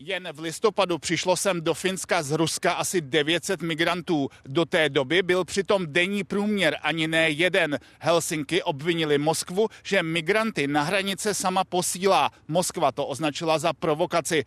Jen 0.00 0.28
v 0.32 0.40
listopadu 0.40 0.98
přišlo 0.98 1.36
sem 1.36 1.60
do 1.60 1.74
Finska 1.74 2.22
z 2.22 2.30
Ruska 2.30 2.72
asi 2.72 3.00
900 3.00 3.62
migrantů. 3.62 4.28
Do 4.44 4.64
té 4.64 4.88
doby 4.88 5.22
byl 5.22 5.44
přitom 5.44 5.86
denní 5.88 6.24
průměr 6.24 6.76
ani 6.82 7.08
ne 7.08 7.30
jeden. 7.30 7.78
Helsinky 8.00 8.62
obvinili 8.62 9.18
Moskvu, 9.18 9.68
že 9.84 10.02
migranty 10.02 10.66
na 10.66 10.82
hranice 10.82 11.34
sama 11.34 11.64
posílá. 11.64 12.30
Moskva 12.48 12.92
to 12.92 13.06
označila 13.06 13.58
za 13.58 13.72
provokaci. 13.72 14.44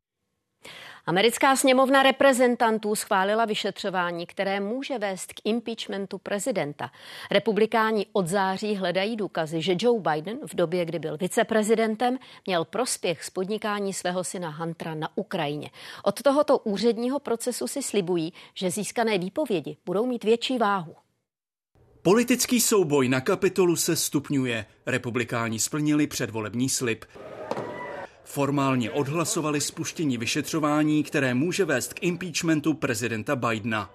Americká 1.05 1.55
sněmovna 1.55 2.03
reprezentantů 2.03 2.95
schválila 2.95 3.45
vyšetřování, 3.45 4.25
které 4.25 4.59
může 4.59 4.99
vést 4.99 5.33
k 5.33 5.41
impeachmentu 5.43 6.17
prezidenta. 6.17 6.91
Republikáni 7.31 8.05
od 8.13 8.27
září 8.27 8.75
hledají 8.75 9.15
důkazy, 9.15 9.61
že 9.61 9.75
Joe 9.79 10.01
Biden 10.01 10.37
v 10.47 10.55
době, 10.55 10.85
kdy 10.85 10.99
byl 10.99 11.17
viceprezidentem, 11.17 12.17
měl 12.45 12.65
prospěch 12.65 13.23
z 13.23 13.29
podnikání 13.29 13.93
svého 13.93 14.23
syna 14.23 14.49
Huntera 14.49 14.95
na 14.95 15.09
Ukrajině. 15.15 15.69
Od 16.03 16.21
tohoto 16.21 16.57
úředního 16.57 17.19
procesu 17.19 17.67
si 17.67 17.83
slibují, 17.83 18.33
že 18.53 18.71
získané 18.71 19.17
výpovědi 19.17 19.77
budou 19.85 20.05
mít 20.05 20.23
větší 20.23 20.57
váhu. 20.57 20.95
Politický 22.01 22.61
souboj 22.61 23.09
na 23.09 23.21
kapitolu 23.21 23.75
se 23.75 23.95
stupňuje. 23.95 24.65
Republikáni 24.85 25.59
splnili 25.59 26.07
předvolební 26.07 26.69
slib 26.69 27.05
formálně 28.23 28.91
odhlasovali 28.91 29.61
spuštění 29.61 30.17
vyšetřování, 30.17 31.03
které 31.03 31.33
může 31.33 31.65
vést 31.65 31.93
k 31.93 32.03
impeachmentu 32.03 32.73
prezidenta 32.73 33.35
Bidena. 33.35 33.89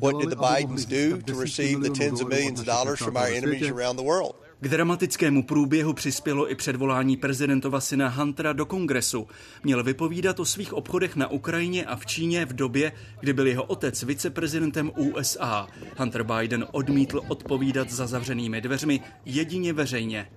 What 0.00 0.20
did 0.20 0.28
the 0.28 0.36
Bidens 0.36 0.86
do 0.86 1.22
to 1.26 1.40
receive 1.40 1.88
the 1.88 1.90
tens 1.98 2.20
of 2.20 2.28
millions 2.28 2.60
of 2.60 2.66
dollars 2.66 2.98
from 2.98 3.16
our 3.16 3.26
enemies 3.26 3.70
around 3.70 3.96
the 3.96 4.04
world? 4.04 4.43
K 4.64 4.68
dramatickému 4.68 5.42
průběhu 5.42 5.92
přispělo 5.92 6.50
i 6.50 6.54
předvolání 6.54 7.16
prezidentova 7.16 7.80
syna 7.80 8.08
Huntera 8.08 8.52
do 8.52 8.66
kongresu. 8.66 9.26
Měl 9.64 9.84
vypovídat 9.84 10.40
o 10.40 10.44
svých 10.44 10.72
obchodech 10.72 11.16
na 11.16 11.28
Ukrajině 11.30 11.84
a 11.84 11.96
v 11.96 12.06
Číně 12.06 12.46
v 12.46 12.52
době, 12.52 12.92
kdy 13.20 13.32
byl 13.32 13.46
jeho 13.46 13.64
otec 13.64 14.02
viceprezidentem 14.02 14.90
USA. 14.96 15.66
Hunter 15.96 16.22
Biden 16.22 16.66
odmítl 16.72 17.20
odpovídat 17.28 17.90
za 17.90 18.06
zavřenými 18.06 18.60
dveřmi 18.60 19.00
jedině 19.24 19.72
veřejně. 19.72 20.30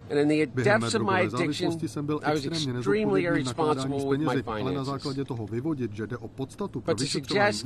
Během 0.53 0.81
mé 0.81 0.89
drogové 0.89 1.29
závislosti 1.29 1.87
jsem 1.87 2.05
byl 2.05 2.19
extrémně 2.23 2.73
nezodpovědný 2.73 3.41
v 3.41 3.45
nakládání 3.45 3.99
s 3.99 4.05
penězi, 4.05 4.43
ale 4.45 4.73
na 4.73 4.83
základě 4.83 5.25
toho 5.25 5.47
vyvodit, 5.47 5.93
že 5.93 6.07
jde 6.07 6.17
o 6.17 6.27
podstatu 6.27 6.81
pro 6.81 6.95
vyšetřování 6.95 7.59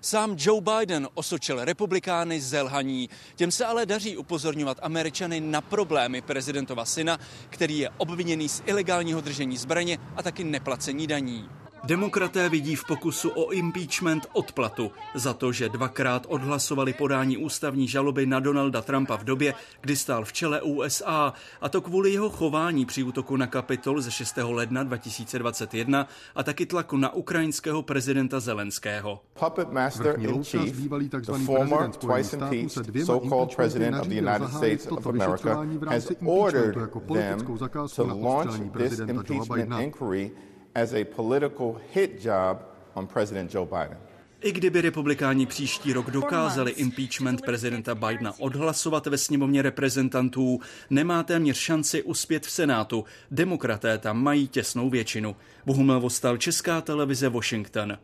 Sám 0.00 0.36
Joe 0.38 0.60
Biden 0.60 1.08
osočil 1.14 1.64
republikány 1.64 2.40
z 2.40 2.48
zelhaní. 2.48 3.08
Těm 3.36 3.50
se 3.50 3.66
ale 3.66 3.86
daří 3.86 4.16
upozorňovat 4.16 4.78
Američany 4.82 5.40
na 5.40 5.60
problémy 5.60 6.22
prezidentova 6.22 6.84
syna, 6.84 7.18
který 7.50 7.78
je 7.78 7.90
obviněný 7.96 8.48
z 8.48 8.62
ilegálního 8.66 9.20
držení 9.20 9.56
zbraně 9.56 9.98
a 10.16 10.22
taky 10.22 10.44
neplacení 10.44 11.06
daní. 11.06 11.48
Demokraté 11.84 12.48
vidí 12.48 12.76
v 12.76 12.84
pokusu 12.84 13.30
o 13.30 13.50
impeachment 13.50 14.26
odplatu 14.32 14.92
za 15.14 15.34
to, 15.34 15.52
že 15.52 15.68
dvakrát 15.68 16.26
odhlasovali 16.28 16.92
podání 16.92 17.36
ústavní 17.36 17.88
žaloby 17.88 18.26
na 18.26 18.40
Donalda 18.40 18.82
Trumpa 18.82 19.16
v 19.16 19.24
době, 19.24 19.54
kdy 19.80 19.96
stál 19.96 20.24
v 20.24 20.32
čele 20.32 20.62
USA, 20.62 21.32
a 21.60 21.68
to 21.68 21.80
kvůli 21.80 22.12
jeho 22.12 22.30
chování 22.30 22.86
při 22.86 23.02
útoku 23.02 23.36
na 23.36 23.46
Kapitol 23.46 24.00
ze 24.00 24.10
6. 24.10 24.36
ledna 24.36 24.82
2021 24.82 26.08
a 26.34 26.42
taky 26.42 26.66
tlaku 26.66 26.96
na 26.96 27.14
ukrajinského 27.14 27.82
prezidenta 27.82 28.40
Zelenského. 28.40 29.20
Puppet 29.40 29.72
master 29.72 30.20
in 30.20 30.44
chief, 30.44 30.76
the 31.26 31.32
former 31.44 31.90
twice 31.90 32.36
impeached 32.36 33.06
so-called 33.06 33.56
president 33.56 33.96
of 33.96 34.08
the 34.08 34.14
United 34.14 34.48
States 34.48 34.86
of 34.86 35.06
America 35.06 35.66
has 35.88 36.12
ordered 36.26 36.74
them 37.14 37.58
to 37.94 38.02
launch 38.04 38.60
this 38.78 38.98
impeachment 38.98 39.72
inquiry 39.80 40.30
as 40.74 40.92
a 40.92 41.04
political 41.16 41.80
hit 41.94 42.24
job 42.24 42.58
on 42.94 43.06
President 43.06 43.54
Joe 43.54 43.66
Biden. 43.66 43.98
I 44.40 44.52
kdyby 44.52 44.80
republikáni 44.80 45.46
příští 45.46 45.92
rok 45.92 46.10
dokázali 46.10 46.70
impeachment 46.70 47.42
prezidenta 47.42 47.94
Bidena 47.94 48.34
odhlasovat 48.38 49.06
ve 49.06 49.18
sněmovně 49.18 49.62
reprezentantů, 49.62 50.60
nemá 50.90 51.22
téměř 51.22 51.56
šanci 51.56 52.02
uspět 52.02 52.46
v 52.46 52.50
Senátu. 52.50 53.04
Demokraté 53.30 53.98
tam 53.98 54.22
mají 54.22 54.48
těsnou 54.48 54.90
většinu. 54.90 55.36
Bohumil 55.66 56.00
Vostal, 56.00 56.36
Česká 56.36 56.80
televize 56.80 57.28
Washington. 57.28 57.98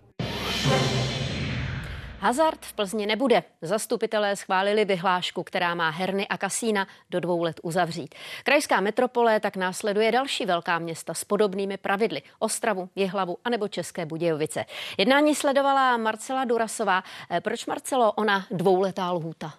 Hazard 2.24 2.64
v 2.64 2.72
Plzni 2.72 3.06
nebude. 3.06 3.42
Zastupitelé 3.62 4.36
schválili 4.36 4.84
vyhlášku, 4.84 5.42
která 5.42 5.74
má 5.74 5.90
herny 5.90 6.28
a 6.28 6.38
kasína 6.38 6.86
do 7.10 7.20
dvou 7.20 7.42
let 7.42 7.60
uzavřít. 7.62 8.14
Krajská 8.44 8.80
metropole 8.80 9.40
tak 9.40 9.56
následuje 9.56 10.12
další 10.12 10.46
velká 10.46 10.78
města 10.78 11.14
s 11.14 11.24
podobnými 11.24 11.76
pravidly. 11.76 12.22
Ostravu, 12.38 12.88
Jihlavu 12.96 13.36
anebo 13.44 13.68
České 13.68 14.06
Budějovice. 14.06 14.64
Jednání 14.98 15.34
sledovala 15.34 15.96
Marcela 15.96 16.44
Durasová. 16.44 17.04
Eh, 17.30 17.40
proč, 17.40 17.66
Marcelo, 17.66 18.12
ona 18.12 18.46
dvouletá 18.50 19.12
lhůta? 19.12 19.54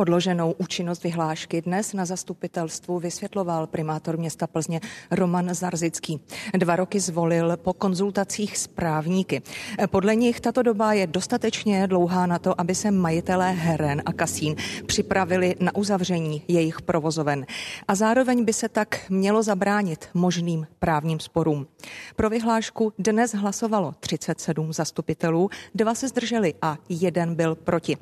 Odloženou 0.00 0.54
účinnost 0.58 1.02
vyhlášky 1.02 1.62
dnes 1.62 1.92
na 1.92 2.04
zastupitelstvu 2.04 2.98
vysvětloval 2.98 3.66
primátor 3.66 4.16
města 4.16 4.46
Plzně 4.46 4.80
Roman 5.10 5.54
Zarzický. 5.54 6.20
Dva 6.56 6.76
roky 6.76 7.00
zvolil 7.00 7.56
po 7.56 7.72
konzultacích 7.72 8.58
s 8.58 8.66
právníky. 8.66 9.42
Podle 9.86 10.16
nich 10.16 10.40
tato 10.40 10.62
doba 10.62 10.92
je 10.92 11.06
dostatečně 11.06 11.86
dlouhá 11.86 12.26
na 12.26 12.38
to, 12.38 12.60
aby 12.60 12.74
se 12.74 12.90
majitelé 12.90 13.52
heren 13.52 14.02
a 14.06 14.12
kasín 14.12 14.56
připravili 14.86 15.56
na 15.60 15.74
uzavření 15.74 16.42
jejich 16.48 16.82
provozoven. 16.82 17.46
A 17.88 17.94
zároveň 17.94 18.44
by 18.44 18.52
se 18.52 18.68
tak 18.68 19.00
mělo 19.08 19.42
zabránit 19.42 20.08
možným 20.14 20.66
právním 20.78 21.20
sporům. 21.20 21.66
Pro 22.16 22.30
vyhlášku 22.30 22.92
dnes 22.98 23.34
hlasovalo 23.34 23.94
37 24.00 24.72
zastupitelů, 24.72 25.50
dva 25.74 25.94
se 25.94 26.08
zdrželi 26.08 26.54
a 26.62 26.76
jeden 26.88 27.34
byl 27.34 27.54
proti. 27.54 27.96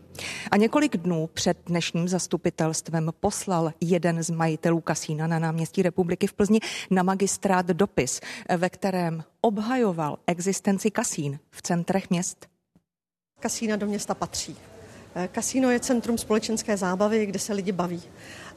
A 0.51 0.57
několik 0.57 0.97
dnů 0.97 1.29
před 1.35 1.59
dnešním 1.67 1.88
dnešním 1.89 2.09
zastupitelstvem 2.09 3.13
poslal 3.21 3.73
jeden 3.81 4.23
z 4.23 4.31
majitelů 4.31 4.81
kasína 4.81 5.27
na 5.27 5.39
náměstí 5.39 5.83
republiky 5.83 6.27
v 6.27 6.33
Plzni 6.33 6.61
na 6.91 7.03
magistrát 7.03 7.67
dopis, 7.67 8.21
ve 8.57 8.71
kterém 8.71 9.25
obhajoval 9.41 10.19
existenci 10.27 10.91
kasín 10.91 11.39
v 11.51 11.63
centrech 11.63 12.11
měst. 12.11 12.47
Kasína 13.41 13.77
do 13.77 13.87
města 13.87 14.15
patří. 14.15 14.57
Kasíno 15.33 15.71
je 15.71 15.81
centrum 15.81 16.19
společenské 16.19 16.77
zábavy, 16.77 17.27
kde 17.27 17.39
se 17.39 17.53
lidi 17.53 17.73
baví. 17.73 18.03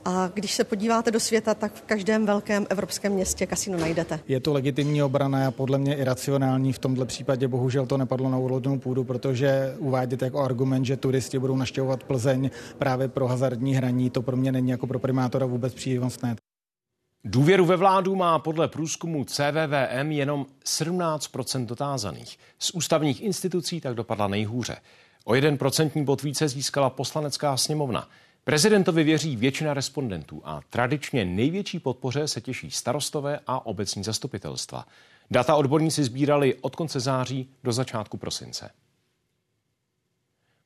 A 0.05 0.27
když 0.33 0.53
se 0.53 0.63
podíváte 0.63 1.11
do 1.11 1.19
světa, 1.19 1.53
tak 1.53 1.73
v 1.73 1.81
každém 1.81 2.25
velkém 2.25 2.67
evropském 2.69 3.13
městě 3.13 3.45
kasino 3.45 3.77
najdete. 3.77 4.19
Je 4.27 4.39
to 4.39 4.53
legitimní 4.53 5.03
obrana 5.03 5.47
a 5.47 5.51
podle 5.51 5.77
mě 5.77 5.95
iracionální. 5.95 6.73
V 6.73 6.79
tomto 6.79 7.05
případě 7.05 7.47
bohužel 7.47 7.85
to 7.85 7.97
nepadlo 7.97 8.29
na 8.29 8.37
úrodnou 8.37 8.79
půdu, 8.79 9.03
protože 9.03 9.75
uvádět 9.77 10.21
jako 10.21 10.39
argument, 10.39 10.85
že 10.85 10.97
turisti 10.97 11.39
budou 11.39 11.55
naštěvovat 11.55 12.03
Plzeň 12.03 12.49
právě 12.77 13.07
pro 13.07 13.27
hazardní 13.27 13.75
hraní, 13.75 14.09
to 14.09 14.21
pro 14.21 14.37
mě 14.37 14.51
není 14.51 14.69
jako 14.69 14.87
pro 14.87 14.99
primátora 14.99 15.45
vůbec 15.45 15.73
přínosné. 15.73 16.35
Důvěru 17.23 17.65
ve 17.65 17.75
vládu 17.75 18.15
má 18.15 18.39
podle 18.39 18.67
průzkumu 18.67 19.25
CVVM 19.25 20.11
jenom 20.11 20.45
17% 20.65 21.65
dotázaných. 21.65 22.39
Z 22.59 22.71
ústavních 22.73 23.21
institucí 23.21 23.81
tak 23.81 23.95
dopadla 23.95 24.27
nejhůře. 24.27 24.77
O 25.25 25.35
jeden 25.35 25.57
procentní 25.57 26.05
bod 26.05 26.23
více 26.23 26.47
získala 26.47 26.89
poslanecká 26.89 27.57
sněmovna. 27.57 28.07
Prezidentovi 28.43 29.03
věří 29.03 29.35
většina 29.35 29.73
respondentů 29.73 30.41
a 30.45 30.61
tradičně 30.69 31.25
největší 31.25 31.79
podpoře 31.79 32.27
se 32.27 32.41
těší 32.41 32.71
starostové 32.71 33.39
a 33.47 33.65
obecní 33.65 34.03
zastupitelstva. 34.03 34.85
Data 35.31 35.55
odborníci 35.55 36.03
sbírali 36.03 36.55
od 36.61 36.75
konce 36.75 36.99
září 36.99 37.49
do 37.63 37.71
začátku 37.71 38.17
prosince. 38.17 38.69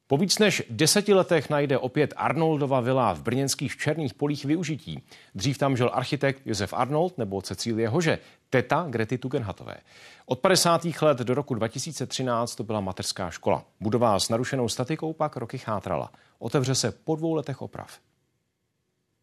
Po 0.07 0.17
víc 0.17 0.39
než 0.39 0.63
deseti 0.69 1.13
letech 1.13 1.49
najde 1.49 1.77
opět 1.77 2.13
Arnoldova 2.17 2.79
vila 2.79 3.13
v 3.13 3.21
brněnských 3.21 3.77
Černých 3.77 4.13
polích 4.13 4.45
využití. 4.45 5.03
Dřív 5.35 5.57
tam 5.57 5.77
žil 5.77 5.89
architekt 5.93 6.41
Josef 6.45 6.73
Arnold 6.73 7.17
nebo 7.17 7.41
Cecílie 7.41 7.89
Hože, 7.89 8.19
teta 8.49 8.85
Grety 8.89 9.17
Tugendhatové. 9.17 9.75
Od 10.25 10.39
50. 10.39 10.85
let 11.01 11.17
do 11.17 11.33
roku 11.33 11.53
2013 11.53 12.55
to 12.55 12.63
byla 12.63 12.81
mateřská 12.81 13.29
škola. 13.29 13.65
Budova 13.79 14.19
s 14.19 14.29
narušenou 14.29 14.69
statikou 14.69 15.13
pak 15.13 15.35
roky 15.35 15.57
chátrala. 15.57 16.11
Otevře 16.39 16.75
se 16.75 16.91
po 16.91 17.15
dvou 17.15 17.33
letech 17.33 17.61
oprav. 17.61 17.99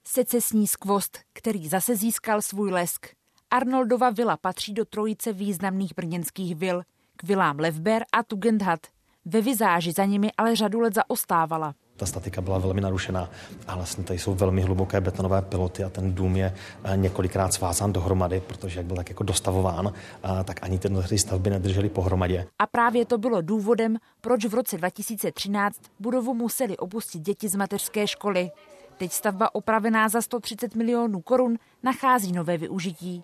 Secesní 0.06 0.66
skvost, 0.66 1.18
který 1.32 1.68
zase 1.68 1.96
získal 1.96 2.42
svůj 2.42 2.70
lesk. 2.70 3.06
Arnoldova 3.50 4.10
vila 4.10 4.36
patří 4.36 4.74
do 4.74 4.84
trojice 4.84 5.32
významných 5.32 5.94
brněnských 5.94 6.54
vil. 6.54 6.82
K 7.16 7.22
vilám 7.22 7.58
Levber 7.58 8.04
a 8.12 8.22
Tugendhat. 8.22 8.80
Ve 9.24 9.40
vizáži 9.40 9.92
za 9.92 10.04
nimi 10.04 10.30
ale 10.36 10.56
řadu 10.56 10.80
let 10.80 10.94
zaostávala. 10.94 11.74
Ta 11.96 12.06
statika 12.06 12.40
byla 12.40 12.58
velmi 12.58 12.80
narušená 12.80 13.30
a 13.66 13.76
vlastně 13.76 14.04
tady 14.04 14.18
jsou 14.18 14.34
velmi 14.34 14.62
hluboké 14.62 15.00
betonové 15.00 15.42
piloty 15.42 15.84
a 15.84 15.88
ten 15.88 16.14
dům 16.14 16.36
je 16.36 16.54
eh, 16.84 16.96
několikrát 16.96 17.52
svázán 17.52 17.92
dohromady, 17.92 18.40
protože 18.40 18.80
jak 18.80 18.86
byl 18.86 18.96
tak 18.96 19.08
jako 19.08 19.24
dostavován, 19.24 19.92
eh, 20.24 20.44
tak 20.44 20.62
ani 20.62 20.78
ty 20.78 21.18
stavby 21.18 21.50
nedržely 21.50 21.88
pohromadě. 21.88 22.46
A 22.58 22.66
právě 22.66 23.04
to 23.04 23.18
bylo 23.18 23.42
důvodem, 23.42 23.96
proč 24.20 24.44
v 24.44 24.54
roce 24.54 24.78
2013 24.78 25.80
budovu 26.00 26.34
museli 26.34 26.76
opustit 26.76 27.22
děti 27.22 27.48
z 27.48 27.54
mateřské 27.54 28.06
školy. 28.06 28.50
Teď 28.98 29.12
stavba 29.12 29.54
opravená 29.54 30.08
za 30.08 30.22
130 30.22 30.74
milionů 30.74 31.20
korun 31.20 31.58
nachází 31.82 32.32
nové 32.32 32.58
využití. 32.58 33.22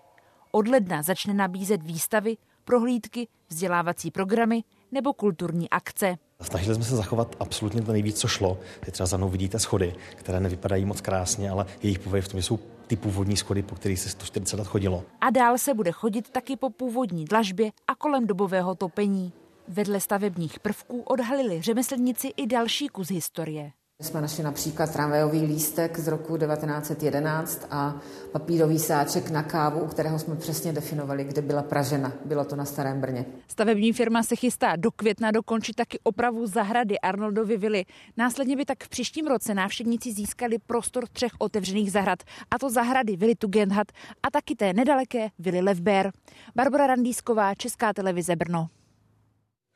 Od 0.51 0.67
ledna 0.67 1.01
začne 1.01 1.33
nabízet 1.33 1.83
výstavy, 1.83 2.37
prohlídky, 2.65 3.27
vzdělávací 3.49 4.11
programy 4.11 4.63
nebo 4.91 5.13
kulturní 5.13 5.69
akce. 5.69 6.17
Snažili 6.41 6.75
jsme 6.75 6.83
se 6.83 6.95
zachovat 6.95 7.35
absolutně 7.39 7.81
to 7.81 7.91
nejvíc, 7.91 8.19
co 8.19 8.27
šlo. 8.27 8.59
Teď 8.79 8.93
třeba 8.93 9.07
za 9.07 9.17
mnou 9.17 9.29
vidíte 9.29 9.59
schody, 9.59 9.95
které 10.15 10.39
nevypadají 10.39 10.85
moc 10.85 11.01
krásně, 11.01 11.49
ale 11.49 11.65
jejich 11.83 11.99
povahy 11.99 12.21
v 12.21 12.27
tom 12.27 12.41
jsou 12.41 12.59
ty 12.87 12.95
původní 12.95 13.37
schody, 13.37 13.61
po 13.63 13.75
kterých 13.75 13.99
se 13.99 14.09
140 14.09 14.57
let 14.57 14.67
chodilo. 14.67 15.03
A 15.21 15.29
dál 15.29 15.57
se 15.57 15.73
bude 15.73 15.91
chodit 15.91 16.29
taky 16.29 16.55
po 16.55 16.69
původní 16.69 17.25
dlažbě 17.25 17.71
a 17.87 17.95
kolem 17.95 18.27
dobového 18.27 18.75
topení. 18.75 19.33
Vedle 19.67 19.99
stavebních 19.99 20.59
prvků 20.59 21.01
odhalili 21.01 21.61
řemeslníci 21.61 22.27
i 22.37 22.47
další 22.47 22.87
kus 22.87 23.09
historie. 23.09 23.71
My 24.01 24.05
jsme 24.05 24.21
našli 24.21 24.43
například 24.43 24.93
tramvajový 24.93 25.45
lístek 25.45 25.99
z 25.99 26.07
roku 26.07 26.37
1911 26.37 27.67
a 27.71 27.95
papírový 28.31 28.79
sáček 28.79 29.29
na 29.29 29.43
kávu, 29.43 29.79
u 29.79 29.87
kterého 29.87 30.19
jsme 30.19 30.35
přesně 30.35 30.73
definovali, 30.73 31.23
kde 31.23 31.41
byla 31.41 31.63
pražena. 31.63 32.13
Bylo 32.25 32.45
to 32.45 32.55
na 32.55 32.65
Starém 32.65 33.01
Brně. 33.01 33.25
Stavební 33.47 33.93
firma 33.93 34.23
se 34.23 34.35
chystá 34.35 34.75
do 34.75 34.91
května 34.91 35.31
dokončit 35.31 35.75
taky 35.75 35.99
opravu 36.03 36.47
zahrady 36.47 36.99
Arnoldovy 36.99 37.57
vily. 37.57 37.85
Následně 38.17 38.55
by 38.55 38.65
tak 38.65 38.83
v 38.83 38.89
příštím 38.89 39.27
roce 39.27 39.53
návštěvníci 39.53 40.13
získali 40.13 40.57
prostor 40.67 41.07
třech 41.07 41.31
otevřených 41.39 41.91
zahrad, 41.91 42.23
a 42.51 42.59
to 42.59 42.69
zahrady 42.69 43.15
vily 43.15 43.35
Tugendhat 43.35 43.87
a 44.23 44.31
taky 44.31 44.55
té 44.55 44.73
nedaleké 44.73 45.29
vily 45.39 45.61
Levber. 45.61 46.11
Barbara 46.55 46.87
Randísková, 46.87 47.55
Česká 47.55 47.93
televize 47.93 48.35
Brno. 48.35 48.67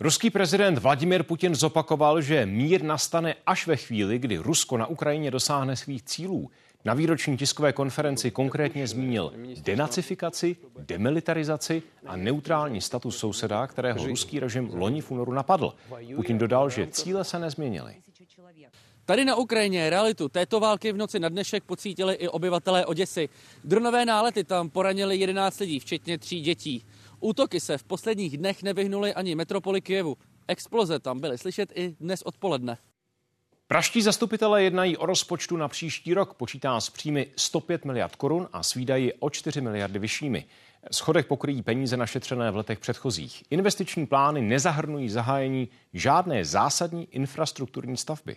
Ruský 0.04 0.30
prezident 0.30 0.78
Vladimir 0.78 1.24
Putin 1.24 1.56
zopakoval, 1.56 2.22
že 2.22 2.45
mír 2.45 2.84
nastane 2.84 3.36
až 3.45 3.68
ve 3.68 3.76
chvíli, 3.78 4.20
kdy 4.20 4.38
Rusko 4.38 4.78
na 4.78 4.88
Ukrajině 4.88 5.32
dosáhne 5.32 5.76
svých 5.76 6.04
cílů. 6.04 6.51
Na 6.86 6.93
výroční 6.93 7.38
tiskové 7.38 7.74
konferenci 7.74 8.32
konkrétně 8.32 8.88
zmínil 8.88 9.34
denacifikaci, 9.62 10.56
demilitarizaci 10.80 11.84
a 12.06 12.16
neutrální 12.16 12.82
status 12.82 13.18
souseda, 13.18 13.68
kterého 13.68 14.08
ruský 14.08 14.39
režim 14.39 14.70
loni 14.74 15.01
v 15.01 15.12
únoru 15.12 15.34
napadl. 15.34 15.74
Putin 16.16 16.38
dodal, 16.38 16.70
že 16.70 16.88
cíle 16.88 17.24
se 17.24 17.39
nezměnily. 17.39 17.95
Tady 19.06 19.26
na 19.26 19.36
Ukrajině 19.36 19.89
realitu 19.89 20.30
této 20.30 20.60
války 20.60 20.91
v 20.91 20.97
noci 20.97 21.20
na 21.20 21.30
dnešek 21.30 21.64
pocítili 21.64 22.14
i 22.14 22.28
obyvatelé 22.28 22.86
Oděsy. 22.86 23.30
Dronové 23.64 24.06
nálety 24.06 24.43
tam 24.43 24.70
poranili 24.70 25.18
11 25.18 25.60
lidí, 25.60 25.80
včetně 25.80 26.18
tří 26.18 26.41
dětí. 26.41 26.84
Útoky 27.24 27.59
se 27.59 27.78
v 27.78 27.84
posledních 27.84 28.38
dnech 28.38 28.63
nevyhnuly 28.63 29.13
ani 29.13 29.36
metropoli 29.36 29.82
Kijevu. 29.82 30.17
Exploze 30.47 30.99
tam 30.99 31.19
byly 31.19 31.38
slyšet 31.38 31.71
i 31.76 31.95
dnes 31.99 32.21
odpoledne. 32.21 32.78
Praští 33.67 34.01
zastupitelé 34.01 34.63
jednají 34.63 34.97
o 34.97 35.05
rozpočtu 35.05 35.57
na 35.57 35.67
příští 35.67 36.13
rok. 36.13 36.34
Počítá 36.34 36.82
s 36.82 36.89
příjmy 36.89 37.28
105 37.36 37.86
miliard 37.86 38.15
korun 38.15 38.49
a 38.53 38.63
s 38.63 38.76
o 39.19 39.30
4 39.30 39.61
miliardy 39.61 39.99
vyššími. 39.99 40.45
Schodek 40.91 41.28
pokryjí 41.28 41.61
peníze 41.61 41.97
našetřené 41.97 42.51
v 42.51 42.55
letech 42.55 42.80
předchozích. 42.80 43.43
Investiční 43.49 44.05
plány 44.05 44.41
nezahrnují 44.41 45.09
zahájení 45.09 45.69
žádné 45.93 46.45
zásadní 46.45 47.07
infrastrukturní 47.11 47.97
stavby. 47.97 48.36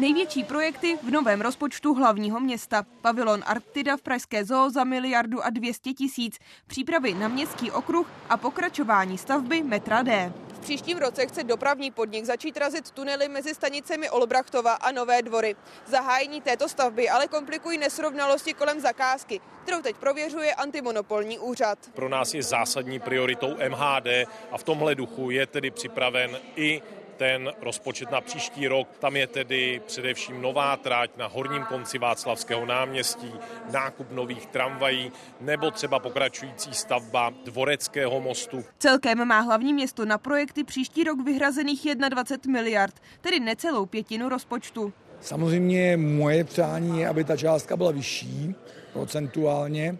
Největší 0.00 0.44
projekty 0.44 0.98
v 1.02 1.10
novém 1.10 1.40
rozpočtu 1.40 1.94
hlavního 1.94 2.40
města. 2.40 2.86
Pavilon 3.02 3.42
Arktida 3.46 3.96
v 3.96 4.02
Pražské 4.02 4.44
zoo 4.44 4.70
za 4.70 4.84
miliardu 4.84 5.44
a 5.44 5.50
200 5.50 5.92
tisíc. 5.92 6.38
Přípravy 6.66 7.14
na 7.14 7.28
městský 7.28 7.70
okruh 7.70 8.10
a 8.28 8.36
pokračování 8.36 9.18
stavby 9.18 9.62
metra 9.62 10.02
D. 10.02 10.32
V 10.48 10.58
příštím 10.58 10.98
roce 10.98 11.26
chce 11.26 11.44
dopravní 11.44 11.90
podnik 11.90 12.24
začít 12.24 12.56
razit 12.56 12.90
tunely 12.90 13.28
mezi 13.28 13.54
stanicemi 13.54 14.10
Olbrachtova 14.10 14.72
a 14.72 14.92
Nové 14.92 15.22
dvory. 15.22 15.56
Zahájení 15.86 16.40
této 16.40 16.68
stavby 16.68 17.10
ale 17.10 17.28
komplikují 17.28 17.78
nesrovnalosti 17.78 18.54
kolem 18.54 18.80
zakázky, 18.80 19.40
kterou 19.62 19.82
teď 19.82 19.96
prověřuje 19.96 20.54
antimonopolní 20.54 21.38
úřad. 21.38 21.78
Pro 21.94 22.08
nás 22.08 22.34
je 22.34 22.42
zásadní 22.42 23.00
prioritou 23.00 23.56
MHD 23.68 24.06
a 24.50 24.58
v 24.58 24.62
tomhle 24.62 24.94
duchu 24.94 25.30
je 25.30 25.46
tedy 25.46 25.70
připraven 25.70 26.38
i 26.56 26.82
ten 27.20 27.52
rozpočet 27.62 28.10
na 28.10 28.20
příští 28.20 28.68
rok. 28.68 28.88
Tam 28.98 29.16
je 29.16 29.26
tedy 29.26 29.80
především 29.86 30.42
nová 30.42 30.76
trať 30.76 31.10
na 31.16 31.26
horním 31.26 31.64
konci 31.64 31.98
Václavského 31.98 32.66
náměstí, 32.66 33.32
nákup 33.72 34.10
nových 34.10 34.46
tramvají 34.46 35.12
nebo 35.40 35.70
třeba 35.70 35.98
pokračující 35.98 36.74
stavba 36.74 37.32
Dvoreckého 37.44 38.20
mostu. 38.20 38.64
Celkem 38.78 39.24
má 39.24 39.40
hlavní 39.40 39.74
město 39.74 40.04
na 40.04 40.18
projekty 40.18 40.64
příští 40.64 41.04
rok 41.04 41.24
vyhrazených 41.24 41.86
21 42.08 42.52
miliard, 42.52 42.94
tedy 43.20 43.40
necelou 43.40 43.86
pětinu 43.86 44.28
rozpočtu. 44.28 44.92
Samozřejmě 45.20 45.96
moje 45.96 46.44
přání 46.44 47.00
je, 47.00 47.08
aby 47.08 47.24
ta 47.24 47.36
částka 47.36 47.76
byla 47.76 47.90
vyšší 47.90 48.54
procentuálně, 48.92 49.98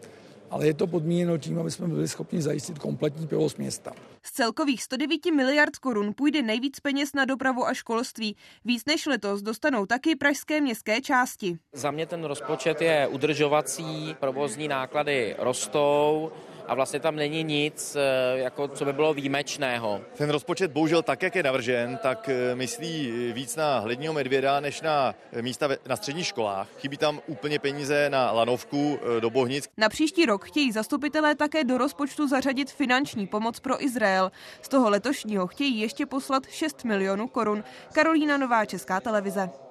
ale 0.50 0.66
je 0.66 0.74
to 0.74 0.86
podmíněno 0.86 1.38
tím, 1.38 1.58
aby 1.58 1.70
jsme 1.70 1.88
byli 1.88 2.08
schopni 2.08 2.42
zajistit 2.42 2.78
kompletní 2.78 3.26
provoz 3.26 3.56
města. 3.56 3.92
Z 4.22 4.32
celkových 4.32 4.82
109 4.82 5.26
miliard 5.26 5.76
korun 5.76 6.14
půjde 6.16 6.42
nejvíc 6.42 6.80
peněz 6.80 7.12
na 7.14 7.24
dopravu 7.24 7.66
a 7.66 7.74
školství. 7.74 8.36
Víc 8.64 8.84
než 8.86 9.06
letos 9.06 9.42
dostanou 9.42 9.86
taky 9.86 10.16
pražské 10.16 10.60
městské 10.60 11.00
části. 11.00 11.58
Za 11.72 11.90
mě 11.90 12.06
ten 12.06 12.24
rozpočet 12.24 12.80
je 12.80 13.08
udržovací, 13.08 14.16
provozní 14.20 14.68
náklady 14.68 15.36
rostou, 15.38 16.32
a 16.66 16.74
vlastně 16.74 17.00
tam 17.00 17.16
není 17.16 17.44
nic, 17.44 17.96
eh, 17.96 18.38
jako 18.38 18.68
co 18.68 18.84
by 18.84 18.92
bylo 18.92 19.14
výjimečného. 19.14 20.00
Ten 20.16 20.30
rozpočet 20.30 20.72
bohužel 20.72 21.02
tak, 21.02 21.22
jak 21.22 21.34
je 21.34 21.42
navržen, 21.42 21.98
tak 22.02 22.28
eh, 22.28 22.54
myslí 22.54 23.12
víc 23.32 23.56
na 23.56 23.78
hledního 23.78 24.12
medvěda, 24.12 24.60
než 24.60 24.80
na 24.80 25.14
místa 25.40 25.68
na 25.88 25.96
středních 25.96 26.26
školách. 26.26 26.68
Chybí 26.78 26.96
tam 26.96 27.20
úplně 27.26 27.58
peníze 27.58 28.10
na 28.10 28.32
lanovku 28.32 28.98
eh, 29.02 29.20
do 29.20 29.30
Bohnic. 29.30 29.68
Na 29.76 29.88
příští 29.88 30.26
rok 30.26 30.44
chtějí 30.44 30.72
zastupitelé 30.72 31.34
také 31.34 31.64
do 31.64 31.78
rozpočtu 31.78 32.28
zařadit 32.28 32.70
finanční 32.70 33.26
pomoc 33.26 33.60
pro 33.60 33.84
Izrael. 33.84 34.32
Z 34.62 34.68
toho 34.68 34.90
letošního 34.90 35.46
chtějí 35.46 35.80
ještě 35.80 36.06
poslat 36.06 36.46
6 36.50 36.84
milionů 36.84 37.28
korun. 37.28 37.64
Karolína 37.92 38.36
Nová, 38.36 38.64
Česká 38.64 39.00
televize. 39.00 39.69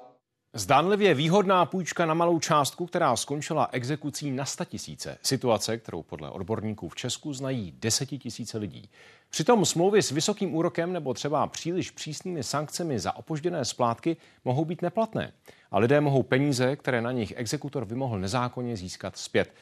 Zdánlivě 0.53 1.13
výhodná 1.13 1.65
půjčka 1.65 2.05
na 2.05 2.13
malou 2.13 2.39
částku, 2.39 2.85
která 2.85 3.15
skončila 3.15 3.69
exekucí 3.71 4.31
na 4.31 4.45
100 4.45 4.65
tisíce. 4.65 5.17
Situace, 5.21 5.77
kterou 5.77 6.03
podle 6.03 6.29
odborníků 6.29 6.89
v 6.89 6.95
Česku 6.95 7.33
znají 7.33 7.73
desetitisíce 7.79 8.57
lidí. 8.57 8.89
Přitom 9.29 9.65
smlouvy 9.65 10.03
s 10.03 10.11
vysokým 10.11 10.55
úrokem 10.55 10.93
nebo 10.93 11.13
třeba 11.13 11.47
příliš 11.47 11.91
přísnými 11.91 12.43
sankcemi 12.43 12.99
za 12.99 13.15
opožděné 13.15 13.65
splátky 13.65 14.17
mohou 14.45 14.65
být 14.65 14.81
neplatné. 14.81 15.33
A 15.71 15.79
lidé 15.79 16.01
mohou 16.01 16.23
peníze, 16.23 16.75
které 16.75 17.01
na 17.01 17.11
nich 17.11 17.33
exekutor 17.35 17.85
vymohl 17.85 18.19
nezákonně 18.19 18.77
získat 18.77 19.17
zpět. 19.17 19.53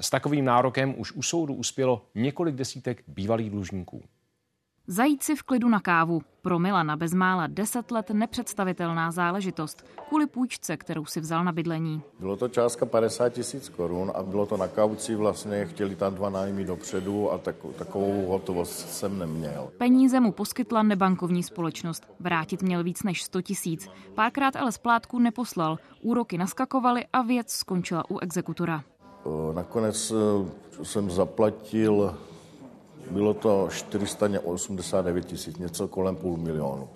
S 0.00 0.10
takovým 0.10 0.44
nárokem 0.44 0.94
už 0.98 1.12
u 1.12 1.22
soudu 1.22 1.54
uspělo 1.54 2.04
několik 2.14 2.54
desítek 2.54 3.04
bývalých 3.06 3.50
dlužníků. 3.50 4.02
Zajít 4.86 5.22
si 5.22 5.36
v 5.36 5.42
klidu 5.42 5.68
na 5.68 5.80
kávu. 5.80 6.22
Pro 6.42 6.58
Milana 6.58 6.96
bezmála 6.96 7.46
deset 7.46 7.90
let 7.90 8.10
nepředstavitelná 8.10 9.10
záležitost 9.10 9.84
kvůli 10.08 10.26
půjčce, 10.26 10.76
kterou 10.76 11.04
si 11.04 11.20
vzal 11.20 11.44
na 11.44 11.52
bydlení. 11.52 12.02
Bylo 12.18 12.36
to 12.36 12.48
částka 12.48 12.86
50 12.86 13.28
tisíc 13.28 13.68
korun 13.68 14.12
a 14.14 14.22
bylo 14.22 14.46
to 14.46 14.56
na 14.56 14.68
kauci 14.68 15.14
vlastně, 15.14 15.66
chtěli 15.66 15.96
tam 15.96 16.14
dva 16.14 16.30
nájmy 16.30 16.64
dopředu 16.64 17.32
a 17.32 17.38
tak, 17.38 17.56
takovou 17.78 18.26
hotovost 18.26 18.88
jsem 18.90 19.18
neměl. 19.18 19.70
Peníze 19.78 20.20
mu 20.20 20.32
poskytla 20.32 20.82
nebankovní 20.82 21.42
společnost. 21.42 22.06
Vrátit 22.20 22.62
měl 22.62 22.84
víc 22.84 23.02
než 23.02 23.22
100 23.22 23.42
tisíc. 23.42 23.88
Párkrát 24.14 24.56
ale 24.56 24.72
splátku 24.72 25.18
neposlal. 25.18 25.78
Úroky 26.00 26.38
naskakovaly 26.38 27.04
a 27.12 27.22
věc 27.22 27.52
skončila 27.52 28.10
u 28.10 28.18
exekutora. 28.18 28.84
Nakonec 29.54 30.12
eh, 30.12 30.84
jsem 30.84 31.10
zaplatil 31.10 32.16
bylo 33.10 33.34
to 33.34 33.68
489 33.70 35.24
tisíc, 35.24 35.58
něco 35.58 35.88
kolem 35.88 36.16
půl 36.16 36.36
milionu. 36.36 36.88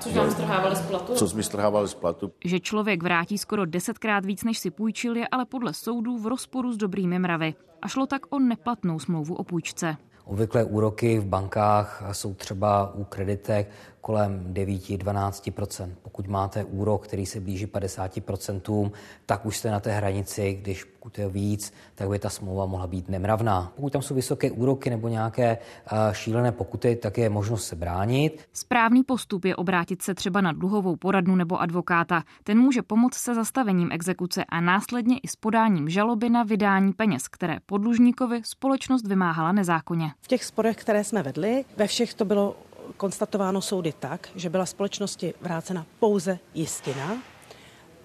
Což 0.00 0.14
vám 0.14 0.30
strhávali 0.30 0.76
z 0.76 0.80
platu? 0.80 1.14
Co 1.14 1.28
jsme 1.28 1.42
strhávali 1.42 1.88
z 1.88 1.94
platu. 1.94 2.32
Že 2.44 2.60
člověk 2.60 3.02
vrátí 3.02 3.38
skoro 3.38 3.66
desetkrát 3.66 4.24
víc, 4.24 4.44
než 4.44 4.58
si 4.58 4.70
půjčil, 4.70 5.16
je 5.16 5.28
ale 5.28 5.44
podle 5.44 5.74
soudů 5.74 6.18
v 6.18 6.26
rozporu 6.26 6.72
s 6.72 6.76
dobrými 6.76 7.18
mravy. 7.18 7.54
A 7.82 7.88
šlo 7.88 8.06
tak 8.06 8.22
o 8.30 8.38
neplatnou 8.38 8.98
smlouvu 8.98 9.34
o 9.34 9.44
půjčce. 9.44 9.96
Obvyklé 10.24 10.64
úroky 10.64 11.18
v 11.18 11.26
bankách 11.26 12.02
jsou 12.12 12.34
třeba 12.34 12.94
u 12.94 13.04
kreditek 13.04 13.70
kolem 14.06 14.52
9-12% 14.52 15.90
Pokud 16.02 16.26
máte 16.26 16.64
úrok, 16.64 17.04
který 17.04 17.26
se 17.26 17.40
blíží 17.40 17.66
50% 17.66 18.90
tak 19.26 19.46
už 19.46 19.56
jste 19.56 19.70
na 19.70 19.80
té 19.80 19.92
hranici, 19.92 20.58
když 20.62 20.84
pokud 20.84 21.18
je 21.18 21.28
víc, 21.28 21.72
tak 21.94 22.08
by 22.08 22.18
ta 22.18 22.30
smlouva 22.30 22.66
mohla 22.66 22.86
být 22.86 23.08
nemravná. 23.08 23.72
Pokud 23.76 23.92
tam 23.92 24.02
jsou 24.02 24.14
vysoké 24.14 24.50
úroky 24.50 24.90
nebo 24.90 25.08
nějaké 25.08 25.58
uh, 25.92 25.98
šílené 26.12 26.52
pokuty, 26.52 26.96
tak 26.96 27.18
je 27.18 27.30
možnost 27.30 27.66
se 27.66 27.76
bránit. 27.76 28.48
Správný 28.52 29.04
postup 29.04 29.44
je 29.44 29.56
obrátit 29.56 30.02
se 30.02 30.14
třeba 30.14 30.40
na 30.40 30.52
dluhovou 30.52 30.96
poradnu 30.96 31.36
nebo 31.36 31.60
advokáta. 31.60 32.22
Ten 32.44 32.58
může 32.58 32.82
pomoct 32.82 33.14
se 33.14 33.34
zastavením 33.34 33.88
exekuce 33.92 34.44
a 34.44 34.60
následně 34.60 35.18
i 35.18 35.28
s 35.28 35.36
podáním 35.36 35.88
žaloby 35.88 36.30
na 36.30 36.42
vydání 36.42 36.92
peněz, 36.92 37.28
které 37.28 37.56
podlužníkovi 37.66 38.40
společnost 38.44 39.06
vymáhala 39.06 39.52
nezákonně. 39.52 40.12
V 40.20 40.28
těch 40.28 40.44
sporech, 40.44 40.76
které 40.76 41.04
jsme 41.04 41.22
vedli, 41.22 41.64
ve 41.76 41.86
všech 41.86 42.14
to 42.14 42.24
bylo 42.24 42.56
konstatováno 42.96 43.60
soudy 43.60 43.92
tak, 43.92 44.28
že 44.34 44.50
byla 44.50 44.66
společnosti 44.66 45.34
vrácena 45.40 45.86
pouze 46.00 46.38
jistina, 46.54 47.22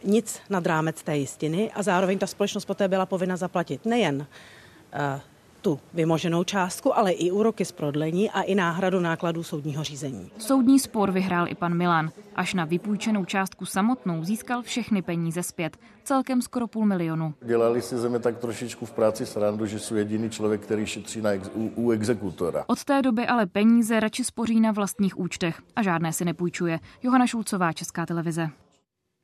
nic 0.03 0.39
nad 0.49 0.65
rámec 0.65 1.03
té 1.03 1.17
jistiny 1.17 1.71
a 1.71 1.83
zároveň 1.83 2.19
ta 2.19 2.27
společnost 2.27 2.65
poté 2.65 2.87
byla 2.87 3.05
povinna 3.05 3.37
zaplatit 3.37 3.85
nejen 3.85 4.15
uh, 4.17 5.21
tu 5.61 5.79
vymoženou 5.93 6.43
částku, 6.43 6.97
ale 6.97 7.11
i 7.11 7.31
úroky 7.31 7.65
z 7.65 7.71
prodlení 7.71 8.29
a 8.31 8.41
i 8.41 8.55
náhradu 8.55 8.99
nákladů 8.99 9.43
soudního 9.43 9.83
řízení. 9.83 10.31
Soudní 10.37 10.79
spor 10.79 11.11
vyhrál 11.11 11.47
i 11.47 11.55
pan 11.55 11.77
Milan. 11.77 12.11
Až 12.35 12.53
na 12.53 12.65
vypůjčenou 12.65 13.25
částku 13.25 13.65
samotnou 13.65 14.23
získal 14.23 14.61
všechny 14.61 15.01
peníze 15.01 15.43
zpět, 15.43 15.77
celkem 16.03 16.41
skoro 16.41 16.67
půl 16.67 16.85
milionu. 16.85 17.33
Dělali 17.45 17.81
si 17.81 17.97
země 17.97 18.19
tak 18.19 18.37
trošičku 18.37 18.85
v 18.85 18.91
práci 18.91 19.25
srandu, 19.25 19.65
že 19.65 19.79
jsou 19.79 19.95
jediný 19.95 20.29
člověk, 20.29 20.61
který 20.61 20.85
šetří 20.85 21.21
na 21.21 21.29
ex- 21.29 21.51
u, 21.53 21.71
u 21.75 21.91
exekutora. 21.91 22.63
Od 22.67 22.83
té 22.83 23.01
doby 23.01 23.27
ale 23.27 23.45
peníze 23.45 23.99
radši 23.99 24.23
spoří 24.23 24.59
na 24.59 24.71
vlastních 24.71 25.19
účtech 25.19 25.61
a 25.75 25.83
žádné 25.83 26.13
si 26.13 26.25
nepůjčuje. 26.25 26.79
Johana 27.03 27.27
Šulcová, 27.27 27.73
Česká 27.73 28.05
televize. 28.05 28.49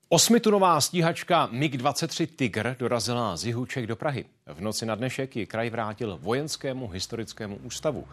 Osmitunová 0.10 0.82
stíhačka 0.82 1.50
MiG-23 1.52 2.28
Tiger 2.36 2.76
dorazila 2.80 3.38
z 3.38 3.46
Jihuček 3.46 3.88
do 3.88 3.96
Prahy. 3.96 4.26
V 4.46 4.62
noci 4.62 4.86
na 4.86 4.96
dnešek 4.96 5.36
ji 5.36 5.46
kraj 5.46 5.70
vrátil 5.70 6.18
vojenskému 6.22 6.88
historickému 6.88 7.56
ústavu. 7.56 8.08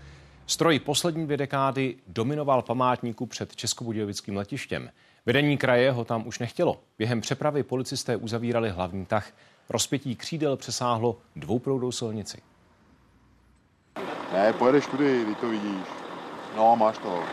Stroj 0.46 0.78
poslední 0.78 1.24
dvě 1.24 1.36
dekády 1.36 1.96
dominoval 2.06 2.62
památníku 2.62 3.26
před 3.26 3.56
Českobudějovickým 3.56 4.36
letištěm. 4.36 4.90
Vedení 5.26 5.58
kraje 5.58 5.90
ho 5.90 6.04
tam 6.04 6.26
už 6.26 6.38
nechtělo. 6.38 6.80
Během 6.98 7.20
přepravy 7.20 7.62
policisté 7.62 8.16
uzavírali 8.16 8.70
hlavní 8.70 9.06
tah. 9.06 9.32
Rozpětí 9.68 10.16
křídel 10.16 10.56
přesáhlo 10.56 11.18
dvouproudou 11.36 11.92
silnici. 11.92 12.42
Ne, 14.32 14.52
pojedeš 14.52 14.86
tudy, 14.86 15.24
ty 15.24 15.34
to 15.34 15.48
vidíš. 15.48 15.86
No, 16.56 16.76
máš 16.76 16.98
to. 16.98 17.24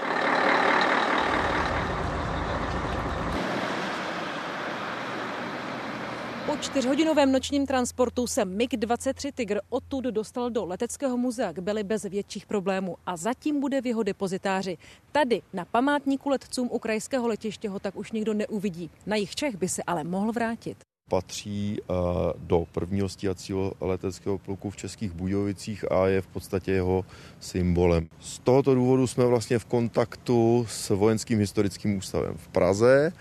Čtyřhodinovém 6.62 7.32
nočním 7.32 7.66
transportu 7.66 8.28
se 8.28 8.46
MiG-23 8.46 9.32
Tigr 9.36 9.60
odtud 9.70 10.04
dostal 10.06 10.50
do 10.50 10.66
leteckého 10.66 11.18
muzea 11.18 11.54
k 11.54 11.60
Beli 11.60 11.84
bez 11.84 12.04
větších 12.04 12.46
problémů 12.46 12.98
a 13.06 13.18
zatím 13.18 13.60
bude 13.60 13.82
v 13.82 13.86
jeho 13.86 14.04
depozitáři. 14.04 14.78
Tady 15.12 15.42
na 15.54 15.66
památníku 15.66 16.30
letcům 16.30 16.70
ukrajského 16.72 17.28
letiště 17.28 17.70
ho 17.70 17.80
tak 17.80 17.96
už 17.96 18.12
nikdo 18.12 18.34
neuvidí. 18.34 18.90
Na 19.06 19.16
jich 19.16 19.36
Čech 19.36 19.56
by 19.56 19.70
se 19.70 19.84
ale 19.84 20.04
mohl 20.04 20.32
vrátit 20.32 20.78
patří 21.12 21.78
eh, 21.80 21.94
do 22.38 22.66
prvního 22.72 23.10
stíhacího 23.10 23.74
leteckého 23.82 24.38
pluku 24.38 24.70
v 24.70 24.76
Českých 24.76 25.12
Budějovicích 25.12 25.92
a 25.92 26.08
je 26.08 26.22
v 26.22 26.28
podstatě 26.28 26.72
jeho 26.72 27.06
symbolem. 27.40 28.08
Z 28.20 28.40
tohoto 28.40 28.76
důvodu 28.76 29.08
jsme 29.08 29.26
vlastně 29.26 29.60
v 29.60 29.66
kontaktu 29.66 30.66
s 30.70 30.90
Vojenským 30.90 31.40
historickým 31.40 31.98
ústavem 31.98 32.34
v 32.38 32.48
Praze, 32.48 33.12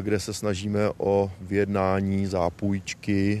kde 0.00 0.20
se 0.20 0.34
snažíme 0.34 0.80
o 0.98 1.30
vyjednání 1.40 2.26
zápůjčky 2.26 3.40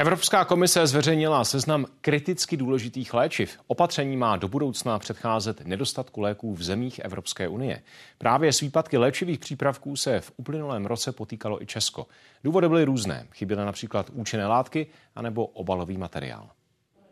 Evropská 0.00 0.44
komise 0.44 0.86
zveřejnila 0.86 1.44
seznam 1.44 1.86
kriticky 2.00 2.56
důležitých 2.56 3.14
léčiv. 3.14 3.58
Opatření 3.66 4.16
má 4.16 4.36
do 4.36 4.48
budoucna 4.48 4.98
předcházet 4.98 5.66
nedostatku 5.66 6.20
léků 6.20 6.54
v 6.54 6.62
zemích 6.62 6.98
Evropské 6.98 7.48
unie. 7.48 7.82
Právě 8.18 8.52
s 8.52 8.60
výpadky 8.60 8.98
léčivých 8.98 9.38
přípravků 9.38 9.96
se 9.96 10.20
v 10.20 10.32
uplynulém 10.36 10.86
roce 10.86 11.12
potýkalo 11.12 11.62
i 11.62 11.66
Česko. 11.66 12.06
Důvody 12.44 12.68
byly 12.68 12.84
různé. 12.84 13.26
Chyběly 13.32 13.64
například 13.64 14.10
účinné 14.12 14.46
látky 14.46 14.86
anebo 15.16 15.46
obalový 15.46 15.96
materiál. 15.96 16.50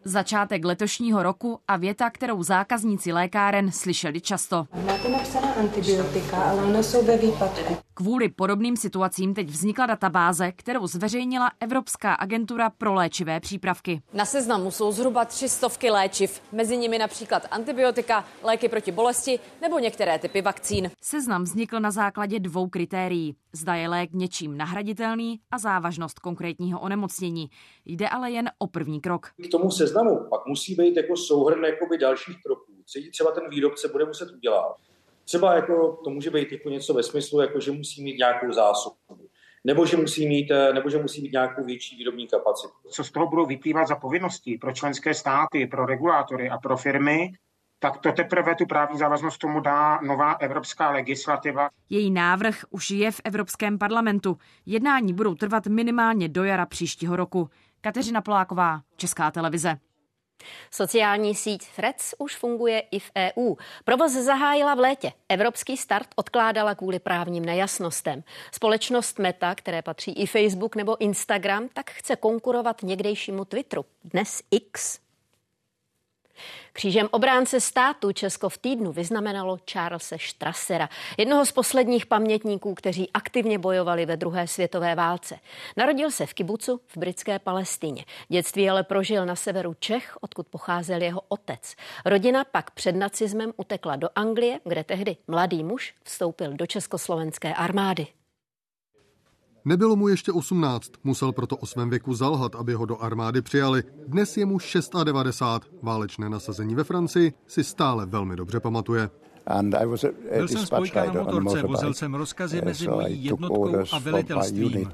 Začátek 0.04 0.64
letošního 0.64 1.22
roku 1.22 1.60
a 1.68 1.76
věta, 1.76 2.10
kterou 2.10 2.42
zákazníci 2.42 3.12
lékáren 3.12 3.72
slyšeli 3.72 4.20
často. 4.20 4.66
Máte 4.86 5.08
napsaná 5.08 5.52
antibiotika, 5.52 6.36
ale 6.36 6.62
ona 6.62 6.82
jsou 6.82 7.06
ve 7.06 7.16
výpadku. 7.16 7.85
Kvůli 7.98 8.28
podobným 8.28 8.76
situacím 8.76 9.34
teď 9.34 9.48
vznikla 9.48 9.86
databáze, 9.86 10.52
kterou 10.52 10.86
zveřejnila 10.86 11.50
Evropská 11.60 12.14
agentura 12.14 12.70
pro 12.70 12.94
léčivé 12.94 13.40
přípravky. 13.40 14.02
Na 14.12 14.24
seznamu 14.24 14.70
jsou 14.70 14.92
zhruba 14.92 15.24
tři 15.24 15.48
stovky 15.48 15.90
léčiv, 15.90 16.42
mezi 16.52 16.76
nimi 16.76 16.98
například 16.98 17.46
antibiotika, 17.50 18.24
léky 18.42 18.68
proti 18.68 18.92
bolesti 18.92 19.38
nebo 19.62 19.78
některé 19.78 20.18
typy 20.18 20.42
vakcín. 20.42 20.90
Seznam 21.02 21.42
vznikl 21.42 21.80
na 21.80 21.90
základě 21.90 22.40
dvou 22.40 22.68
kritérií. 22.68 23.36
Zda 23.52 23.74
je 23.74 23.88
lék 23.88 24.10
něčím 24.12 24.56
nahraditelný 24.56 25.40
a 25.50 25.58
závažnost 25.58 26.18
konkrétního 26.18 26.80
onemocnění. 26.80 27.50
Jde 27.84 28.08
ale 28.08 28.30
jen 28.30 28.50
o 28.58 28.66
první 28.66 29.00
krok. 29.00 29.30
K 29.48 29.50
tomu 29.50 29.70
seznamu 29.70 30.26
pak 30.30 30.46
musí 30.46 30.74
být 30.74 30.96
jako 30.96 31.16
souhrn 31.16 31.64
jakoby 31.64 31.98
dalších 31.98 32.36
kroků, 32.42 32.72
třeba 33.12 33.30
ten 33.30 33.50
výrobce 33.50 33.88
bude 33.88 34.04
muset 34.04 34.30
udělat 34.30 34.76
Třeba 35.26 35.54
jako, 35.54 36.00
to 36.04 36.10
může 36.10 36.30
být 36.30 36.52
jako 36.52 36.68
něco 36.68 36.94
ve 36.94 37.02
smyslu, 37.02 37.40
jako 37.40 37.60
že 37.60 37.72
musí 37.72 38.04
mít 38.04 38.18
nějakou 38.18 38.52
zásobu, 38.52 38.96
nebo 39.64 39.86
že 39.86 39.96
musí 39.96 40.28
mít, 40.28 40.50
eh, 40.50 40.72
nebo 40.72 40.90
že 40.90 40.98
musí 40.98 41.22
mít 41.22 41.32
nějakou 41.32 41.64
větší 41.64 41.96
výrobní 41.96 42.28
kapacitu. 42.28 42.72
Co 42.90 43.04
z 43.04 43.10
toho 43.10 43.26
budou 43.26 43.46
vyplývat 43.46 43.88
za 43.88 43.96
povinnosti 43.96 44.58
pro 44.58 44.72
členské 44.72 45.14
státy, 45.14 45.66
pro 45.66 45.86
regulátory 45.86 46.50
a 46.50 46.58
pro 46.58 46.76
firmy, 46.76 47.32
tak 47.78 47.98
to 47.98 48.12
teprve 48.12 48.54
tu 48.54 48.66
právní 48.66 48.98
závaznost 48.98 49.38
tomu 49.38 49.60
dá 49.60 50.00
nová 50.00 50.32
evropská 50.32 50.90
legislativa. 50.90 51.68
Její 51.90 52.10
návrh 52.10 52.64
už 52.70 52.90
je 52.90 53.12
v 53.12 53.20
Evropském 53.24 53.78
parlamentu. 53.78 54.38
Jednání 54.66 55.12
budou 55.12 55.34
trvat 55.34 55.66
minimálně 55.66 56.28
do 56.28 56.44
jara 56.44 56.66
příštího 56.66 57.16
roku. 57.16 57.50
Kateřina 57.80 58.20
Poláková, 58.20 58.80
Česká 58.96 59.30
televize. 59.30 59.76
Sociální 60.70 61.34
síť 61.34 61.68
Threads 61.76 62.14
už 62.18 62.36
funguje 62.36 62.80
i 62.80 62.98
v 62.98 63.10
EU. 63.16 63.54
Provoz 63.84 64.12
zahájila 64.12 64.74
v 64.74 64.78
létě. 64.78 65.12
Evropský 65.28 65.76
start 65.76 66.08
odkládala 66.16 66.74
kvůli 66.74 66.98
právním 66.98 67.44
nejasnostem. 67.44 68.24
Společnost 68.52 69.18
Meta, 69.18 69.54
které 69.54 69.82
patří 69.82 70.12
i 70.12 70.26
Facebook 70.26 70.76
nebo 70.76 71.00
Instagram, 71.00 71.68
tak 71.68 71.90
chce 71.90 72.16
konkurovat 72.16 72.82
někdejšímu 72.82 73.44
Twitteru. 73.44 73.84
Dnes 74.04 74.42
X. 74.50 75.05
Křížem 76.72 77.08
obránce 77.10 77.60
státu 77.60 78.12
Česko 78.12 78.48
v 78.48 78.58
týdnu 78.58 78.92
vyznamenalo 78.92 79.58
Charlesa 79.72 80.16
Strassera, 80.20 80.88
jednoho 81.18 81.46
z 81.46 81.52
posledních 81.52 82.06
pamětníků, 82.06 82.74
kteří 82.74 83.10
aktivně 83.14 83.58
bojovali 83.58 84.06
ve 84.06 84.16
druhé 84.16 84.46
světové 84.46 84.94
válce. 84.94 85.38
Narodil 85.76 86.10
se 86.10 86.26
v 86.26 86.34
kibucu 86.34 86.80
v 86.86 86.96
britské 86.96 87.38
Palestíně. 87.38 88.04
Dětství 88.28 88.70
ale 88.70 88.82
prožil 88.82 89.26
na 89.26 89.36
severu 89.36 89.74
Čech, 89.78 90.16
odkud 90.20 90.46
pocházel 90.46 91.02
jeho 91.02 91.22
otec. 91.28 91.74
Rodina 92.04 92.44
pak 92.44 92.70
před 92.70 92.96
nacismem 92.96 93.52
utekla 93.56 93.96
do 93.96 94.08
Anglie, 94.14 94.60
kde 94.64 94.84
tehdy 94.84 95.16
mladý 95.28 95.64
muž 95.64 95.94
vstoupil 96.02 96.52
do 96.52 96.66
československé 96.66 97.54
armády. 97.54 98.06
Nebylo 99.68 99.96
mu 99.96 100.08
ještě 100.08 100.32
18, 100.32 100.92
musel 101.04 101.32
proto 101.32 101.56
o 101.56 101.66
svém 101.66 101.90
věku 101.90 102.14
zalhat, 102.14 102.54
aby 102.54 102.74
ho 102.74 102.86
do 102.86 103.02
armády 103.02 103.42
přijali. 103.42 103.82
Dnes 104.08 104.36
je 104.36 104.46
mu 104.46 104.58
96. 105.04 105.72
Válečné 105.82 106.28
nasazení 106.28 106.74
ve 106.74 106.84
Francii 106.84 107.32
si 107.46 107.64
stále 107.64 108.06
velmi 108.06 108.36
dobře 108.36 108.60
pamatuje. 108.60 109.10
Byl 110.36 110.48
jsem 110.48 110.66
spojka 110.66 111.04
na 111.04 111.12
motorce, 111.12 111.62
vozil 111.62 111.94
jsem 111.94 112.14
rozkazy 112.14 112.62
mezi 112.64 112.88
mojí 112.88 113.24
jednotkou 113.24 113.76
a 113.92 113.98
velitelstvím. 113.98 114.90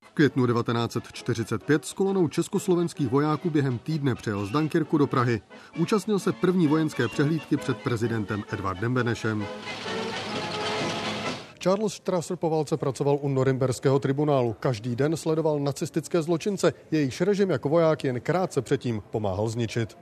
V 0.00 0.10
květnu 0.14 0.46
1945 0.46 1.84
s 1.84 1.92
kolonou 1.92 2.28
československých 2.28 3.08
vojáků 3.08 3.50
během 3.50 3.78
týdne 3.78 4.14
přijel 4.14 4.46
z 4.46 4.50
Dunkirku 4.50 4.98
do 4.98 5.06
Prahy. 5.06 5.40
Účastnil 5.78 6.18
se 6.18 6.32
první 6.32 6.66
vojenské 6.66 7.08
přehlídky 7.08 7.56
před 7.56 7.76
prezidentem 7.76 8.44
Edvardem 8.52 8.94
Benešem. 8.94 9.46
Charles 11.58 11.94
Strasser 11.94 12.36
po 12.36 12.50
válce 12.50 12.76
pracoval 12.76 13.18
u 13.20 13.28
Norimberského 13.28 13.98
tribunálu. 13.98 14.56
Každý 14.60 14.96
den 14.96 15.16
sledoval 15.16 15.60
nacistické 15.60 16.22
zločince, 16.22 16.72
jejichž 16.90 17.20
režim 17.20 17.50
jako 17.50 17.68
voják 17.68 18.04
jen 18.04 18.20
krátce 18.20 18.62
předtím 18.62 19.02
pomáhal 19.10 19.48
zničit. 19.48 19.98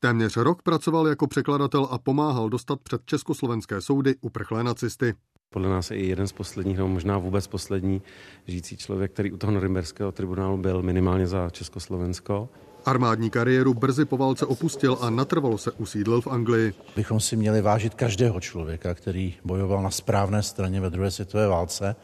Téměř 0.00 0.36
rok 0.36 0.62
pracoval 0.62 1.06
jako 1.06 1.26
překladatel 1.26 1.88
a 1.90 1.98
pomáhal 1.98 2.48
dostat 2.48 2.80
před 2.80 3.00
československé 3.04 3.80
soudy 3.80 4.14
uprchlé 4.20 4.64
nacisty. 4.64 5.14
Podle 5.50 5.68
nás 5.68 5.90
je 5.90 5.96
i 5.96 6.06
jeden 6.06 6.26
z 6.26 6.32
posledních, 6.32 6.76
nebo 6.76 6.88
možná 6.88 7.18
vůbec 7.18 7.46
poslední 7.46 8.02
žijící 8.46 8.76
člověk, 8.76 9.12
který 9.12 9.32
u 9.32 9.36
toho 9.36 9.52
Norimberského 9.52 10.12
tribunálu 10.12 10.56
byl 10.56 10.82
minimálně 10.82 11.26
za 11.26 11.50
Československo. 11.50 12.48
Armádní 12.86 13.30
kariéru 13.30 13.74
brzy 13.74 14.04
po 14.04 14.16
válce 14.16 14.46
opustil 14.46 14.98
a 15.00 15.10
natrvalo 15.10 15.58
se 15.58 15.70
usídlil 15.70 16.20
v 16.20 16.26
Anglii. 16.26 16.74
Bychom 16.96 17.20
si 17.20 17.36
měli 17.36 17.62
vážit 17.62 17.94
každého 17.94 18.40
člověka, 18.40 18.94
který 18.94 19.34
bojoval 19.44 19.82
na 19.82 19.90
správné 19.90 20.42
straně 20.42 20.80
ve 20.80 20.90
druhé 20.90 21.10
světové 21.10 21.48
válce 21.48 21.96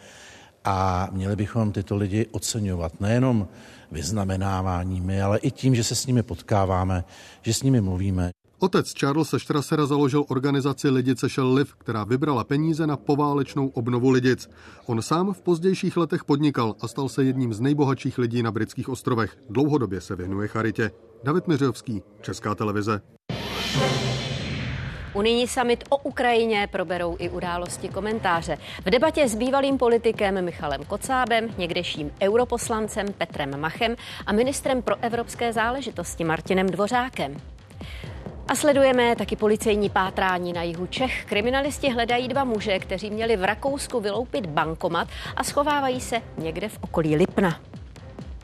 a 0.64 1.08
měli 1.12 1.36
bychom 1.36 1.72
tyto 1.72 1.96
lidi 1.96 2.26
oceňovat 2.30 3.00
nejenom 3.00 3.48
vyznamenáváními, 3.92 5.22
ale 5.22 5.38
i 5.38 5.50
tím, 5.50 5.74
že 5.74 5.84
se 5.84 5.94
s 5.94 6.06
nimi 6.06 6.22
potkáváme, 6.22 7.04
že 7.42 7.54
s 7.54 7.62
nimi 7.62 7.80
mluvíme. 7.80 8.31
Otec 8.62 8.92
Charlesa 9.00 9.38
Strassera 9.38 9.86
založil 9.86 10.24
organizaci 10.28 10.90
Lidice 10.90 11.28
Shell 11.28 11.54
Live, 11.54 11.70
která 11.78 12.04
vybrala 12.04 12.44
peníze 12.44 12.86
na 12.86 12.96
poválečnou 12.96 13.68
obnovu 13.68 14.10
Lidic. 14.10 14.50
On 14.86 15.02
sám 15.02 15.32
v 15.32 15.42
pozdějších 15.42 15.96
letech 15.96 16.24
podnikal 16.24 16.74
a 16.80 16.88
stal 16.88 17.08
se 17.08 17.24
jedním 17.24 17.54
z 17.54 17.60
nejbohatších 17.60 18.18
lidí 18.18 18.42
na 18.42 18.50
britských 18.50 18.88
ostrovech. 18.88 19.36
Dlouhodobě 19.50 20.00
se 20.00 20.16
věnuje 20.16 20.48
charitě. 20.48 20.90
David 21.24 21.48
Miřovský, 21.48 22.02
Česká 22.20 22.54
televize. 22.54 23.00
Unijní 25.14 25.48
summit 25.48 25.84
o 25.88 25.96
Ukrajině 25.96 26.68
proberou 26.72 27.16
i 27.18 27.30
události 27.30 27.88
komentáře. 27.88 28.58
V 28.86 28.90
debatě 28.90 29.28
s 29.28 29.34
bývalým 29.34 29.78
politikem 29.78 30.44
Michalem 30.44 30.84
Kocábem, 30.84 31.48
někdejším 31.58 32.10
europoslancem 32.22 33.06
Petrem 33.18 33.60
Machem 33.60 33.96
a 34.26 34.32
ministrem 34.32 34.82
pro 34.82 34.96
evropské 35.00 35.52
záležitosti 35.52 36.24
Martinem 36.24 36.66
Dvořákem. 36.66 37.36
A 38.52 38.54
sledujeme 38.54 39.16
taky 39.16 39.36
policejní 39.36 39.90
pátrání 39.90 40.52
na 40.52 40.62
jihu 40.62 40.86
Čech. 40.86 41.24
Kriminalisti 41.24 41.90
hledají 41.90 42.28
dva 42.28 42.44
muže, 42.44 42.78
kteří 42.78 43.10
měli 43.10 43.36
v 43.36 43.44
Rakousku 43.44 44.00
vyloupit 44.00 44.46
bankomat 44.46 45.08
a 45.36 45.44
schovávají 45.44 46.00
se 46.00 46.22
někde 46.38 46.68
v 46.68 46.78
okolí 46.80 47.16
Lipna. 47.16 47.60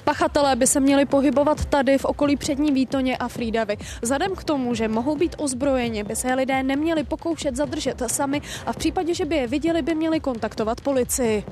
Pachatelé 0.05 0.57
by 0.57 0.67
se 0.67 0.81
měli 0.81 1.05
pohybovat 1.07 1.65
tady 1.65 1.99
v 1.99 2.05
okolí 2.05 2.37
přední 2.37 2.73
Výtoně 2.73 3.17
a 3.17 3.29
Frídavy. 3.29 3.77
Vzhledem 4.03 4.35
k 4.35 4.45
tomu, 4.45 4.75
že 4.75 4.89
mohou 4.89 5.17
být 5.17 5.37
ozbrojeni, 5.39 6.05
by 6.05 6.17
se 6.17 6.35
lidé 6.35 6.63
neměli 6.63 7.05
pokoušet 7.05 7.57
zadržet 7.57 8.03
sami 8.07 8.43
a 8.67 8.73
v 8.73 8.77
případě, 8.77 9.15
že 9.15 9.25
by 9.25 9.37
je 9.37 9.47
viděli, 9.47 9.83
by 9.83 9.95
měli 9.95 10.21
kontaktovat 10.21 10.81
policii. 10.81 11.45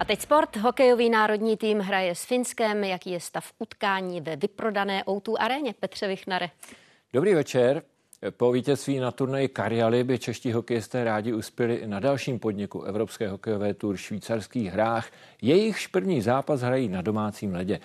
A 0.00 0.04
teď 0.04 0.20
sport. 0.20 0.56
Hokejový 0.56 1.10
národní 1.10 1.56
tým 1.56 1.78
hraje 1.78 2.14
s 2.14 2.24
Finskem. 2.24 2.84
Jaký 2.84 3.10
je 3.10 3.20
stav 3.20 3.52
utkání 3.58 4.20
ve 4.20 4.36
vyprodané 4.36 5.02
O2 5.06 5.36
aréně? 5.40 5.74
Petře 5.80 6.08
Vichnare. 6.08 6.50
Dobrý 7.12 7.34
večer. 7.34 7.82
Po 8.30 8.52
vítězství 8.52 8.98
na 8.98 9.10
turnaji 9.10 9.48
Karialy 9.48 10.04
by 10.04 10.18
čeští 10.18 10.52
hokejisté 10.52 11.04
rádi 11.04 11.32
uspěli 11.32 11.74
i 11.74 11.86
na 11.86 12.00
dalším 12.00 12.38
podniku 12.38 12.82
Evropské 12.82 13.28
hokejové 13.28 13.74
tur 13.74 13.96
švýcarských 13.96 14.72
hrách. 14.72 15.10
Jejichž 15.42 15.86
první 15.86 16.22
zápas 16.22 16.60
hrají 16.60 16.88
na 16.88 17.02
domácím 17.02 17.54
ledě. 17.54 17.80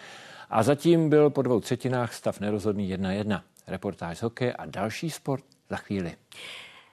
A 0.49 0.63
zatím 0.63 1.09
byl 1.09 1.29
po 1.29 1.41
dvou 1.41 1.59
třetinách 1.59 2.13
stav 2.13 2.39
nerozhodný 2.39 2.95
1-1. 2.95 3.41
Reportáž 3.67 4.17
z 4.17 4.21
hokeje 4.21 4.53
a 4.53 4.65
další 4.65 5.09
sport 5.09 5.43
za 5.69 5.77
chvíli. 5.77 6.15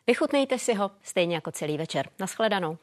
Vychutnejte 0.07 0.59
si 0.59 0.75
ho 0.75 0.91
stejně 1.03 1.35
jako 1.35 1.53
celý 1.53 1.79
večer. 1.79 2.09
Naschledanou. 2.19 2.79